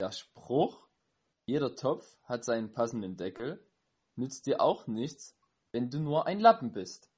[0.00, 0.88] Der Spruch,
[1.44, 3.62] jeder Topf hat seinen passenden Deckel,
[4.16, 5.36] nützt dir auch nichts,
[5.72, 7.10] wenn du nur ein Lappen bist.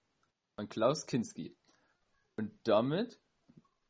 [0.57, 1.57] Von Klaus Kinski.
[2.37, 3.21] Und damit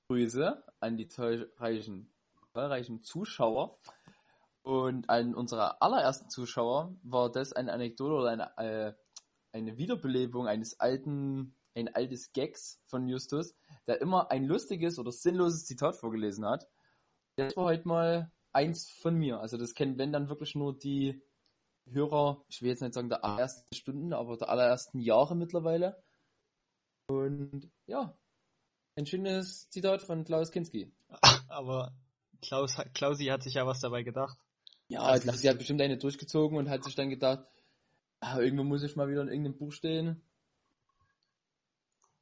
[0.08, 2.12] Grüße an die zahlreichen,
[2.52, 3.78] zahlreichen Zuschauer.
[4.60, 8.92] Und an unsere allerersten Zuschauer war das eine Anekdote oder eine, äh,
[9.52, 13.54] eine Wiederbelebung eines alten, ein altes Gags von Justus,
[13.86, 16.68] der immer ein lustiges oder sinnloses Zitat vorgelesen hat.
[17.36, 19.40] Das war heute mal eins von mir.
[19.40, 21.22] Also das kennen wenn dann wirklich nur die
[21.86, 26.02] Hörer, ich will jetzt nicht sagen der allerersten Stunden, aber der allerersten Jahre mittlerweile.
[27.08, 28.16] Und ja,
[28.96, 30.92] ein schönes Zitat von Klaus Kinski.
[31.48, 31.92] Aber
[32.40, 34.38] Klaus, Klausi hat sich ja was dabei gedacht.
[34.88, 37.46] Ja, also sie hat bestimmt eine durchgezogen und hat sich dann gedacht,
[38.20, 40.22] ah, irgendwo muss ich mal wieder in irgendeinem Buch stehen.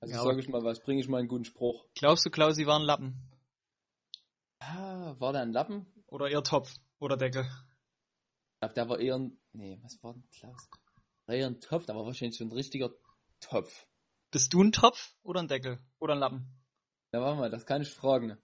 [0.01, 1.85] Also Ja, sage ich mal was, bringe ich mal einen guten Spruch.
[1.95, 3.17] Glaubst du, Klausi war ein Lappen?
[4.61, 5.87] Ah, war der ein Lappen?
[6.11, 6.75] Oder eher Topf?
[6.99, 7.45] Oder Deckel?
[7.45, 9.39] Ich glaube, der war eher ein.
[9.53, 10.69] Nee, was war denn Klaus?
[11.27, 12.91] War eher ein Topf, der war wahrscheinlich so ein richtiger
[13.41, 13.87] Topf.
[14.31, 15.79] Bist du ein Topf oder ein Deckel?
[15.99, 16.47] Oder ein Lappen?
[17.13, 18.37] Na, warte mal, das kann ich fragen.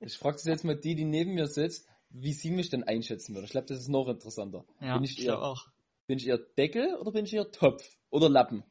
[0.00, 3.46] Ich frage jetzt mal die, die neben mir sitzt, wie sie mich denn einschätzen würde.
[3.46, 4.64] Ich glaube, das ist noch interessanter.
[4.80, 5.68] Ja, bin ich, ich eher, auch.
[6.06, 7.96] bin ich eher Deckel oder bin ich eher Topf?
[8.10, 8.64] Oder Lappen?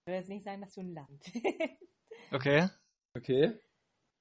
[0.00, 1.24] Ich will jetzt nicht sagen, dass du ein Land.
[2.30, 2.68] Okay.
[3.14, 3.60] Okay.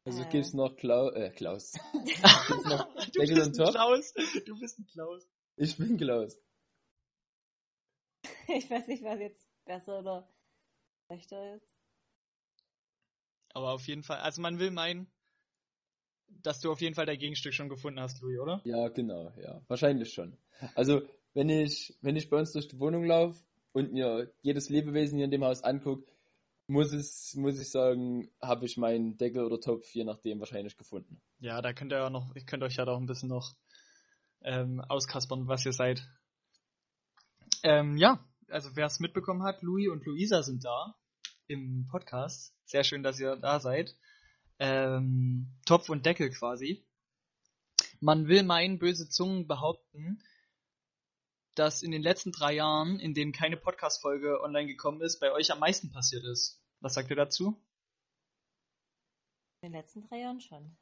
[0.04, 0.30] Also Äh.
[0.30, 1.74] gibt's noch Klau äh, Klaus.
[2.66, 3.54] Noch du bist ein?
[3.54, 4.14] Klaus.
[4.46, 5.28] Du bist ein Klaus.
[5.58, 6.38] Ich bin Klaus.
[8.48, 10.28] ich weiß nicht, was jetzt besser oder
[11.06, 11.68] schlechter ist.
[13.54, 15.12] Aber auf jeden Fall, also man will meinen,
[16.28, 18.62] dass du auf jeden Fall dein Gegenstück schon gefunden hast, Louis, oder?
[18.64, 19.62] Ja, genau, ja.
[19.68, 20.38] Wahrscheinlich schon.
[20.76, 21.02] Also,
[21.34, 23.44] wenn ich, wenn ich bei uns durch die Wohnung laufe
[23.74, 26.10] und mir jedes Lebewesen hier in dem Haus angucke,
[26.72, 31.22] muss es, muss ich sagen, habe ich meinen Deckel oder Topf, je nachdem, wahrscheinlich gefunden.
[31.40, 33.54] Ja, da könnt ihr ja noch, ich könnt euch ja doch ein bisschen noch
[34.42, 36.08] ähm, auskaspern, was ihr seid.
[37.64, 40.96] Ähm, ja, also wer es mitbekommen hat, Louis und Luisa sind da
[41.48, 42.56] im Podcast.
[42.64, 43.98] Sehr schön, dass ihr da seid.
[44.58, 46.86] Ähm, Topf und Deckel quasi.
[48.00, 50.24] Man will meinen, böse Zungen behaupten,
[51.56, 55.52] dass in den letzten drei Jahren, in denen keine Podcast-Folge online gekommen ist, bei euch
[55.52, 56.61] am meisten passiert ist.
[56.82, 57.56] Was sagt ihr dazu?
[59.62, 60.76] In den letzten drei Jahren schon.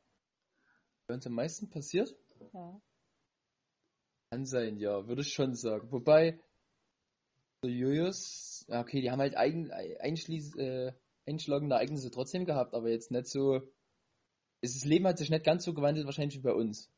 [1.08, 2.16] Bei uns am meisten passiert?
[2.54, 2.82] Ja.
[4.32, 5.92] Kann sein, ja, würde ich schon sagen.
[5.92, 6.40] Wobei,
[7.64, 10.94] der Julius, ja, okay, die haben halt eigen, einschließ, äh,
[11.28, 13.56] einschlagende Ereignisse trotzdem gehabt, aber jetzt nicht so.
[14.62, 16.90] Es- Das Leben hat sich nicht ganz so gewandelt, wahrscheinlich wie bei uns.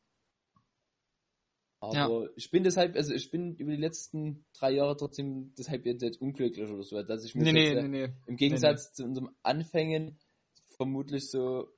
[1.82, 6.20] Aber ich bin deshalb, also ich bin über die letzten drei Jahre trotzdem deshalb jetzt
[6.20, 8.12] unglücklich oder so, dass ich mir Nee, äh, nee, nee.
[8.26, 10.16] im Gegensatz zu unserem Anfängen
[10.76, 11.68] vermutlich so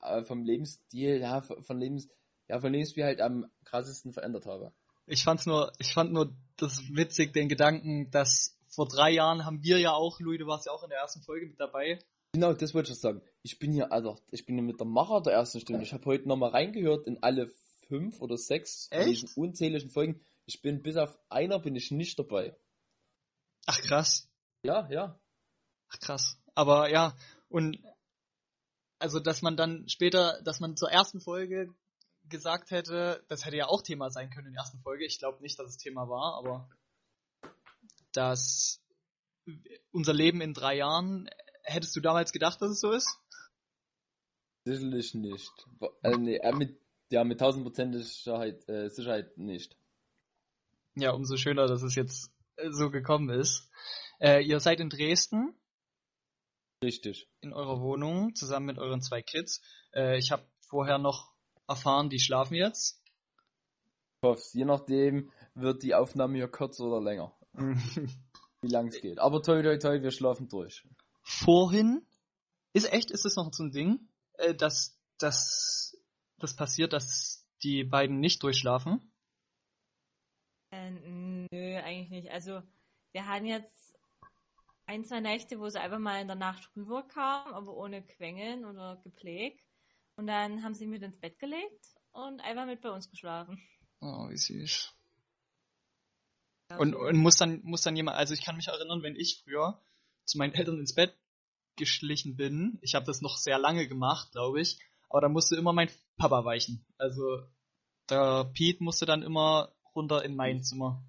[0.00, 2.08] äh, vom Lebensstil, ja, von Lebens,
[2.48, 4.72] ja, von Lebensspiel halt am krassesten verändert habe.
[5.06, 9.64] Ich fand's nur, ich fand nur das witzig, den Gedanken, dass vor drei Jahren haben
[9.64, 11.98] wir ja auch, Louis, du warst ja auch in der ersten Folge mit dabei.
[12.32, 13.22] Genau, das wollte ich sagen.
[13.42, 15.82] Ich bin hier, also, ich bin hier mit der Macher der ersten Stunde.
[15.82, 17.50] Ich habe heute nochmal reingehört in alle
[17.88, 19.08] fünf oder sechs Echt?
[19.08, 20.20] diesen unzähligen Folgen.
[20.46, 22.56] Ich bin bis auf einer bin ich nicht dabei.
[23.66, 24.28] Ach krass.
[24.62, 25.20] Ja, ja.
[25.90, 26.38] Ach krass.
[26.54, 27.16] Aber ja,
[27.48, 27.78] und
[28.98, 31.74] also dass man dann später, dass man zur ersten Folge
[32.24, 35.06] gesagt hätte, das hätte ja auch Thema sein können in der ersten Folge.
[35.06, 36.68] Ich glaube nicht, dass es Thema war, aber
[38.12, 38.80] dass
[39.92, 41.28] unser Leben in drei Jahren,
[41.62, 43.18] hättest du damals gedacht, dass es so ist?
[44.64, 45.52] Sicherlich nicht.
[46.02, 46.78] Äh, nee, äh, mit,
[47.10, 49.76] ja, mit tausendprozentiger Sicherheit, äh, Sicherheit nicht.
[50.94, 53.70] Ja, umso schöner, dass es jetzt äh, so gekommen ist.
[54.20, 55.54] Äh, ihr seid in Dresden
[56.82, 57.28] Richtig.
[57.40, 59.60] in eurer Wohnung zusammen mit euren zwei Kids.
[59.94, 61.32] Äh, ich habe vorher noch
[61.66, 63.02] erfahren, die schlafen jetzt.
[64.20, 67.32] Ich hoffe, je nachdem wird die Aufnahme hier kürzer oder länger.
[68.62, 69.18] Wie lang es geht.
[69.18, 70.84] Aber toi, toi, toi, wir schlafen durch.
[71.22, 72.06] Vorhin
[72.72, 75.96] ist echt, ist es noch so ein Ding, äh, dass, dass
[76.38, 79.12] das passiert, dass die beiden nicht durchschlafen.
[80.70, 82.30] Äh, nö, eigentlich nicht.
[82.30, 82.62] Also,
[83.12, 83.98] wir hatten jetzt
[84.86, 89.00] ein, zwei Nächte, wo sie einfach mal in der Nacht rüberkam, aber ohne Quengeln oder
[89.04, 89.62] gepflegt.
[90.16, 93.62] Und dann haben sie mit ins Bett gelegt und einfach mit bei uns geschlafen.
[94.00, 94.94] Oh, wie süß.
[96.78, 99.80] Und, und muss dann, muss dann jemand, also ich kann mich erinnern, wenn ich früher
[100.24, 101.16] zu meinen Eltern ins Bett
[101.76, 104.78] geschlichen bin, ich habe das noch sehr lange gemacht, glaube ich,
[105.10, 106.84] aber da musste immer mein Papa weichen.
[106.98, 107.42] Also
[108.10, 111.02] der Pete musste dann immer runter in mein Zimmer.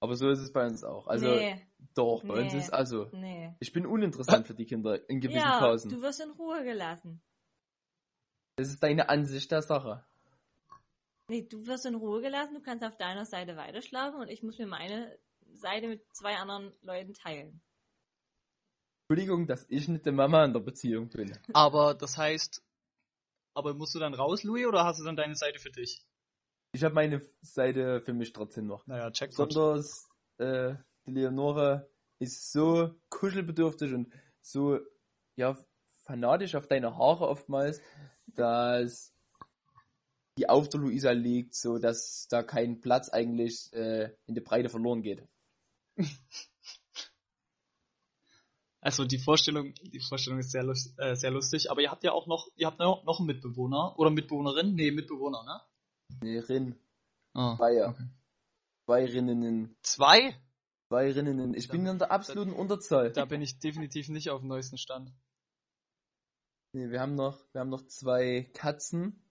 [0.00, 1.06] Aber so ist es bei uns auch.
[1.06, 1.64] Also, nee,
[1.94, 2.58] doch, bei uns Nee.
[2.58, 3.08] ist also.
[3.12, 3.54] nee.
[3.60, 5.90] Ich bin uninteressant für die Kinder in gewissen Ja, Pausen.
[5.90, 7.22] du wirst in Ruhe gelassen.
[8.56, 10.04] Das ist deine Ansicht der Sache.
[11.28, 14.58] Nee, du wirst in Ruhe gelassen, du kannst auf deiner Seite weiterschlafen und ich muss
[14.58, 15.16] mir meine
[15.52, 17.62] Seite mit zwei anderen Leuten teilen.
[19.08, 21.36] Entschuldigung, dass ich nicht der Mama in der Beziehung bin.
[21.52, 22.62] Aber das heißt,
[23.54, 26.04] aber musst du dann raus, Louis, oder hast du dann deine Seite für dich?
[26.72, 28.86] Ich habe meine Seite für mich trotzdem noch.
[28.86, 29.48] Naja, Checkpoint.
[29.48, 30.08] Besonders
[30.38, 30.74] äh,
[31.06, 34.78] die Leonore ist so kuschelbedürftig und so
[35.36, 35.56] ja
[36.04, 37.80] fanatisch auf deine Haare oftmals,
[38.26, 39.12] dass
[40.38, 44.68] die auf der Luisa liegt, so dass da kein Platz eigentlich äh, in der Breite
[44.68, 45.26] verloren geht.
[48.84, 52.10] Also die Vorstellung, die Vorstellung ist sehr, lust, äh, sehr lustig, aber ihr habt ja
[52.12, 54.74] auch noch, ihr habt noch, noch einen Mitbewohner oder Mitbewohnerin?
[54.74, 55.60] Nee, Mitbewohner, ne?
[56.20, 56.74] Nee, Rin.
[57.32, 57.88] Ah, Zwei, ja.
[57.90, 58.08] okay.
[58.86, 59.76] Zwei Rinnen.
[59.82, 60.36] Zwei?
[60.88, 61.54] Zwei Rinnen.
[61.54, 63.12] Ich bin in der absoluten Unterzahl.
[63.12, 65.12] Da bin ich definitiv nicht auf dem neuesten Stand.
[66.72, 69.22] Nee, wir haben noch, wir haben noch zwei Katzen.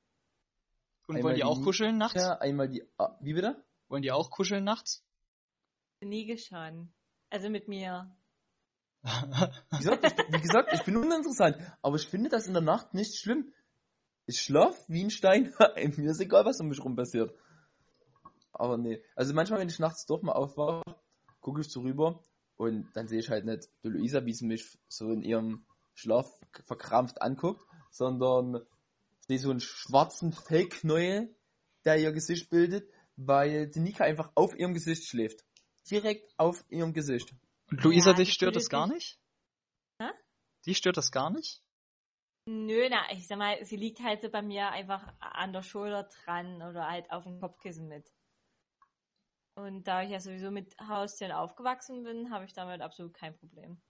[1.07, 2.21] Und Einmal wollen die die auch Ni- kuscheln nachts?
[2.21, 2.83] Ja, einmal die.
[2.97, 3.61] Ah, wie bitte?
[3.89, 5.03] Wollen die auch kuscheln nachts?
[5.99, 6.93] Nie geschahen.
[7.29, 8.15] Also mit mir.
[9.03, 11.57] Wie gesagt, ich, wie gesagt, ich bin uninteressant.
[11.81, 13.51] Aber ich finde das in der Nacht nicht schlimm.
[14.27, 15.53] Ich schlaf wie ein Stein.
[15.97, 17.33] Mir ist egal, was um mich rum passiert.
[18.53, 19.03] Aber nee.
[19.15, 20.83] Also manchmal, wenn ich nachts doch mal aufwache,
[21.39, 22.23] gucke ich so rüber
[22.57, 25.65] und dann sehe ich halt nicht die Luisa, wie sie mich so in ihrem
[25.95, 26.29] Schlaf
[26.65, 28.61] verkrampft anguckt, sondern
[29.27, 31.35] sehe so einen schwarzen Fellknäuel,
[31.85, 35.43] der ihr Gesicht bildet, weil die Nika einfach auf ihrem Gesicht schläft.
[35.89, 37.33] Direkt auf ihrem Gesicht.
[37.71, 39.19] Und Luisa, Ja, dich stört das gar ich- nicht?
[39.99, 40.09] Hä?
[40.65, 41.63] Die stört das gar nicht?
[42.47, 46.03] Nö, na, ich sag mal, sie liegt halt so bei mir einfach an der Schulter
[46.23, 48.11] dran oder halt auf dem Kopfkissen mit.
[49.55, 53.81] Und da ich ja sowieso mit Haustieren aufgewachsen bin, habe ich damit absolut kein Problem.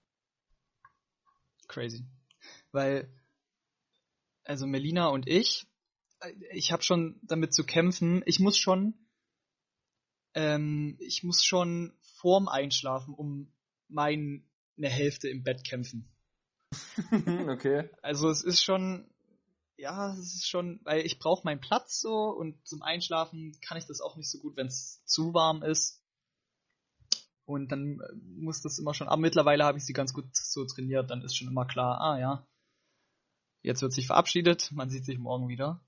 [1.67, 2.05] Crazy.
[2.71, 3.13] Weil,
[4.43, 5.65] also Melina und ich,
[6.51, 8.21] ich habe schon damit zu kämpfen.
[8.25, 9.07] Ich muss schon,
[10.33, 13.53] ähm, ich muss schon vorm Einschlafen um
[13.91, 14.41] meine
[14.79, 16.09] Hälfte im Bett kämpfen.
[17.49, 17.89] okay.
[18.01, 19.09] Also es ist schon,
[19.77, 23.85] ja, es ist schon, weil ich brauche meinen Platz so und zum Einschlafen kann ich
[23.85, 26.01] das auch nicht so gut, wenn es zu warm ist.
[27.45, 30.65] Und dann äh, muss das immer schon, aber mittlerweile habe ich sie ganz gut so
[30.65, 32.47] trainiert, dann ist schon immer klar, ah ja,
[33.61, 35.83] jetzt wird sich verabschiedet, man sieht sich morgen wieder.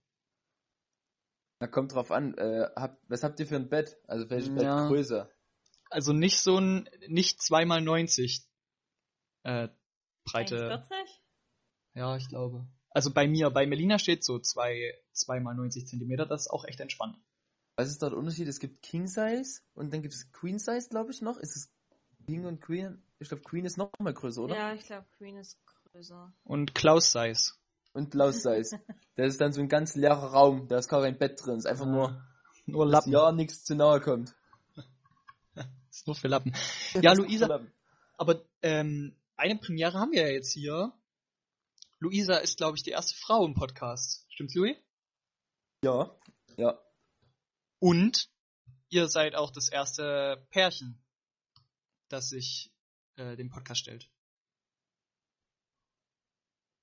[1.59, 2.37] Na, kommt drauf an.
[2.37, 3.97] Äh, habt, was habt ihr für ein Bett?
[4.07, 4.81] Also welche Ja.
[4.81, 5.32] Bettgröße?
[5.93, 8.45] Also nicht so ein, nicht zweimal 90
[9.43, 9.69] äh,
[10.25, 10.73] Breite.
[10.73, 10.91] 1,40?
[11.93, 12.67] Ja, ich glaube.
[12.89, 16.79] Also bei mir, bei Melina steht so zwei, zweimal 90 Zentimeter, das ist auch echt
[16.79, 17.17] entspannt.
[17.75, 18.47] Was ist da der Unterschied?
[18.47, 21.37] Es gibt King Size und dann gibt es Queen Size, glaube ich, noch.
[21.37, 21.71] Ist es
[22.25, 23.03] King und Queen?
[23.19, 24.55] Ich glaube, Queen ist noch mal größer, oder?
[24.55, 25.59] Ja, ich glaube, Queen ist
[25.91, 26.33] größer.
[26.43, 27.53] Und Klaus Size.
[27.93, 28.79] Und Klaus Size.
[29.15, 31.57] das ist dann so ein ganz leerer Raum, da ist gar kein Bett drin.
[31.57, 32.23] ist einfach nur,
[32.65, 33.11] Nur Lappen.
[33.11, 34.35] ja nichts zu nahe kommt.
[35.93, 36.55] Ist nur für Lappen.
[36.95, 37.71] Ja, Luisa, Lappen.
[38.17, 40.91] aber ähm, eine Premiere haben wir ja jetzt hier.
[41.99, 44.25] Luisa ist, glaube ich, die erste Frau im Podcast.
[44.29, 44.75] Stimmt's, Louis?
[45.83, 46.15] Ja,
[46.57, 46.79] ja.
[47.79, 48.29] Und
[48.89, 50.99] ihr seid auch das erste Pärchen,
[52.09, 52.73] das sich
[53.15, 54.09] äh, dem Podcast stellt.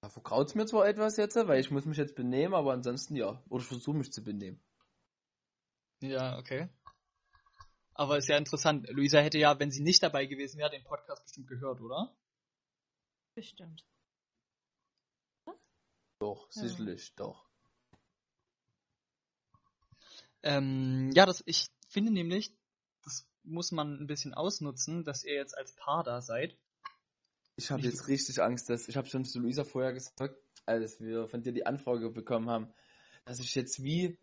[0.03, 3.43] Da verkraut's mir zwar etwas jetzt, weil ich muss mich jetzt benehmen, aber ansonsten ja.
[3.49, 4.63] Oder ich versuche mich zu benehmen.
[6.01, 6.69] Ja, okay.
[8.01, 8.89] Aber ist ja interessant.
[8.89, 12.17] Luisa hätte ja, wenn sie nicht dabei gewesen wäre, den Podcast bestimmt gehört, oder?
[13.35, 13.85] Bestimmt.
[16.19, 16.63] Doch, Ja.
[16.63, 17.47] sicherlich, doch.
[20.43, 22.57] Ähm, ja, das, ich finde nämlich,
[23.05, 26.57] das muss man ein bisschen ausnutzen, dass ihr jetzt als Paar da seid.
[27.57, 31.29] Ich habe jetzt richtig Angst, dass ich habe schon zu Luisa vorher gesagt, als wir
[31.29, 32.73] von dir die Anfrage bekommen haben,
[33.27, 34.19] dass ich jetzt wie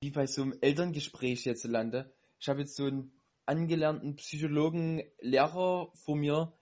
[0.00, 2.14] wie bei so einem Elterngespräch jetzt lande.
[2.38, 3.12] Ich habe jetzt so einen
[3.46, 6.52] angelernten Psychologen, Lehrer vor mir,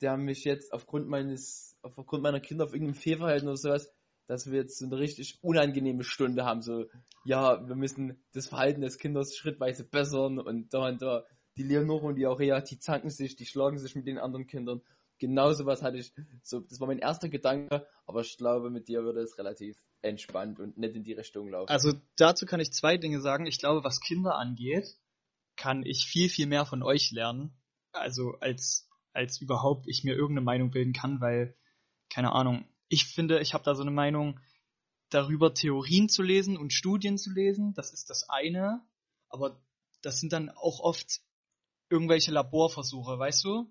[0.00, 3.92] der mich jetzt aufgrund meines aufgrund meiner Kinder auf irgendeinem Fehlverhalten oder sowas,
[4.26, 6.86] dass wir jetzt so eine richtig unangenehme Stunde haben, so
[7.24, 11.24] ja, wir müssen das Verhalten des Kindes schrittweise bessern und da und da.
[11.56, 14.82] Die Leonore und die Aurea, die zanken sich, die schlagen sich mit den anderen Kindern
[15.18, 16.12] genau sowas hatte ich,
[16.42, 20.60] so, das war mein erster Gedanke, aber ich glaube, mit dir würde es relativ entspannt
[20.60, 21.70] und nicht in die Richtung laufen.
[21.70, 23.46] Also dazu kann ich zwei Dinge sagen.
[23.46, 24.98] Ich glaube, was Kinder angeht,
[25.56, 27.56] kann ich viel, viel mehr von euch lernen.
[27.92, 31.56] Also als, als überhaupt ich mir irgendeine Meinung bilden kann, weil,
[32.10, 34.40] keine Ahnung, ich finde, ich habe da so eine Meinung,
[35.10, 38.82] darüber Theorien zu lesen und Studien zu lesen, das ist das eine,
[39.28, 39.62] aber
[40.02, 41.20] das sind dann auch oft
[41.88, 43.70] irgendwelche Laborversuche, weißt du?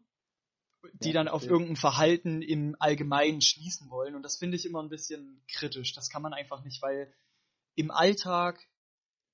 [1.01, 4.15] Die Ja, dann auf irgendein Verhalten im Allgemeinen schließen wollen.
[4.15, 5.93] Und das finde ich immer ein bisschen kritisch.
[5.93, 7.13] Das kann man einfach nicht, weil
[7.75, 8.67] im Alltag,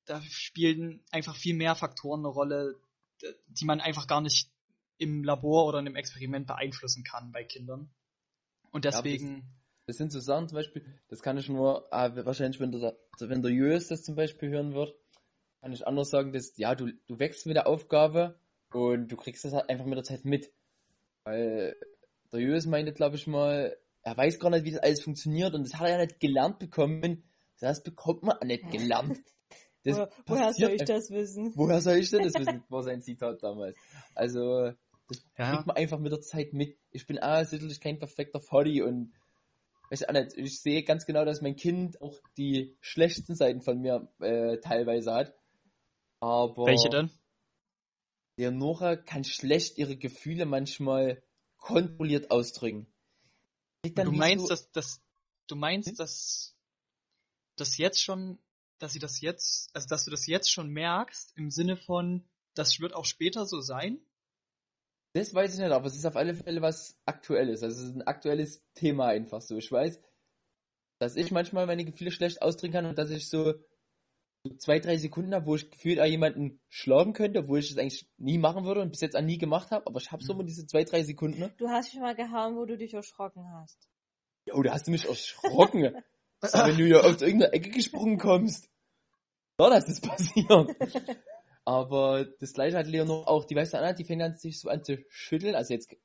[0.10, 2.76] da spielen einfach viel mehr Faktoren eine Rolle,
[3.48, 4.52] die man einfach gar nicht
[4.98, 7.90] im Labor oder in einem Experiment beeinflussen kann bei Kindern.
[8.72, 9.44] Und Ja, aber deswegen,
[9.86, 13.42] Das sind so Sachen zum Beispiel, das kann ich nur, ah, wahrscheinlich, wenn der, wenn
[13.42, 14.96] der Jös das zum Beispiel hören wird,
[15.62, 18.40] kann ich anders sagen, dass, ja, du, du wächst mit der Aufgabe
[18.72, 20.52] und du kriegst das halt einfach mit der Zeit mit.
[21.24, 21.76] Weil
[22.32, 25.64] der Jös meinte, glaube ich mal, er weiß gar nicht, wie das alles funktioniert und
[25.64, 27.24] das hat er ja nicht gelernt bekommen.
[27.60, 29.20] Das bekommt man auch nicht gelernt.
[29.84, 31.54] Das Woher, woher soll ich das wissen?
[31.56, 32.64] Woher soll ich denn das wissen?
[32.70, 33.78] War sein Zitat damals.
[34.14, 34.72] Also,
[35.08, 35.52] das Ja.
[35.52, 36.78] kriegt man einfach mit der Zeit mit.
[36.92, 39.14] Ich bin auch sicherlich kein perfekter Foddy und
[39.90, 43.80] weiß auch nicht, ich sehe ganz genau, dass mein Kind auch die schlechtesten Seiten von
[43.80, 45.36] mir äh, teilweise hat.
[46.20, 47.10] Aber welche denn?
[48.38, 51.22] Leonora kann schlecht ihre Gefühle manchmal
[51.58, 52.88] kontrolliert ausdrücken.
[53.84, 55.02] Du meinst, so, dass, dass
[55.48, 56.56] du meinst, dass
[57.56, 58.40] das jetzt schon,
[58.80, 62.80] dass sie das jetzt, also dass du das jetzt schon merkst, im Sinne von, das
[62.80, 64.00] wird auch später so sein?
[65.14, 67.64] Das weiß ich nicht, aber es ist auf alle Fälle was Aktuelles.
[67.64, 69.58] Also es ist ein aktuelles Thema einfach so.
[69.58, 70.00] Ich weiß,
[71.00, 73.56] dass ich manchmal meine Gefühle schlecht ausdrücken kann und dass ich so,
[74.58, 78.10] zwei, drei Sekunden habe, wo ich gefühlt auch jemanden schlagen könnte, wo ich es eigentlich
[78.18, 80.40] nie machen würde und bis jetzt auch nie gemacht habe, aber ich habe so Mhm.
[80.40, 81.52] immer diese zwei, drei Sekunden.
[81.58, 83.90] Du hast schon mal gehauen, wo du dich erschrocken hast.
[84.46, 85.94] Jo, da hast du mich erschrocken.
[86.42, 88.69] So, wenn du hier auf irgendeine Ecke gesprungen kommst.
[89.60, 90.76] Ja, das ist passiert.
[91.66, 93.46] Aber das gleiche hat Leonor auch.
[93.46, 95.56] Die weiß dann, die fängt an sich so an zu schütteln.
[95.56, 95.96] Also jetzt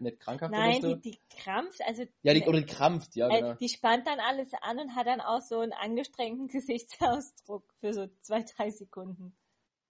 [0.00, 0.94] nicht krankhaft Nein, oder so.
[0.94, 3.54] die, die krampft, also ja, die, oder die krampft, ja, äh, genau.
[3.54, 8.06] die spannt dann alles an und hat dann auch so einen angestrengten Gesichtsausdruck für so
[8.20, 9.34] zwei, drei Sekunden.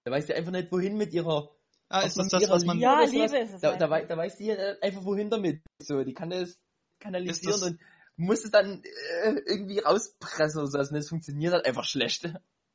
[0.03, 1.49] Da weiß die einfach nicht, wohin mit ihrer.
[1.89, 3.03] Ah, ist das das, was man, Liebe Ja.
[3.03, 5.61] Liebe ist es Da, da, da weiß die äh, einfach, wohin damit.
[5.79, 6.57] So, die kann das
[6.99, 7.79] kanalisieren das- und
[8.15, 10.77] muss es dann äh, irgendwie rauspressen oder so.
[10.79, 12.33] Also das funktioniert halt einfach schlecht.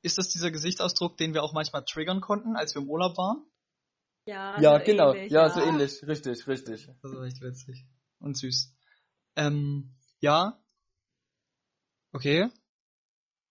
[0.09, 3.45] Ist das dieser Gesichtsausdruck, den wir auch manchmal triggern konnten, als wir im Urlaub waren?
[4.25, 5.12] Ja, Ja, so genau.
[5.12, 6.03] ähnlich, ja, so ähnlich.
[6.03, 6.88] Richtig, richtig.
[7.03, 7.87] Das war echt witzig.
[8.19, 8.75] Und süß.
[9.37, 10.59] Ähm, ja.
[12.12, 12.49] Okay.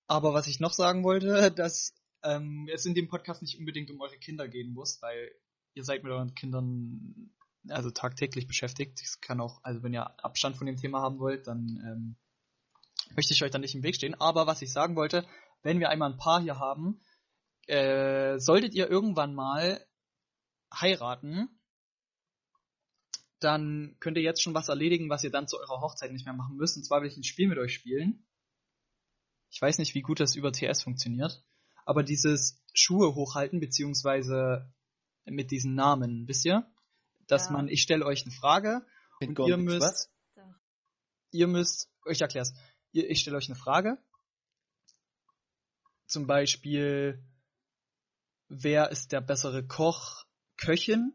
[0.08, 4.02] Aber was ich noch sagen wollte, dass ähm, es in dem Podcast nicht unbedingt um
[4.02, 5.32] eure Kinder gehen muss, weil
[5.76, 7.32] ihr seid mit euren Kindern
[7.70, 9.00] also tagtäglich beschäftigt.
[9.04, 12.16] Es kann auch, also wenn ihr Abstand von dem Thema haben wollt, dann ähm,
[13.16, 14.16] möchte ich euch da nicht im Weg stehen.
[14.20, 15.26] Aber was ich sagen wollte,
[15.64, 17.02] wenn wir einmal ein Paar hier haben,
[17.68, 19.86] äh, solltet ihr irgendwann mal
[20.74, 21.50] heiraten,
[23.40, 26.34] dann könnt ihr jetzt schon was erledigen, was ihr dann zu eurer Hochzeit nicht mehr
[26.34, 26.78] machen müsst.
[26.78, 28.26] Und zwar will ich ein Spiel mit euch spielen.
[29.50, 31.44] Ich weiß nicht, wie gut das über TS funktioniert,
[31.86, 34.74] aber dieses Schuhe hochhalten, beziehungsweise
[35.26, 36.70] mit diesen Namen, wisst ihr?
[37.28, 37.54] Dass Ja.
[37.54, 38.86] man, ich stelle euch eine Frage
[39.20, 40.10] Mit und ihr müsst,
[41.32, 42.54] ihr müsst, ich erklär's.
[42.92, 43.98] Ihr, ich stelle euch eine Frage.
[46.08, 47.24] Zum Beispiel,
[48.48, 50.26] wer ist der bessere Koch,
[50.58, 51.14] Köchin?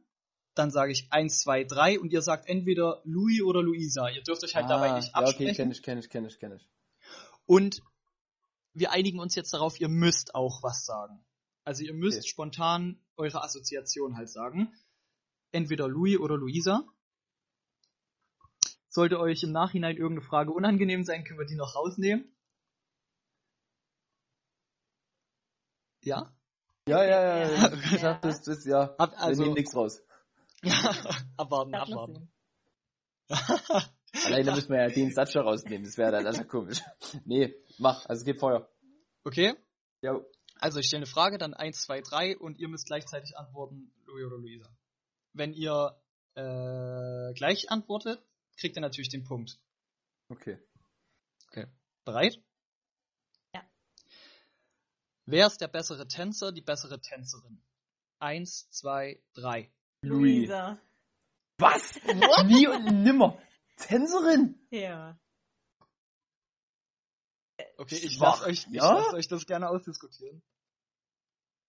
[0.55, 4.09] Dann sage ich 1, 2, 3 und ihr sagt entweder Louis oder Luisa.
[4.11, 5.55] Ihr dürft euch halt dabei nicht Ah, ja, okay, absprechen.
[5.57, 6.69] kenn ich, kenn ich, kenn ich, kenn ich.
[7.47, 7.83] Und
[8.75, 11.25] wir einigen uns jetzt darauf, ihr müsst auch was sagen.
[11.65, 12.29] Also ihr müsst Okay.
[12.29, 14.75] spontan eure Assoziation halt sagen.
[15.53, 16.85] Entweder Louis oder Luisa.
[18.89, 22.31] Sollte euch im Nachhinein irgendeine Frage unangenehm sein, können wir die noch rausnehmen.
[26.05, 26.33] Ja?
[26.89, 27.39] Ja, ja, ja.
[27.39, 27.55] Ja.
[27.55, 27.73] ja.
[27.95, 28.95] Ich hab das, das, ja.
[28.99, 30.03] Ab, Wir also, nehmen nichts raus.
[31.37, 32.33] abwarten, Darf man abwarten.
[34.25, 35.85] Alleine müssen wir ja den Satz schon rausnehmen.
[35.85, 36.83] Das wäre dann das ja komisch.
[37.25, 38.07] Nee, mach.
[38.07, 38.69] Also gib Feuer.
[39.25, 39.55] okay?
[40.03, 40.21] Ja.
[40.59, 44.27] Also ich stelle eine Frage, dann 1, 2, 3 und ihr müsst gleichzeitig antworten, Louis
[44.27, 44.69] oder Luisa.
[45.33, 45.97] Wenn ihr
[46.35, 48.23] äh, gleich antwortet,
[48.57, 49.59] kriegt ihr natürlich den Punkt.
[50.29, 50.59] Okay.
[52.05, 52.41] Bereit?
[55.27, 57.63] Wer ist der bessere Tänzer, die bessere Tänzerin?
[58.19, 59.73] Eins, zwei, drei.
[60.03, 60.49] Louis.
[60.49, 60.79] Luisa.
[61.59, 61.95] Was?
[62.47, 63.39] Nie und nimmer.
[63.77, 64.59] Tänzerin?
[64.71, 65.19] Ja.
[67.79, 68.93] Okay, ich lasse euch, ich ja?
[68.93, 70.43] lass euch das gerne ausdiskutieren.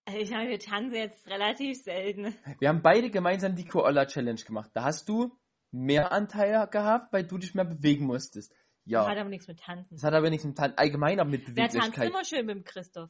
[0.06, 2.36] Also ich meine, wir tanzen jetzt relativ selten.
[2.60, 4.72] Wir haben beide gemeinsam die Koala Challenge gemacht.
[4.74, 5.38] Da hast du
[5.72, 8.52] mehr Anteil gehabt, weil du dich mehr bewegen musstest.
[8.52, 9.08] Das Ja.
[9.08, 9.96] hat aber nichts mit Tanzen.
[9.96, 12.56] Das hat aber nichts mit Tan allgemein aber mit Wer tanzt Beweglichkeit immer schön mit
[12.58, 13.10] dem Christoph?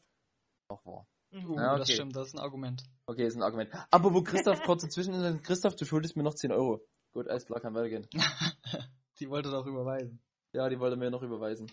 [0.73, 1.07] Auch wahr.
[1.31, 1.95] Uh, Ja, das okay.
[1.95, 2.83] stimmt, das ist ein Argument.
[3.05, 3.71] Okay, ist ein Argument.
[3.91, 6.85] Aber wo Christoph kurz dazwischen ist, Christoph, du schuldest mir noch 10 Euro.
[7.11, 8.07] Gut, alles klar, kann weitergehen.
[9.19, 10.21] die wollte doch überweisen.
[10.51, 11.71] Ja, die wollte mir noch überweisen.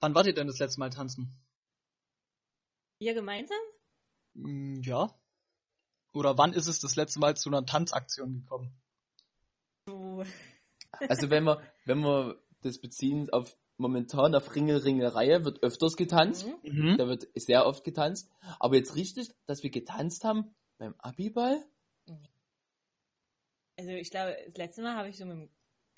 [0.00, 1.38] Wann wart ihr denn das letzte Mal tanzen?
[2.98, 3.58] Wir gemeinsam?
[4.34, 5.14] Mm, ja.
[6.12, 8.74] Oder wann ist es das letzte Mal zu einer Tanzaktion gekommen?
[11.08, 16.46] Also wenn wir, wenn wir das beziehen auf momentan auf Ringelringereihe wird öfters getanzt.
[16.64, 16.92] Mhm.
[16.92, 16.96] Mhm.
[16.96, 18.30] Da wird sehr oft getanzt.
[18.58, 21.62] Aber jetzt richtig, dass wir getanzt haben beim Abiball?
[23.78, 25.50] Also ich glaube, das letzte Mal habe ich so mit dem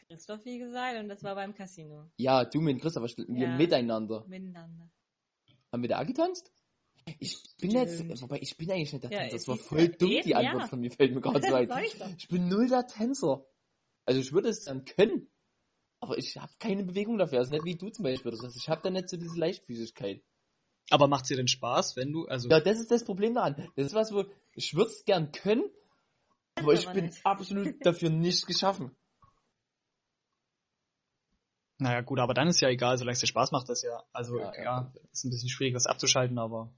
[0.09, 2.11] Christoph wie gesagt und das war beim Casino.
[2.17, 3.57] Ja, du mit Chris, aber wir Ja.
[3.57, 4.25] miteinander.
[4.27, 4.91] Miteinander.
[5.73, 6.53] Haben wir da getanzt?
[7.19, 7.75] Ich bin Stimmt.
[8.11, 9.37] jetzt, wobei ich bin eigentlich nicht der Ja, Tänzer.
[9.37, 10.69] Das war voll du, dumm, eben, die Antwort ja.
[10.69, 11.67] von mir, fällt mir gerade so ein.
[11.67, 12.09] Sag ich doch.
[12.17, 13.45] Ich bin null der Tänzer.
[14.07, 15.29] Also ich würde es dann können,
[16.05, 17.39] aber ich habe keine Bewegung dafür.
[17.39, 18.31] Das ist nicht wie du zum Beispiel.
[18.31, 20.23] Das heißt, ich habe da nicht so diese Leichtfüßigkeit.
[20.91, 23.57] Aber macht's dir denn Spaß, wenn du, also, Ja, das ist das Problem daran.
[23.75, 25.65] Das ist was, wo ich würde es gern können,
[26.57, 27.25] aber ich aber bin nicht.
[27.25, 28.95] absolut dafür nicht geschaffen.
[31.79, 34.39] naja, gut, aber dann ist ja egal, solange es dir Spaß macht, das ja, also,
[34.39, 34.93] Ja, ja, ja.
[35.13, 36.73] ist ein bisschen schwierig, das abzuschalten, aber,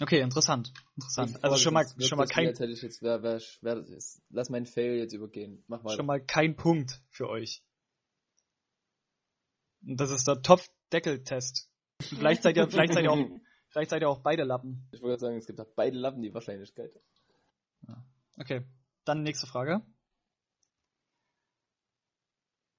[0.00, 1.42] okay, interessant, interessant.
[1.44, 5.62] Also schon mal, schon mal kein, Jetzt wer, wer, jetzt, lass meinen Fail jetzt übergehen.
[5.66, 5.94] Mach mal.
[5.94, 7.62] schon mal kein Punkt für euch.
[9.86, 11.70] Und das ist der Topfdeckeltest.
[12.00, 13.28] Vielleicht seid ihr, vielleicht seid ihr auch,
[13.68, 14.88] vielleicht seid ihr auch beide Lappen.
[14.92, 16.92] Ich wollte sagen, es gibt auf beide Lappen die Wahrscheinlichkeit.
[18.38, 18.64] Okay,
[19.04, 19.82] dann nächste Frage.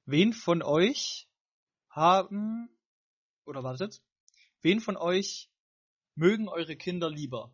[0.06, 1.30] Wen von euch
[1.90, 2.70] haben,
[3.46, 4.02] oder wartet,
[4.62, 5.50] wen von euch
[6.16, 7.54] mögen eure Kinder lieber?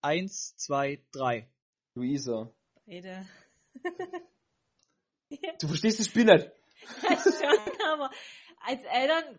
[0.00, 1.50] Eins, zwei, drei.
[1.94, 2.52] Luisa.
[2.86, 3.26] Rede.
[5.60, 6.50] Du verstehst das Spiel nicht.
[7.02, 8.10] Ja, schon, aber
[8.66, 9.38] als Eltern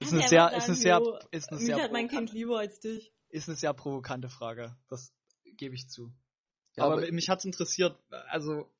[0.00, 2.08] Ist eine sehr, einfach ist eine sagen, sehr, jo, ist eine mich sehr, hat mein
[2.08, 3.12] Kind provokante, lieber als dich.
[3.30, 4.76] ist eine sehr provokante Frage.
[4.88, 5.12] Das
[5.56, 6.12] gebe ich zu.
[6.76, 8.70] Ja, aber, aber- mich hat's interessiert, also,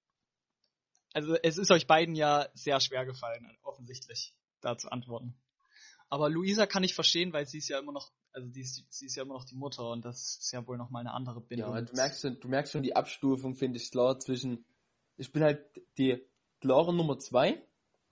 [1.12, 5.34] also es ist euch beiden ja sehr schwer gefallen, offensichtlich, da zu antworten.
[6.10, 9.06] Aber Luisa kann ich verstehen, weil sie ist ja immer noch, also die ist, sie
[9.06, 11.40] ist ja immer noch die Mutter und das ist ja wohl noch mal eine andere
[11.40, 11.74] Bindung.
[11.74, 14.64] Ja, du merkst schon, du merkst schon die Abstufung, finde ich klar, zwischen,
[15.16, 15.60] ich bin halt
[15.98, 16.24] die
[16.60, 17.62] klare Nummer zwei,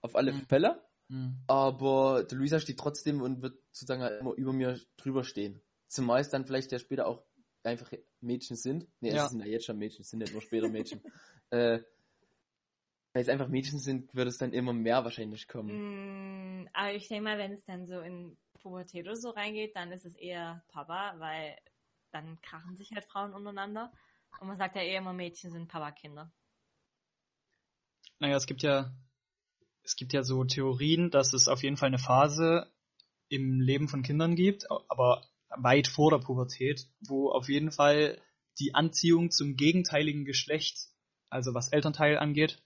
[0.01, 0.45] auf alle Mhm.
[0.45, 1.37] Fälle, Hm.
[1.47, 5.61] aber die Luisa steht trotzdem und wird sozusagen halt immer über mir drüber stehen.
[5.87, 7.23] Zumal es dann vielleicht ja später auch
[7.63, 8.87] einfach Mädchen sind.
[8.99, 9.25] Nee, Ja.
[9.25, 11.01] es sind ja jetzt schon Mädchen, es sind nicht nur später Mädchen.
[11.51, 11.79] äh,
[13.13, 16.63] weil es einfach Mädchen sind, wird es dann immer mehr wahrscheinlich kommen.
[16.63, 19.91] Mm, aber ich denke mal, wenn es dann so in Pubertät oder so reingeht, dann
[19.91, 21.57] ist es eher Papa, weil
[22.11, 23.91] dann krachen sich halt Frauen untereinander.
[24.39, 26.31] Und man sagt ja eher immer, Mädchen sind Papa-Kinder.
[28.19, 28.91] Naja, es gibt ja,
[29.87, 32.69] es gibt ja so Theorien, dass es auf jeden Fall eine Phase
[33.29, 38.21] im Leben von Kindern gibt, aber weit vor der Pubertät, wo auf jeden Fall
[38.59, 40.77] die Anziehung zum gegenteiligen Geschlecht,
[41.29, 42.61] also was Elternteil angeht,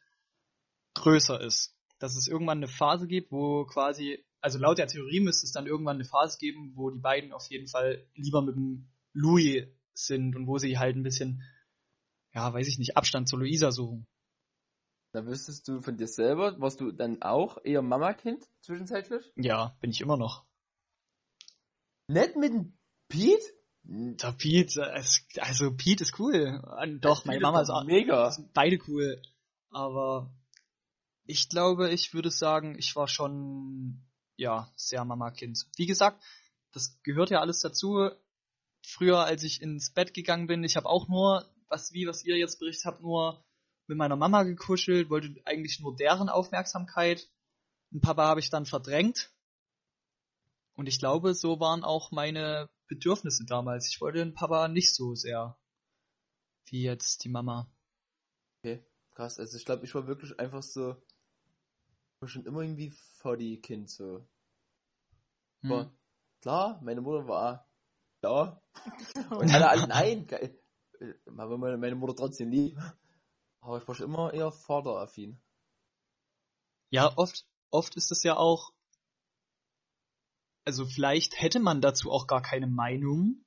[0.95, 1.77] größer ist.
[1.99, 5.67] Dass es irgendwann eine Phase gibt, wo quasi, also laut der Theorie müsste es dann
[5.67, 10.35] irgendwann eine Phase geben, wo die beiden auf jeden Fall lieber mit dem Louis sind
[10.35, 11.43] und wo sie halt ein bisschen,
[12.33, 14.07] ja, weiß ich nicht, Abstand zu Luisa suchen.
[15.13, 19.33] Da wüsstest du von dir selber, warst du dann auch eher Mama-Kind zwischenzeitlich?
[19.35, 20.45] Ja, bin ich immer noch.
[22.07, 22.77] Nicht mit dem
[23.09, 23.43] Pete?
[23.83, 24.93] Der Pete,
[25.39, 26.61] also Pete ist cool.
[27.01, 28.33] Doch, meine Mama ist auch, mega.
[28.53, 29.21] beide cool.
[29.69, 30.33] Aber
[31.25, 34.05] ich glaube, ich würde sagen, ich war schon,
[34.37, 35.67] ja, sehr Mama-Kind.
[35.75, 36.23] Wie gesagt,
[36.71, 38.11] das gehört ja alles dazu.
[38.81, 42.37] Früher, als ich ins Bett gegangen bin, ich habe auch nur, was wie was ihr
[42.37, 43.43] jetzt berichtet habt, nur
[43.91, 47.29] mit meiner Mama gekuschelt, wollte eigentlich nur deren Aufmerksamkeit.
[47.91, 49.33] Und Papa habe ich dann verdrängt.
[50.75, 53.89] Und ich glaube, so waren auch meine Bedürfnisse damals.
[53.89, 55.59] Ich wollte den Papa nicht so sehr
[56.67, 57.69] wie jetzt die Mama.
[58.59, 59.37] Okay, krass.
[59.37, 64.25] Also ich glaube, ich war wirklich einfach so, ich war schon immer irgendwie Foddy-Kind so.
[65.63, 65.71] Hm.
[65.71, 65.93] Aber
[66.39, 67.69] klar, meine Mutter war
[68.21, 68.63] da
[69.31, 70.57] und alle, alle nein, geil.
[71.01, 72.79] Äh, Aber meine, meine Mutter trotzdem lieb.
[73.61, 75.39] Aber ich war schon immer eher Vateraffin.
[76.89, 78.73] Ja, oft, oft ist es ja auch,
[80.65, 83.45] also vielleicht hätte man dazu auch gar keine Meinung,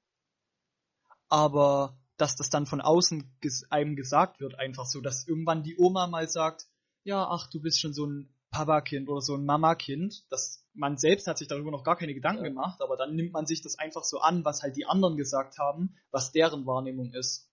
[1.29, 5.77] aber dass das dann von außen ges einem gesagt wird, einfach so, dass irgendwann die
[5.77, 6.69] Oma mal sagt,
[7.03, 11.27] ja, ach, du bist schon so ein Papakind oder so ein Mamakind, dass man selbst
[11.27, 12.49] hat sich darüber noch gar keine Gedanken Ja.
[12.51, 15.59] gemacht, aber dann nimmt man sich das einfach so an, was halt die anderen gesagt
[15.59, 17.51] haben, was deren Wahrnehmung ist.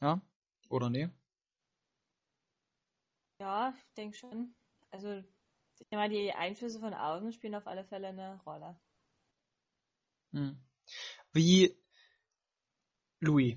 [0.00, 0.20] Ja?
[0.68, 1.08] Oder nee?
[3.40, 4.54] Ja, ich denke schon.
[4.90, 5.22] Also,
[5.78, 8.78] ich mal, die Einflüsse von außen spielen auf alle Fälle eine Rolle.
[10.32, 10.58] Hm.
[11.32, 11.76] Wie
[13.20, 13.56] Louis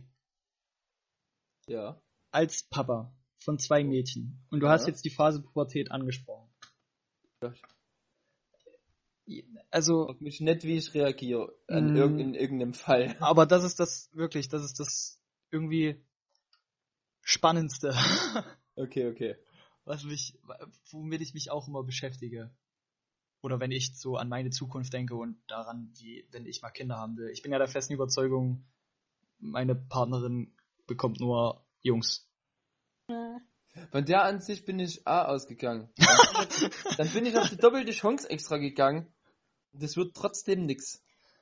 [1.67, 2.01] Ja.
[2.31, 4.89] als Papa von zwei Mädchen und du hast Ja.
[4.89, 6.51] jetzt die Phase Pubertät angesprochen.
[7.41, 7.53] Ja.
[9.69, 13.15] Also, Frag mich nicht, wie ich reagiere an irgend, in irgendeinem Fall.
[13.19, 15.21] aber das ist das wirklich, das ist das
[15.51, 16.03] irgendwie
[17.21, 17.93] Spannendste.
[18.75, 19.35] Okay, okay.
[19.83, 20.39] was mich,
[20.89, 22.49] womit ich mich auch immer beschäftige.
[23.41, 26.95] Oder wenn ich so an meine Zukunft denke und daran, wie, wenn ich mal Kinder
[26.95, 27.29] haben will.
[27.29, 28.65] Ich bin ja der festen Überzeugung,
[29.37, 30.55] meine Partnerin
[30.87, 32.25] bekommt nur Jungs.
[33.91, 35.89] Von der Ansicht bin ich A ausgegangen.
[36.97, 39.11] Dann bin ich auf die doppelte Chance extra gegangen.
[39.71, 41.01] Das wird trotzdem nix.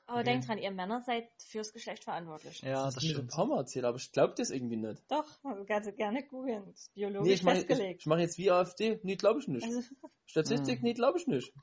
[0.09, 0.29] Aber Okay.
[0.31, 2.61] denkt dran, ihr Männer seid fürs Geschlecht verantwortlich.
[2.61, 3.31] Ja, das das mir schon ein stimmt.
[3.31, 5.03] paar Mal erzählt, aber ich glaube das irgendwie nicht.
[5.11, 6.65] Doch, man kann sie gerne googeln.
[6.69, 7.99] Ist biologisch Nee, ich mache ich, festgelegt.
[8.01, 8.99] ich mach jetzt wie AfD.
[9.03, 9.65] Nee, glaube ich nicht.
[9.65, 9.81] Also,
[10.25, 10.83] Statistik, Hm.
[10.83, 11.53] nee, glaube ich nicht.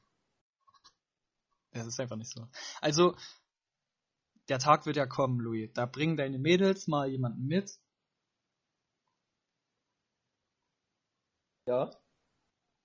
[1.73, 2.47] Das ist einfach nicht so.
[2.81, 3.17] Also,
[4.49, 5.71] der Tag wird ja kommen, Louis.
[5.73, 7.79] Da bringen deine Mädels mal jemanden mit.
[11.67, 11.91] Ja.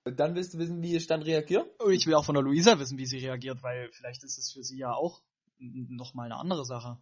[0.06, 1.66] Und dann willst du wissen, wie ich dann reagiere?
[1.78, 4.50] Und ich will auch von der Luisa wissen, wie sie reagiert, weil vielleicht ist es
[4.52, 5.22] für sie ja auch
[5.60, 6.98] nochmal eine andere Sache.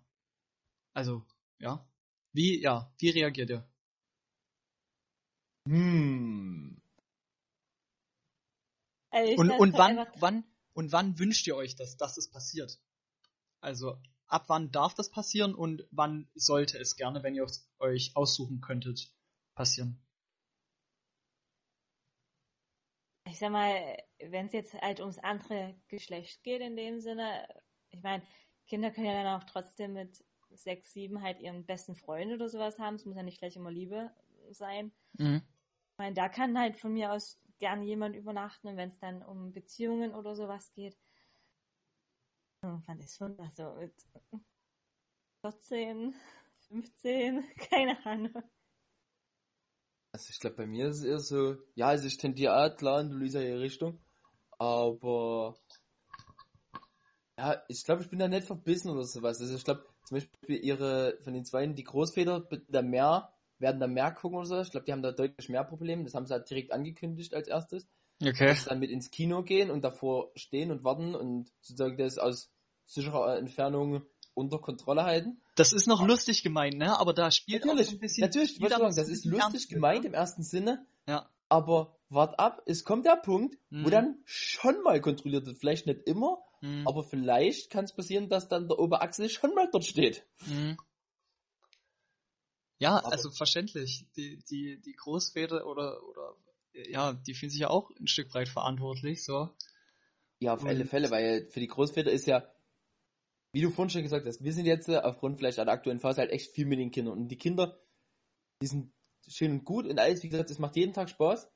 [0.93, 1.25] Also,
[1.59, 1.89] ja.
[2.33, 3.69] Wie, ja, wie reagiert ihr?
[5.67, 6.81] Hm.
[9.11, 12.81] also Und, und halt wann, wann, und wann wünscht ihr euch, dass, dass es passiert?
[13.61, 17.47] Also, ab wann darf das passieren und wann sollte es gerne, wenn ihr
[17.79, 19.13] euch aussuchen könntet,
[19.55, 20.03] passieren?
[23.31, 27.47] ich sag mal, wenn es jetzt halt ums andere Geschlecht geht in dem Sinne,
[27.91, 28.27] ich meine,
[28.69, 32.79] Kinder können ja dann auch trotzdem mit sechs, sieben halt ihren besten Freund oder sowas
[32.79, 32.97] haben.
[32.97, 34.11] Es muss ja nicht gleich immer Liebe
[34.51, 34.93] sein.
[35.19, 35.43] Mhm.
[35.93, 39.23] Ich meine, da kann halt von mir aus gerne jemand übernachten und wenn es dann
[39.23, 40.97] um Beziehungen oder sowas geht,
[42.63, 43.95] irgendwann ist schon das so mit
[45.41, 46.15] 14,
[46.69, 48.43] 15, keine Ahnung.
[50.13, 53.01] Also ich glaube, bei mir ist es eher so, ja, also ich tendiere auch klar
[53.01, 54.01] in Luisa ihre Richtung,
[54.59, 55.57] aber
[57.39, 59.41] ja, ich glaube, ich bin da nicht verbissen oder sowas.
[59.41, 63.87] Also ich glaube, zum Beispiel ihre, von den Zweien, die Großväter, da mehr, werden da
[63.87, 64.61] mehr gucken oder so.
[64.61, 66.03] Ich glaube, die haben da deutlich mehr Probleme.
[66.05, 67.87] Das haben sie halt direkt angekündigt als erstes.
[68.21, 68.49] Okay.
[68.49, 72.19] Dass sie dann mit ins Kino gehen und davor stehen und warten und sozusagen das
[72.19, 72.51] aus
[72.85, 74.03] sicherer Entfernung
[74.35, 75.41] unter Kontrolle halten.
[75.55, 76.99] Das ist noch lustig gemeint, ne?
[76.99, 78.21] Aber da spielt auch Natürlich, so ein bisschen.
[78.23, 80.09] natürlich, wieder sagen, das ist lustig ernst, gemeint ne?
[80.09, 81.29] im ersten Sinne, Ja.
[81.49, 83.91] aber wart ab, es kommt der Punkt, wo Mhm.
[83.91, 85.59] dann schon mal kontrolliert wird.
[85.59, 86.87] Vielleicht nicht immer, Mhm.
[86.89, 90.27] aber vielleicht kann es passieren, dass dann der Oberachsel schon mal dort steht.
[90.47, 90.77] Mhm.
[92.79, 94.07] Ja, Aber- also verständlich.
[94.17, 96.37] Die, die, die Großväter oder, oder
[96.73, 99.51] ja, die fühlen sich ja auch ein Stück weit verantwortlich, so.
[100.41, 102.49] Ja, auf alle Und- Fälle, weil für die Großväter ist ja,
[103.53, 106.21] wie du vorhin schon gesagt hast, wir sind jetzt äh, aufgrund vielleicht der aktuellen Phase
[106.21, 107.19] halt echt viel mit den Kindern.
[107.19, 107.81] Und die Kinder,
[108.63, 108.93] die sind
[109.27, 111.49] schön und gut und alles, wie gesagt, es macht jeden Tag Spaß.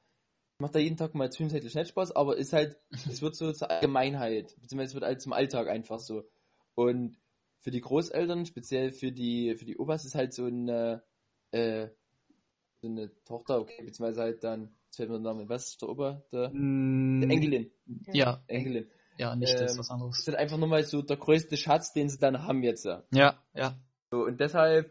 [0.62, 2.76] Macht da jeden Tag mal zwischenzeitlich nicht Spaß, aber ist halt,
[3.10, 6.22] es wird so zur Allgemeinheit, beziehungsweise es wird halt zum Alltag einfach so.
[6.76, 7.18] Und
[7.58, 11.02] für die Großeltern, speziell für die, für die Opas, ist halt so eine,
[11.50, 11.88] äh,
[12.80, 15.88] so eine Tochter, okay, beziehungsweise halt dann, jetzt fällt mir der Name, was ist der
[15.88, 16.22] Opa?
[16.32, 17.70] Der, der Mm, Enkelin.
[18.12, 18.88] Ja, Enkelin.
[19.18, 20.18] ja, nicht das, Ähm, was Das anderes.
[20.20, 22.84] ist halt einfach nochmal so der größte Schatz, den sie dann haben jetzt.
[22.84, 23.02] ja.
[23.12, 23.76] Ja, ja.
[24.10, 24.90] So, und deshalb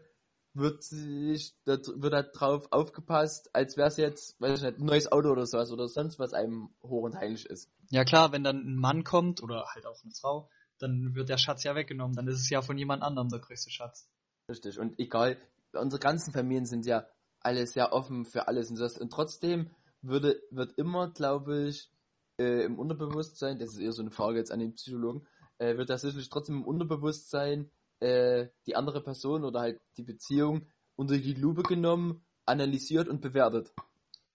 [0.54, 4.84] wird sich, da wird halt drauf aufgepasst, als wäre es jetzt, weiß ich nicht, ein
[4.84, 7.70] neues Auto oder sowas oder sonst was einem hoch und heilig ist.
[7.90, 11.38] Ja klar, wenn dann ein Mann kommt oder halt auch eine Frau, dann wird der
[11.38, 12.16] Schatz ja weggenommen.
[12.16, 14.08] Dann ist es ja von jemand anderem der größte Schatz.
[14.48, 14.78] Richtig.
[14.78, 15.38] Und egal,
[15.72, 17.06] unsere ganzen Familien sind ja
[17.40, 18.98] alle sehr offen für alles und sowas.
[18.98, 19.70] Und trotzdem
[20.02, 21.90] würde, wird immer, glaube ich,
[22.38, 25.26] äh, im Unterbewusstsein, das ist eher so eine Frage jetzt an den Psychologen,
[25.58, 27.70] äh, wird das sicherlich trotzdem im Unterbewusstsein
[28.02, 33.72] äh, die andere Person oder halt die Beziehung unter die Lupe genommen, analysiert und bewertet.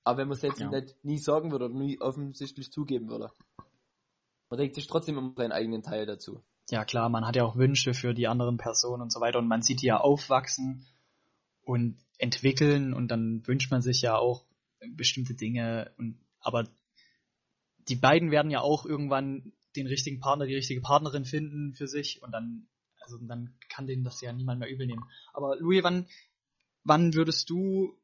[0.03, 0.69] Aber wenn man es jetzt Ja.
[0.69, 3.30] nicht nie sagen würde oder nie offensichtlich zugeben würde.
[4.49, 6.41] Man denkt sich trotzdem immer seinen eigenen Teil dazu.
[6.69, 9.47] Ja klar, man hat ja auch Wünsche für die anderen Personen und so weiter und
[9.47, 10.86] man sieht die ja aufwachsen
[11.63, 14.45] und entwickeln und dann wünscht man sich ja auch
[14.95, 16.65] bestimmte Dinge und aber
[17.89, 22.21] die beiden werden ja auch irgendwann den richtigen Partner, die richtige Partnerin finden für sich
[22.21, 22.67] und dann
[23.08, 25.10] also dann kann denen das ja niemand mehr übel nehmen.
[25.34, 26.08] Aber Louis, wann
[26.84, 27.98] wann würdest du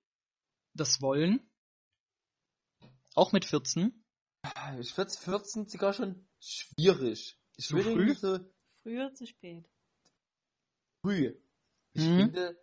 [0.74, 1.42] das wollen?
[3.16, 4.04] Auch mit 14?
[4.80, 7.38] Ich würde 14 sogar schon schwierig.
[7.58, 8.14] Ich Zu würde früh?
[8.16, 8.40] so
[8.82, 9.70] Früher zu spät.
[11.02, 11.36] früh.
[11.94, 12.26] Ich Mhm.
[12.26, 12.60] finde,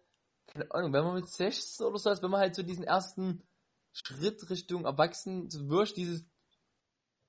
[0.47, 3.43] keine Ahnung, wenn man mit 16 oder so ist, wenn man halt so diesen ersten
[3.93, 6.25] Schritt Richtung Erwachsenen, so wurscht dieses,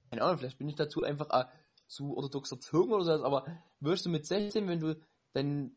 [0.10, 1.45] keine Ahnung, vielleicht bin ich dazu einfach äh,
[1.91, 3.45] zu orthodox erzogen oder so, aber
[3.80, 4.99] wirst du mit 16, wenn du
[5.34, 5.75] dann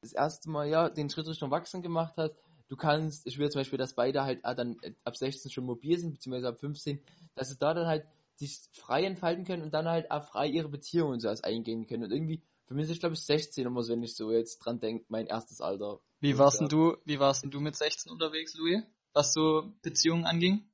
[0.00, 2.34] das erste Mal ja den Schritt Richtung Erwachsenen gemacht hast,
[2.68, 5.98] du kannst, ich will zum Beispiel, dass beide halt ah, dann ab 16 schon mobil
[5.98, 7.02] sind, beziehungsweise ab 15,
[7.34, 10.70] dass sie da dann halt sich frei entfalten können und dann halt auch frei ihre
[10.70, 12.04] Beziehungen und sowas eingehen können.
[12.04, 14.60] Und irgendwie, für mich ist ich glaube ich 16 immer so, wenn ich so jetzt
[14.60, 16.00] dran denke, mein erstes Alter.
[16.20, 18.82] Wie warst denn du, wie warst denn du mit 16 unterwegs, Louis?
[19.12, 20.64] Was so Beziehungen anging?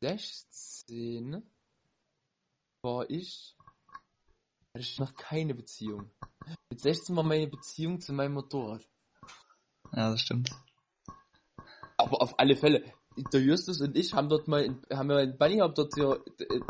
[0.00, 1.42] 16
[2.84, 3.56] war ich,
[4.74, 6.10] hatte ich noch keine Beziehung.
[6.70, 8.86] Mit 16 war meine Beziehung zu meinem Motorrad.
[9.92, 10.50] Ja, das stimmt.
[11.96, 12.84] Aber auf alle Fälle.
[13.32, 16.20] Der Justus und ich haben dort mal, in, haben wir in Bunny Hop dort hier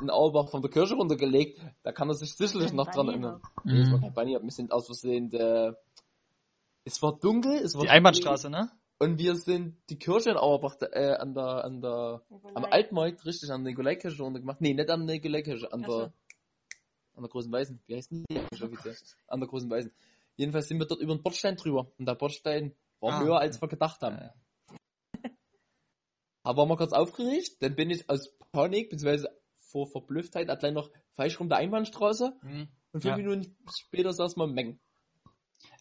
[0.01, 1.59] in Auerbach von der Kirche runtergelegt.
[1.83, 3.41] Da kann er sich sicherlich noch dran erinnern.
[3.65, 4.03] Nee, es war Mhm.
[4.03, 5.79] kein Bunny Hop, wir sind aus Versehen, der,
[6.85, 8.71] es war dunkel, es war Die Einbahnstraße, ne?
[9.05, 12.23] Und wir sind die Kirche in Auerbach, äh, an der, an der,
[12.55, 14.63] am Altmarkt, richtig, an der Nikolaikirche runtergemacht.
[14.63, 16.13] Nee, nicht an der Nikolaikirche, an der,
[17.15, 17.83] an der Großen Weißen.
[17.87, 18.97] Wie heißt denn die Kirche offiziell?
[19.27, 19.93] An der Großen Weißen.
[20.37, 21.93] Jedenfalls sind wir dort über den Bordstein drüber.
[21.99, 24.17] Und der Bordstein war Ah, höher, als wir gedacht haben.
[24.17, 24.35] Ja.
[26.43, 30.91] Aber waren wir kurz aufgeregt, dann bin ich aus Panik, beziehungsweise vor Verblüfftheit, allein noch
[31.13, 32.33] falsch rum der Einbahnstraße.
[32.43, 32.69] Mhm.
[32.93, 33.17] Und fünf Ja.
[33.17, 34.81] Minuten später saß man im Mengen.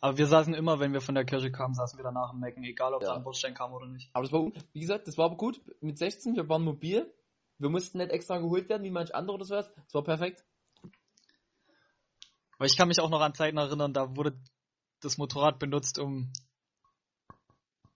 [0.02, 2.64] Aber wir saßen immer, wenn wir von der Kirche kamen, saßen wir danach im Mecken,
[2.64, 3.10] egal ob Ja.
[3.10, 4.10] da ein Bordstein kam oder nicht.
[4.14, 5.62] Aber das war, wie gesagt, das war aber gut.
[5.82, 7.14] Mit 16, wir waren mobil.
[7.58, 9.72] Wir mussten nicht extra geholt werden, wie manch andere oder sowas.
[9.76, 10.44] Das war perfekt.
[12.58, 14.40] Aber ich kann mich auch noch an Zeiten erinnern, da wurde
[15.02, 16.32] das Motorrad benutzt, um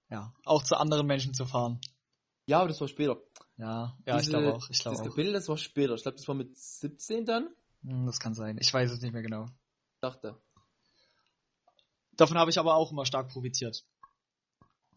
[0.09, 1.79] ja, auch zu anderen Menschen zu fahren.
[2.45, 3.17] Ja, aber das war später.
[3.57, 4.69] Ja, ja, ich Diese- glaube auch.
[4.69, 5.05] Ich glaube das.
[5.05, 5.95] Kapitel, das war später.
[5.95, 7.49] Ich glaube, das war mit 17 dann.
[7.83, 8.57] Hm, Das kann sein.
[8.59, 9.45] Ich weiß es nicht mehr genau.
[9.45, 10.39] Ich dachte.
[12.17, 13.85] Davon habe ich aber auch immer stark profitiert.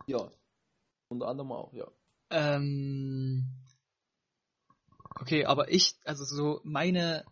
[0.07, 0.31] Ja.
[1.09, 1.87] Unter anderem auch, ja.
[2.31, 3.47] Ähm,
[5.21, 7.25] okay, aber ich, also so meine,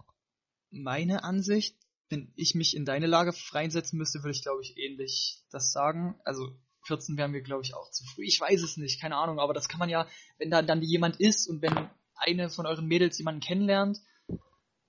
[0.71, 1.77] meine Ansicht,
[2.11, 6.21] wenn ich mich in deine Lage reinsetzen müsste, würde ich glaube ich ähnlich das sagen.
[6.25, 8.25] Also 14 wären wir glaube ich auch zu früh.
[8.25, 10.07] Ich weiß es nicht, keine Ahnung, aber das kann man ja,
[10.39, 14.01] wenn da dann jemand ist und wenn eine von euren Mädels jemanden kennenlernt,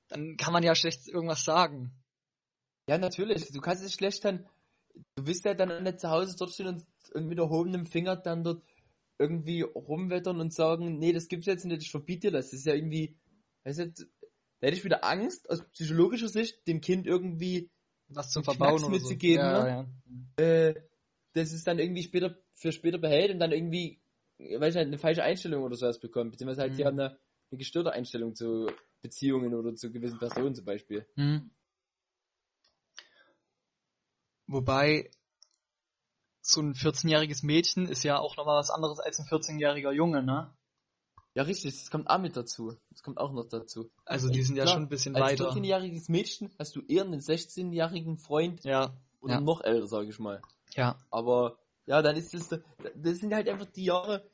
[0.07, 1.91] dann kann man ja schlecht irgendwas sagen.
[2.87, 3.51] Ja, natürlich.
[3.51, 4.47] Du kannst es schlecht dann.
[5.15, 8.43] Du willst ja dann nicht zu Hause dort stehen und, und mit erhobenem Finger dann
[8.43, 8.63] dort
[9.17, 12.51] irgendwie rumwettern und sagen, nee, das gibt's jetzt nicht, ich verbiete dir das.
[12.51, 13.17] Das ist ja irgendwie,
[13.65, 13.87] weißt du,
[14.61, 17.69] da hätte ich wieder Angst, aus psychologischer Sicht, dem Kind irgendwie,
[18.09, 19.03] Was zum Knacks Verbauen oder so.
[19.03, 19.87] mitzugeben, ja, ne?
[20.37, 20.43] ja.
[20.43, 20.73] äh,
[21.33, 23.99] das es dann irgendwie später, für später behält und dann irgendwie,
[24.37, 26.31] weiß ich nicht, eine falsche Einstellung oder sowas bekommt.
[26.31, 26.75] Beziehungsweise halt Mhm.
[26.77, 27.19] hier eine,
[27.51, 28.67] eine gestörte Einstellung zu
[29.01, 31.05] Beziehungen oder zu gewissen Personen zum Beispiel.
[31.15, 31.51] Hm.
[34.51, 35.11] Wobei
[36.41, 40.51] so ein 14-jähriges Mädchen ist ja auch nochmal was anderes als ein 14-jähriger Junge, ne?
[41.35, 42.75] Ja, richtig, das kommt auch mit dazu.
[42.89, 43.91] Das kommt auch noch dazu.
[44.05, 45.51] Also die sind ja Klar, schon ein bisschen Als weiter.
[45.53, 49.39] 14-jähriges Mädchen hast du eher einen 16-jährigen Freund Ja, oder Ja.
[49.41, 50.41] noch älter, sage ich mal.
[50.73, 50.97] ja.
[51.11, 54.27] Aber ja, dann ist es, das sind halt einfach die Jahre,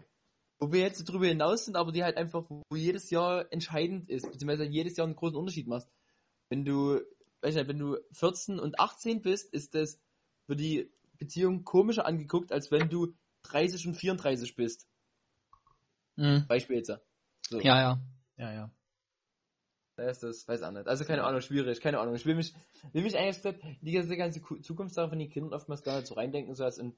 [0.60, 4.32] wo wir jetzt drüber hinaus sind, aber die halt einfach, wo jedes Jahr entscheidend ist,
[4.32, 5.90] beziehungsweise jedes Jahr einen großen Unterschied machst.
[6.50, 7.02] Wenn du,
[7.42, 10.00] weiß ich nicht, wenn du 14 und 18 bist, ist das
[10.46, 14.88] für die Beziehung komischer angeguckt, als wenn du 30 und 34 bist.
[16.18, 16.46] Hm.
[16.48, 16.92] Beispiel jetzt.
[17.50, 17.60] So.
[17.60, 18.02] Ja, ja.
[18.38, 18.72] Ja, ja.
[19.98, 20.88] Da ist das, weiß auch nicht.
[20.88, 22.16] Also keine Ahnung, schwierig, keine Ahnung.
[22.16, 22.54] Ich will mich,
[22.92, 26.08] will mich eigentlich gesagt, die ganze, ganze Ku- Zukunftssache von den Kindern oftmals gar nicht
[26.08, 26.98] so reindenken, so als und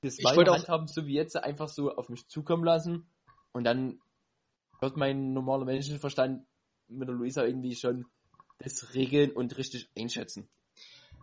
[0.00, 3.06] das Ich auch- Handhaben, so wie jetzt, einfach so auf mich zukommen lassen
[3.52, 4.00] und dann
[4.80, 6.44] wird mein normaler Menschenverstand
[6.88, 8.04] mit der Luisa irgendwie schon
[8.58, 10.48] das regeln und richtig einschätzen.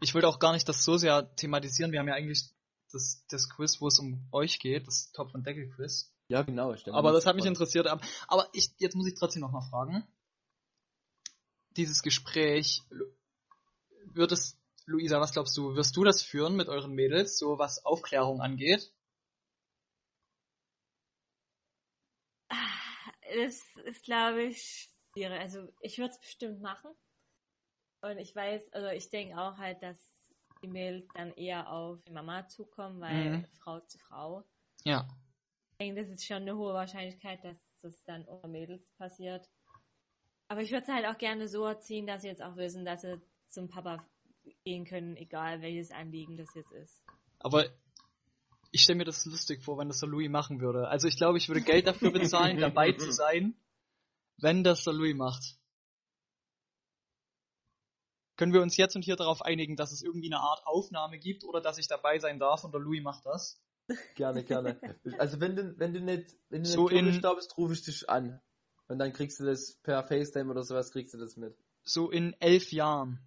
[0.02, 1.92] Ich wollte auch gar nicht das so sehr thematisieren.
[1.92, 2.50] Wir haben ja eigentlich
[2.92, 6.12] das, das Quiz, wo es um euch geht, das Topf- und Deckel-Quiz.
[6.28, 6.76] Ja, genau.
[6.76, 6.96] stimmt.
[6.96, 7.88] Aber das hat mich interessiert.
[7.88, 10.08] Aber, ich, jetzt muss ich trotzdem noch mal fragen.
[11.78, 12.82] Dieses Gespräch,
[14.06, 17.86] wird es, Luisa, was glaubst du, wirst du das führen mit euren Mädels, so was
[17.86, 18.92] Aufklärung angeht?
[23.34, 25.40] Das ist, glaube ich, schwierig.
[25.40, 26.92] Also ich würde es bestimmt machen.
[28.02, 29.98] Und ich weiß, also ich denke auch halt, dass
[30.62, 33.46] die Mädels dann eher auf die Mama zukommen, weil Mhm.
[33.60, 34.44] Frau zu Frau.
[34.84, 35.08] Ja.
[35.72, 39.50] Ich denke, das ist schon eine hohe Wahrscheinlichkeit, dass das dann unter Mädels passiert.
[40.48, 43.02] Aber ich würde es halt auch gerne so erziehen, dass sie jetzt auch wissen, dass
[43.02, 44.06] sie zum Papa
[44.66, 47.04] gehen können, egal welches Anliegen das jetzt ist.
[47.40, 47.66] Aber
[48.72, 50.88] ich stelle mir das lustig vor, wenn das der Louis machen würde.
[50.88, 53.56] Also ich glaube, ich würde Geld dafür bezahlen, dabei zu sein,
[54.38, 55.58] wenn das der Louis macht.
[58.42, 61.44] Können wir uns jetzt und hier darauf einigen, dass es irgendwie eine Art Aufnahme gibt
[61.44, 63.62] oder dass ich dabei sein darf und der Louis macht das?
[64.16, 64.80] Gerne, gerne.
[65.20, 67.84] Also wenn du, wenn du nicht, wenn du So nicht in- da bist, rufe ich
[67.84, 68.42] dich an.
[68.88, 71.56] Und dann kriegst du das per FaceTime oder sowas, kriegst du das mit.
[71.84, 73.20] So in elf Jahren.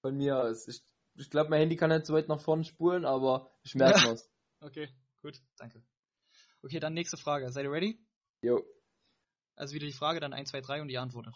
[0.00, 0.66] Von mir aus.
[0.68, 0.80] Ich,
[1.16, 4.12] ich glaube, mein Handy kann nicht so weit nach vorne spulen, aber ich merke Ja.
[4.12, 4.26] was.
[4.62, 4.88] Okay,
[5.20, 5.82] gut, danke.
[6.62, 7.52] Okay, dann nächste Frage.
[7.52, 8.02] Seid ihr ready?
[8.40, 8.64] Jo.
[9.54, 11.26] Also wieder die Frage, dann 1, 2, 3 und die Antwort.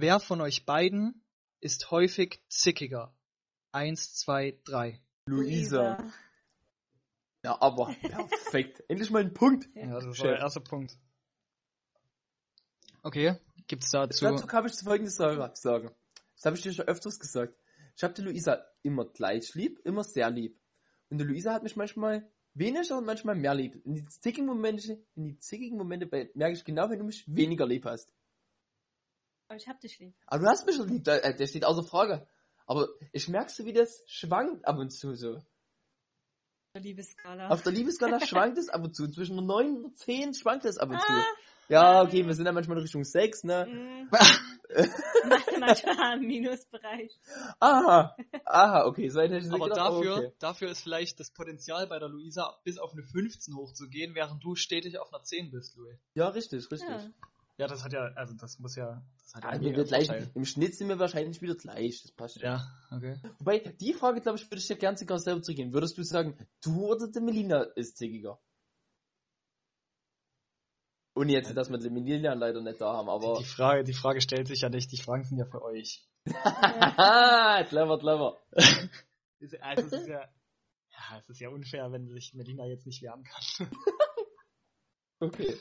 [0.00, 1.24] Wer von euch beiden
[1.60, 3.12] ist häufig zickiger?
[3.72, 5.02] 1, 2, 3.
[5.26, 5.98] Luisa.
[7.42, 8.84] Ja, aber perfekt.
[8.86, 9.68] Endlich mal ein Punkt.
[9.74, 10.24] Ja, das war Chef.
[10.26, 10.96] der erste Punkt.
[13.02, 14.24] Okay, gibt's dazu...
[14.24, 15.50] Dazu kann ich folgendes sagen.
[15.56, 17.58] Das habe ich dir schon öfters gesagt.
[17.96, 20.60] Ich habe die Luisa immer gleich lieb, immer sehr lieb.
[21.10, 23.84] Und die Luisa hat mich manchmal weniger und manchmal mehr lieb.
[23.84, 27.66] In die zickigen Momente, in die zickigen Momente merke ich genau, wenn du mich weniger
[27.66, 28.12] lieb hast.
[29.48, 30.14] Aber ich hab dich lieb.
[30.26, 32.26] Aber du hast mich schon lieb, da- äh, der steht außer Frage.
[32.66, 35.42] Aber ich merke so, wie das schwankt ab und zu so.
[36.74, 37.48] Der Liebesskala.
[37.48, 39.08] Auf der Liebesskala schwankt es ab und zu.
[39.08, 41.12] Zwischen 9 und 10 schwankt es ab und zu.
[41.12, 41.24] Ah.
[41.70, 43.66] Ja, okay, wir sind dann manchmal in Richtung 6, ne?
[43.66, 44.08] Mm.
[45.60, 47.18] Manchmal im Minusbereich.
[47.60, 50.32] Aha, aha, okay, so hätte ich Aber gedacht, dafür, okay.
[50.38, 54.54] dafür ist vielleicht das Potenzial bei der Luisa bis auf eine 15 hochzugehen, während du
[54.54, 55.98] stetig auf einer 10 bist, Louis.
[56.14, 56.88] Ja, richtig, richtig.
[56.88, 57.10] Ja.
[57.58, 60.08] Ja, das hat ja, also das muss ja, das hat Ja, ja wir gleich.
[60.34, 62.44] Im Schnitt sind wir wahrscheinlich wieder gleich, das passt schon.
[62.44, 63.20] Ja, okay.
[63.38, 65.72] Wobei, die Frage, glaube ich, würde ich dir gerne sogar selber zurückgehen.
[65.72, 68.40] Würdest du sagen, du oder die Melina ist zickiger?
[71.16, 73.38] Ohne jetzt, dass wir die Melina leider nicht da haben, aber...
[73.40, 76.06] Die Frage, die Frage stellt sich ja nicht, die Fragen sind ja für euch.
[76.24, 78.38] Clever, clever.
[79.60, 80.20] Also es ist ja,
[80.90, 83.70] ja, es ist ja unfair, wenn sich Melina jetzt nicht wehren kann.
[85.20, 85.56] Okay,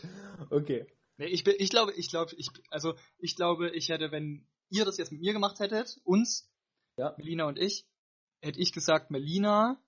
[0.51, 0.85] okay.
[1.17, 4.85] Nee, ich, bin, ich glaube, ich glaube, ich, also ich glaube, ich hätte, wenn ihr
[4.85, 6.49] das jetzt mit mir gemacht hättet, uns,
[6.97, 7.15] Ja.
[7.17, 7.87] Melina und ich,
[8.41, 9.81] hätte ich gesagt Melina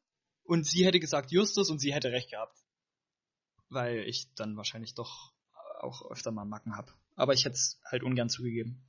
[0.44, 2.58] und sie hätte gesagt Justus und sie hätte recht gehabt.
[3.70, 5.34] Weil ich dann wahrscheinlich doch
[5.80, 6.94] auch öfter mal Macken hab.
[7.16, 8.84] Aber ich hätte es halt ungern zugegeben.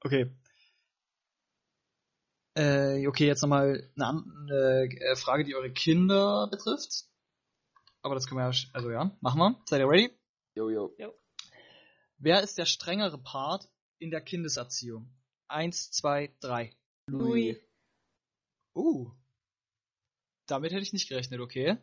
[0.00, 0.30] Okay.
[2.54, 7.06] Äh, okay, jetzt nochmal eine, eine äh, Frage, die eure Kinder betrifft.
[8.04, 9.58] Aber das können wir ja, also ja, machen wir.
[9.64, 10.10] Seid ihr ready?
[10.54, 10.94] Jo, jo.
[12.18, 13.66] Wer ist der strengere Part
[13.98, 15.08] in der Kindeserziehung?
[15.48, 16.76] Eins, zwei, drei.
[17.06, 17.56] Louis.
[18.76, 19.10] Uh.
[20.46, 21.78] Damit hätte ich nicht gerechnet, okay?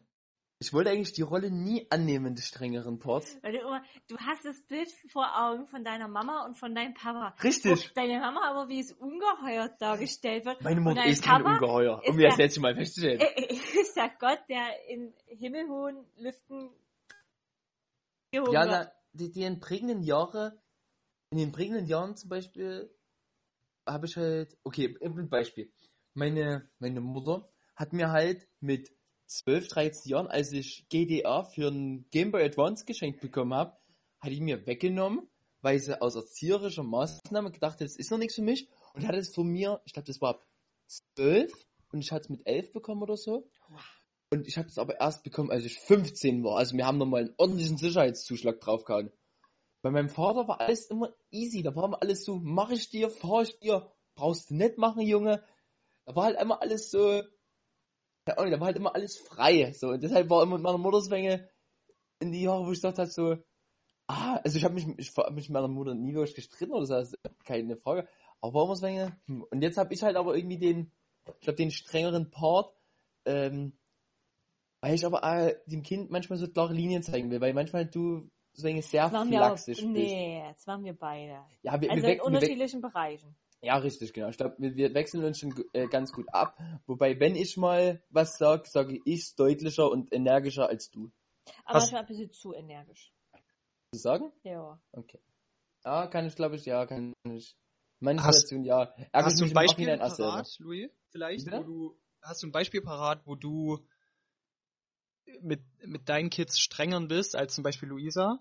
[0.61, 3.35] Ich wollte eigentlich die Rolle nie annehmen des strengeren Parts.
[3.41, 6.93] Weil du immer, du hast das Bild vor Augen von deiner Mama und von deinem
[6.93, 7.35] Papa.
[7.43, 7.89] Richtig.
[7.89, 10.61] Wo Deine Mama aber wie es ungeheuer dargestellt wird.
[10.61, 11.99] Meine Und Mutter ist kein Papa Ungeheuer.
[12.03, 13.19] ist Um mir das jetzt mal festzustellen.
[13.49, 16.69] Ist der Gott, der in himmelhohen Lüften
[18.31, 20.61] gehoben Ja, na, die, die in prägenden Jahre,
[21.31, 22.95] in den prägenden Jahren zum Beispiel,
[23.87, 25.71] habe ich halt, okay, ein Beispiel.
[26.13, 28.91] Meine, meine Mutter hat mir halt mit
[29.31, 33.77] 12, 13 Jahren, als ich GDA für ein Game Boy Advance geschenkt bekommen habe,
[34.19, 35.27] hat die mir weggenommen,
[35.61, 39.15] weil sie aus erzieherischer Maßnahme gedacht hat, das ist noch nichts für mich und hat
[39.15, 40.45] es von mir, ich glaube, das war ab
[41.15, 41.51] 12
[41.91, 43.49] und ich hatte es mit 11 bekommen oder so.
[44.29, 46.57] Und ich habe es aber erst bekommen, als ich 15 war.
[46.57, 49.11] Also wir haben nochmal einen ordentlichen Sicherheitszuschlag draufgehauen.
[49.81, 51.63] Bei meinem Vater war alles immer easy.
[51.63, 55.01] Da war immer alles so, mach ich dir, fahr ich dir, brauchst du nicht machen,
[55.01, 55.43] Junge.
[56.05, 57.23] Da war halt immer alles so,
[58.27, 59.71] ja, da war halt immer alles frei.
[59.73, 61.49] So, und deshalb war immer mit meiner Mutterswänge
[62.19, 63.37] in die Jahre, wo ich gesagt habe, so,
[64.07, 66.85] ah, also ich habe mich, ich hab mich mit meiner Mutter nie wirklich gestritten oder
[66.85, 68.07] so, also keine Frage.
[68.41, 69.43] Aber war immer so, hm.
[69.49, 70.91] und jetzt habe ich halt aber irgendwie den,
[71.25, 72.75] ich glaube, den strengeren Part,
[73.25, 73.73] ähm,
[74.81, 78.29] weil ich aber äh, dem Kind manchmal so klare Linien zeigen will, weil manchmal du
[78.55, 79.87] deswegen sehr Das flachsig bist.
[79.87, 81.43] nee, das machen wir beide.
[81.61, 83.35] Ja, wir, Also wir, in unterschiedlichen Bereichen.
[83.61, 84.29] Ja, richtig, genau.
[84.29, 86.57] Ich glaube, wir, wir wechseln uns schon äh, ganz gut ab.
[86.87, 91.11] Wobei, wenn ich mal was sag, sage ich es deutlicher und energischer als du.
[91.65, 93.13] Aber Was- manchmal ein bisschen zu energisch.
[93.93, 94.31] Zu sagen?
[94.43, 94.81] Ja.
[94.91, 95.19] Okay.
[95.83, 97.55] Ja, kann ich, glaube ich, ja, kann ich.
[97.99, 98.83] Manche Hast- Situationen, ja.
[99.11, 100.07] Ärgere Hast ich du ein Beispiel selber.
[100.15, 100.89] parat, Louis?
[101.09, 101.57] Vielleicht, Bitte?
[101.59, 103.85] wo du, hast du ein Beispiel parat, wo du
[105.41, 108.39] mit, mit deinen Kids strengern bist, als zum Beispiel Luisa?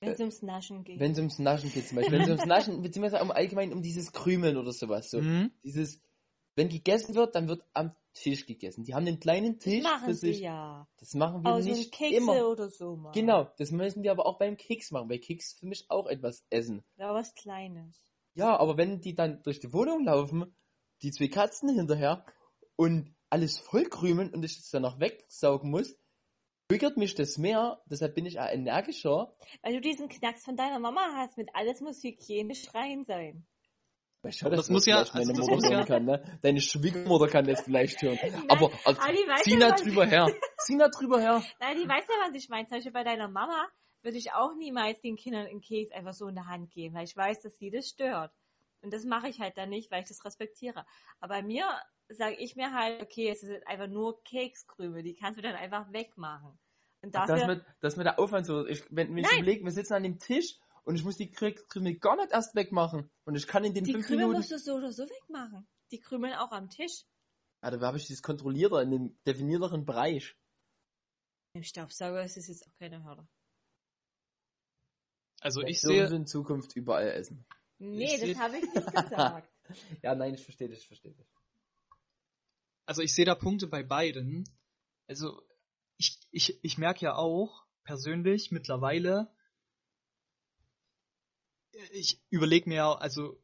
[0.00, 0.98] Wenn es ums Naschen geht.
[0.98, 2.14] Wenn es ums Naschen geht zum Beispiel.
[2.14, 5.10] Wenn es ums Naschen, beziehungsweise im Allgemeinen um dieses Krümeln oder sowas.
[5.10, 5.20] So.
[5.20, 5.52] Mhm.
[5.62, 6.00] Dieses,
[6.56, 8.84] wenn gegessen wird, dann wird am Tisch gegessen.
[8.84, 10.40] Die haben einen kleinen Tisch machen für sie sich.
[10.40, 10.88] ja.
[10.98, 12.48] Das machen wir Aus nicht Kekse immer.
[12.48, 13.12] oder so mal.
[13.12, 16.44] Genau, das müssen wir aber auch beim Keks machen, weil Keks für mich auch etwas
[16.50, 16.82] essen.
[16.96, 18.00] Ja, was Kleines.
[18.34, 20.56] Ja, aber wenn die dann durch die Wohnung laufen,
[21.02, 22.24] die zwei Katzen hinterher
[22.76, 25.96] und alles vollkrümeln und ich das dann noch wegsaugen muss,
[26.70, 29.34] triggert mich das mehr, deshalb bin ich auch energischer.
[29.62, 33.44] Weil du diesen Knacks von deiner Mama hast, mit alles muss hygienisch rein sein.
[34.22, 36.38] Weil schau, Aber dass das muss ja- meine also das Mutter muss ja- kann, ne?
[36.42, 38.18] Deine Schwiegermutter kann das vielleicht hören.
[38.22, 39.00] Nein, aber also,
[39.42, 40.28] zieh ja, drüber her.
[40.58, 41.42] Zieh da drüber her.
[41.58, 42.68] Nein, die weiß ja, was ich meine.
[42.68, 43.66] Zum Beispiel bei deiner Mama
[44.02, 47.04] würde ich auch niemals den Kindern einen Keks einfach so in der Hand geben, weil
[47.04, 48.30] ich weiß, dass sie das stört.
[48.82, 50.84] Und das mache ich halt dann nicht, weil ich das respektiere.
[51.18, 51.64] Aber bei mir
[52.10, 55.92] sage ich mir halt, okay, es ist einfach nur Kekskrümel, die kannst du dann einfach
[55.92, 56.58] wegmachen.
[57.02, 59.72] Und Das dafür, mit, das mit der Aufwand so, ich, wenn, wenn ich überlege, wir
[59.72, 63.10] sitzen an dem Tisch und ich muss die Krü- Krümel gar nicht erst wegmachen.
[63.24, 65.66] Und ich kann in den die fünf Krümel Minuten musst du so oder so wegmachen.
[65.92, 67.04] Die krümeln auch am Tisch.
[67.62, 70.36] Ja, da habe ich dieses kontrollierter in dem definierteren Bereich.
[71.54, 73.26] Im Staubsauger ist es jetzt auch keine Hürde.
[75.40, 77.44] Also ich sehe, in Zukunft überall essen.
[77.78, 79.48] Nee, seh- das habe ich nicht gesagt.
[80.02, 81.26] Ja, nein, ich verstehe dich, ich verstehe dich.
[82.90, 84.48] Also ich sehe da Punkte bei beiden.
[85.06, 85.40] Also
[85.96, 89.32] ich, ich, ich merke ja auch persönlich mittlerweile,
[91.92, 93.40] ich überlege mir, also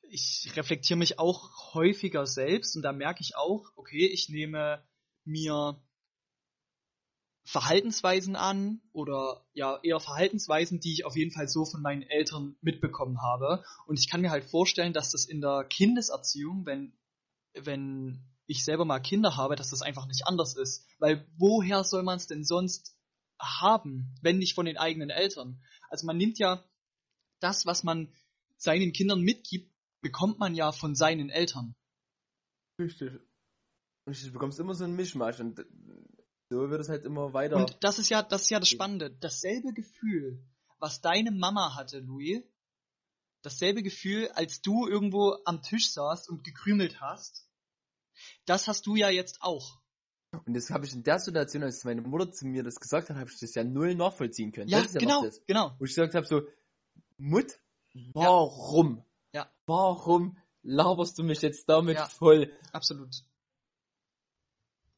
[0.00, 4.82] ich reflektiere mich auch häufiger selbst und da merke ich auch, okay, ich nehme
[5.24, 5.78] mir
[7.44, 12.56] Verhaltensweisen an oder ja eher Verhaltensweisen, die ich auf jeden Fall so von meinen Eltern
[12.62, 13.62] mitbekommen habe.
[13.86, 16.96] Und ich kann mir halt vorstellen, dass das in der Kindeserziehung, wenn,
[17.52, 20.86] wenn ich selber mal Kinder habe, dass das einfach nicht anders ist.
[20.98, 22.96] Weil woher soll man es denn sonst
[23.38, 25.62] haben, wenn nicht von den eigenen Eltern?
[25.88, 26.64] Also man nimmt ja
[27.40, 28.12] das, was man
[28.56, 31.74] seinen Kindern mitgibt, bekommt man ja von seinen Eltern.
[32.78, 33.12] Richtig.
[34.08, 35.64] Richtig, du bekommst immer so einen Mischmasch und
[36.50, 37.56] so wird es halt immer weiter.
[37.56, 39.10] Und das ist ja, das ist ja das Spannende.
[39.10, 40.44] Dasselbe Gefühl,
[40.78, 42.42] was deine Mama hatte, Louis,
[43.42, 47.43] dasselbe Gefühl, als du irgendwo am Tisch saßt und gekrümelt hast,
[48.46, 49.80] das hast du ja jetzt auch.
[50.46, 53.16] Und das habe ich in der Situation, als meine Mutter zu mir das gesagt hat,
[53.16, 54.68] habe ich das ja null nachvollziehen können.
[54.68, 55.72] Ja, ja genau, genau.
[55.78, 56.42] Wo ich gesagt habe so,
[57.18, 57.60] Mut,
[58.12, 59.04] warum?
[59.32, 59.48] Ja.
[59.66, 62.06] Warum laberst du mich jetzt damit Ja.
[62.08, 62.52] voll?
[62.72, 63.14] Absolut.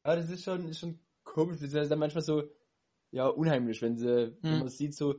[0.05, 1.57] Ja, das ist schon, ist schon komisch.
[1.59, 2.43] Das ist ja dann manchmal so,
[3.11, 4.59] ja, unheimlich, wenn sie, wenn Hm.
[4.59, 5.15] man sieht, so,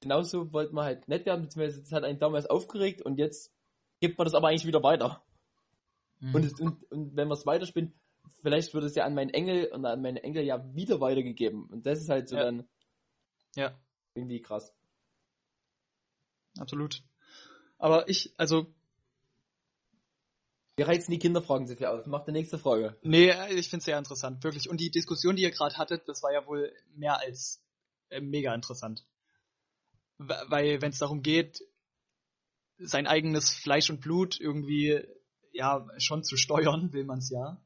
[0.00, 3.52] genauso wollte man halt nett werden, beziehungsweise das hat einen damals aufgeregt und jetzt
[4.00, 5.24] gibt man das aber eigentlich wieder weiter.
[6.20, 6.34] Mhm.
[6.34, 7.92] Und, es, und, und wenn wir es weiterspinnen,
[8.42, 11.66] vielleicht wird es ja an meinen Engel und an meine Enkel ja wieder weitergegeben.
[11.66, 12.44] Und das ist halt so Ja.
[12.44, 12.68] dann
[13.56, 13.78] ja,
[14.14, 14.72] irgendwie krass.
[16.58, 17.02] absolut.
[17.78, 18.66] Aber ich, also,
[20.76, 22.06] Wir reizen die Kinderfragen so viel aus.
[22.06, 22.96] Mach die nächste Frage.
[23.02, 24.68] nee, ich finde es sehr interessant, wirklich.
[24.70, 27.60] Und die Diskussion, die ihr gerade hattet, das war ja wohl mehr als
[28.10, 29.04] äh, mega interessant.
[30.18, 31.62] Weil, wenn es darum geht,
[32.78, 35.04] sein eigenes Fleisch und Blut irgendwie,
[35.52, 37.60] ja, schon zu steuern, will man es ja.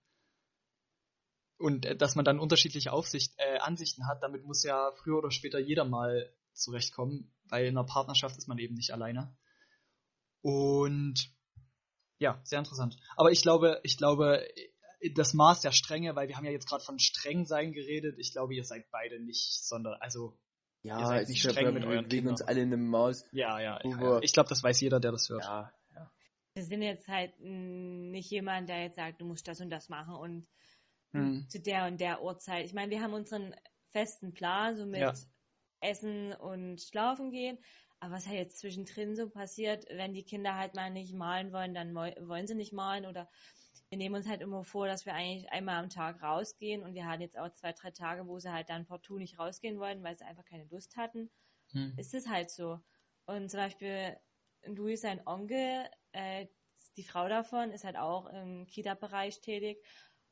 [1.59, 5.30] Und äh, dass man dann unterschiedliche Aufsicht, äh, Ansichten hat, damit muss ja früher oder
[5.30, 9.37] später jeder mal zurechtkommen, weil in einer Partnerschaft ist man eben nicht alleine.
[10.43, 11.30] Und
[12.18, 12.97] ja, sehr interessant.
[13.16, 14.47] Aber ich glaube, ich glaube,
[15.14, 18.33] das Maß der Strenge, weil wir haben ja jetzt gerade von streng sein geredet, ich
[18.33, 20.39] glaube, ihr seid beide nicht, sondern, also,
[20.85, 22.37] Ihr Ja, seid nicht streng wir mit euren uns Kindern.
[22.45, 23.24] alle in einem Maus.
[23.33, 24.18] ja, ja, ja, ja.
[24.20, 25.45] ich glaube, das weiß jeder, der das hört.
[25.45, 25.72] Ja.
[26.55, 30.14] Wir sind jetzt halt nicht jemand, der jetzt sagt, du musst das und das machen
[30.14, 30.48] und
[31.14, 31.46] Hm.
[31.48, 32.64] zu der und der Uhrzeit.
[32.64, 33.55] Ich meine, wir haben unseren
[33.90, 35.14] festen Plan, so mit Ja.
[35.80, 37.59] Essen und Schlafen gehen.
[38.00, 41.74] Aber was halt jetzt zwischendrin so passiert, wenn die Kinder halt mal nicht malen wollen,
[41.74, 43.30] dann wollen sie nicht malen oder
[43.90, 47.07] wir nehmen uns halt immer vor, dass wir eigentlich einmal am Tag rausgehen und wir
[47.07, 50.16] hatten jetzt auch zwei, drei Tage, wo sie halt dann partout nicht rausgehen wollten, weil
[50.18, 51.30] sie einfach keine Lust hatten
[51.72, 51.90] Hm.
[51.96, 52.80] ist es halt so.
[53.26, 54.16] Und zum Beispiel
[54.64, 56.46] Louis, sein Onkel, äh,
[56.96, 59.82] die Frau davon, ist halt auch im Kita-Bereich tätig.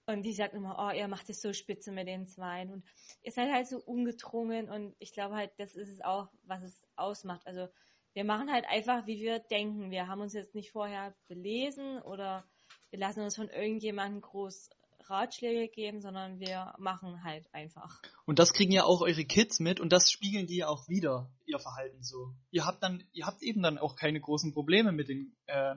[0.07, 2.73] Und die sagt immer, oh, ihr macht es so spitze mit den Zweien.
[2.73, 2.85] Und
[3.23, 4.69] ihr seid halt so ungedrungen.
[4.69, 7.47] Und ich glaube halt, das ist es auch, was es ausmacht.
[7.47, 7.69] Also
[8.13, 9.91] wir machen halt einfach, wie wir denken.
[9.91, 12.45] Wir haben uns jetzt nicht vorher belesen oder
[12.91, 14.71] wir lassen uns von irgendjemandem groß
[15.11, 18.01] Ratschläge geben, sondern wir machen halt einfach.
[18.25, 21.31] Und das kriegen ja auch eure Kids mit und das spiegeln die ja auch wieder,
[21.47, 22.35] ihr Verhalten so.
[22.51, 25.75] Ihr habt dann, ihr habt eben dann auch keine großen Probleme mit den, äh,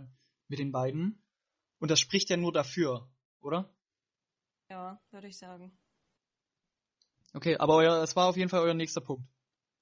[0.47, 1.23] mit den beiden.
[1.79, 3.09] Und das spricht ja nur dafür,
[3.41, 3.73] oder?
[4.69, 5.77] Ja, würde ich sagen.
[7.33, 9.27] Okay, aber euer, das war auf jeden Fall euer nächster Punkt.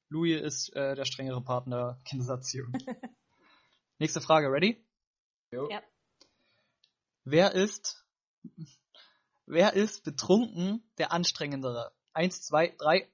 [0.09, 2.71] Louis ist äh, der strengere Partner Kindeserziehung.
[3.99, 4.83] Nächste Frage, ready?
[5.51, 5.69] Jo.
[5.69, 5.81] Ja.
[7.23, 8.03] Wer ist,
[9.45, 11.91] wer ist betrunken der anstrengendere?
[12.13, 13.07] Eins, zwei, drei.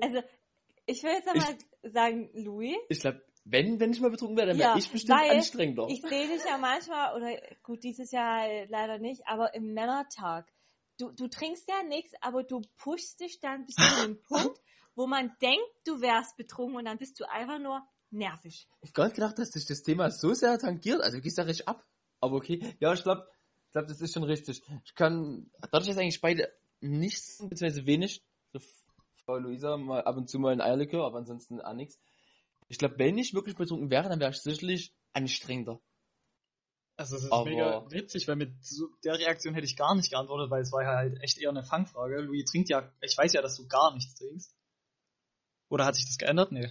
[0.00, 0.22] Also,
[0.86, 4.58] ich will jetzt einmal sagen, Louis, ich glaube, wenn, wenn ich mal betrunken wäre, dann
[4.58, 5.86] wäre Ja, ich bestimmt weil anstrengender.
[5.88, 10.52] ich sehe dich ja manchmal, oder gut, dieses Jahr leider nicht, aber im Männertag.
[10.98, 14.60] Du, du trinkst ja nichts, aber du pushst dich dann bis zu dem Punkt,
[14.94, 17.82] wo man denkt, du wärst betrunken und dann bist du einfach nur
[18.12, 18.68] nervig.
[18.82, 21.00] Ich hab gar nicht gedacht, dass dich das Thema so sehr tangiert.
[21.00, 21.84] Also du gehst da richtig ab.
[22.20, 22.74] Aber okay.
[22.78, 23.26] Ja, ich glaube,
[23.66, 24.62] ich glaub, das ist schon richtig.
[24.84, 28.60] Ich kann, dadurch, dass eigentlich beide nichts, beziehungsweise wenig, so
[29.24, 31.98] Frau Luisa mal ab und zu mal ein Eierlikör, aber ansonsten auch nichts.
[32.68, 35.80] Ich glaube, wenn ich wirklich betrunken wäre, dann wäre ich sicherlich anstrengender.
[36.96, 40.10] Also es ist Aber- mega witzig, weil mit so der Reaktion hätte ich gar nicht
[40.10, 42.20] geantwortet, weil es war ja halt echt eher eine Fangfrage.
[42.20, 44.54] Louis trinkt ja, ich weiß ja, dass du gar nichts trinkst.
[45.68, 46.52] Oder hat sich das geändert?
[46.52, 46.70] Nee.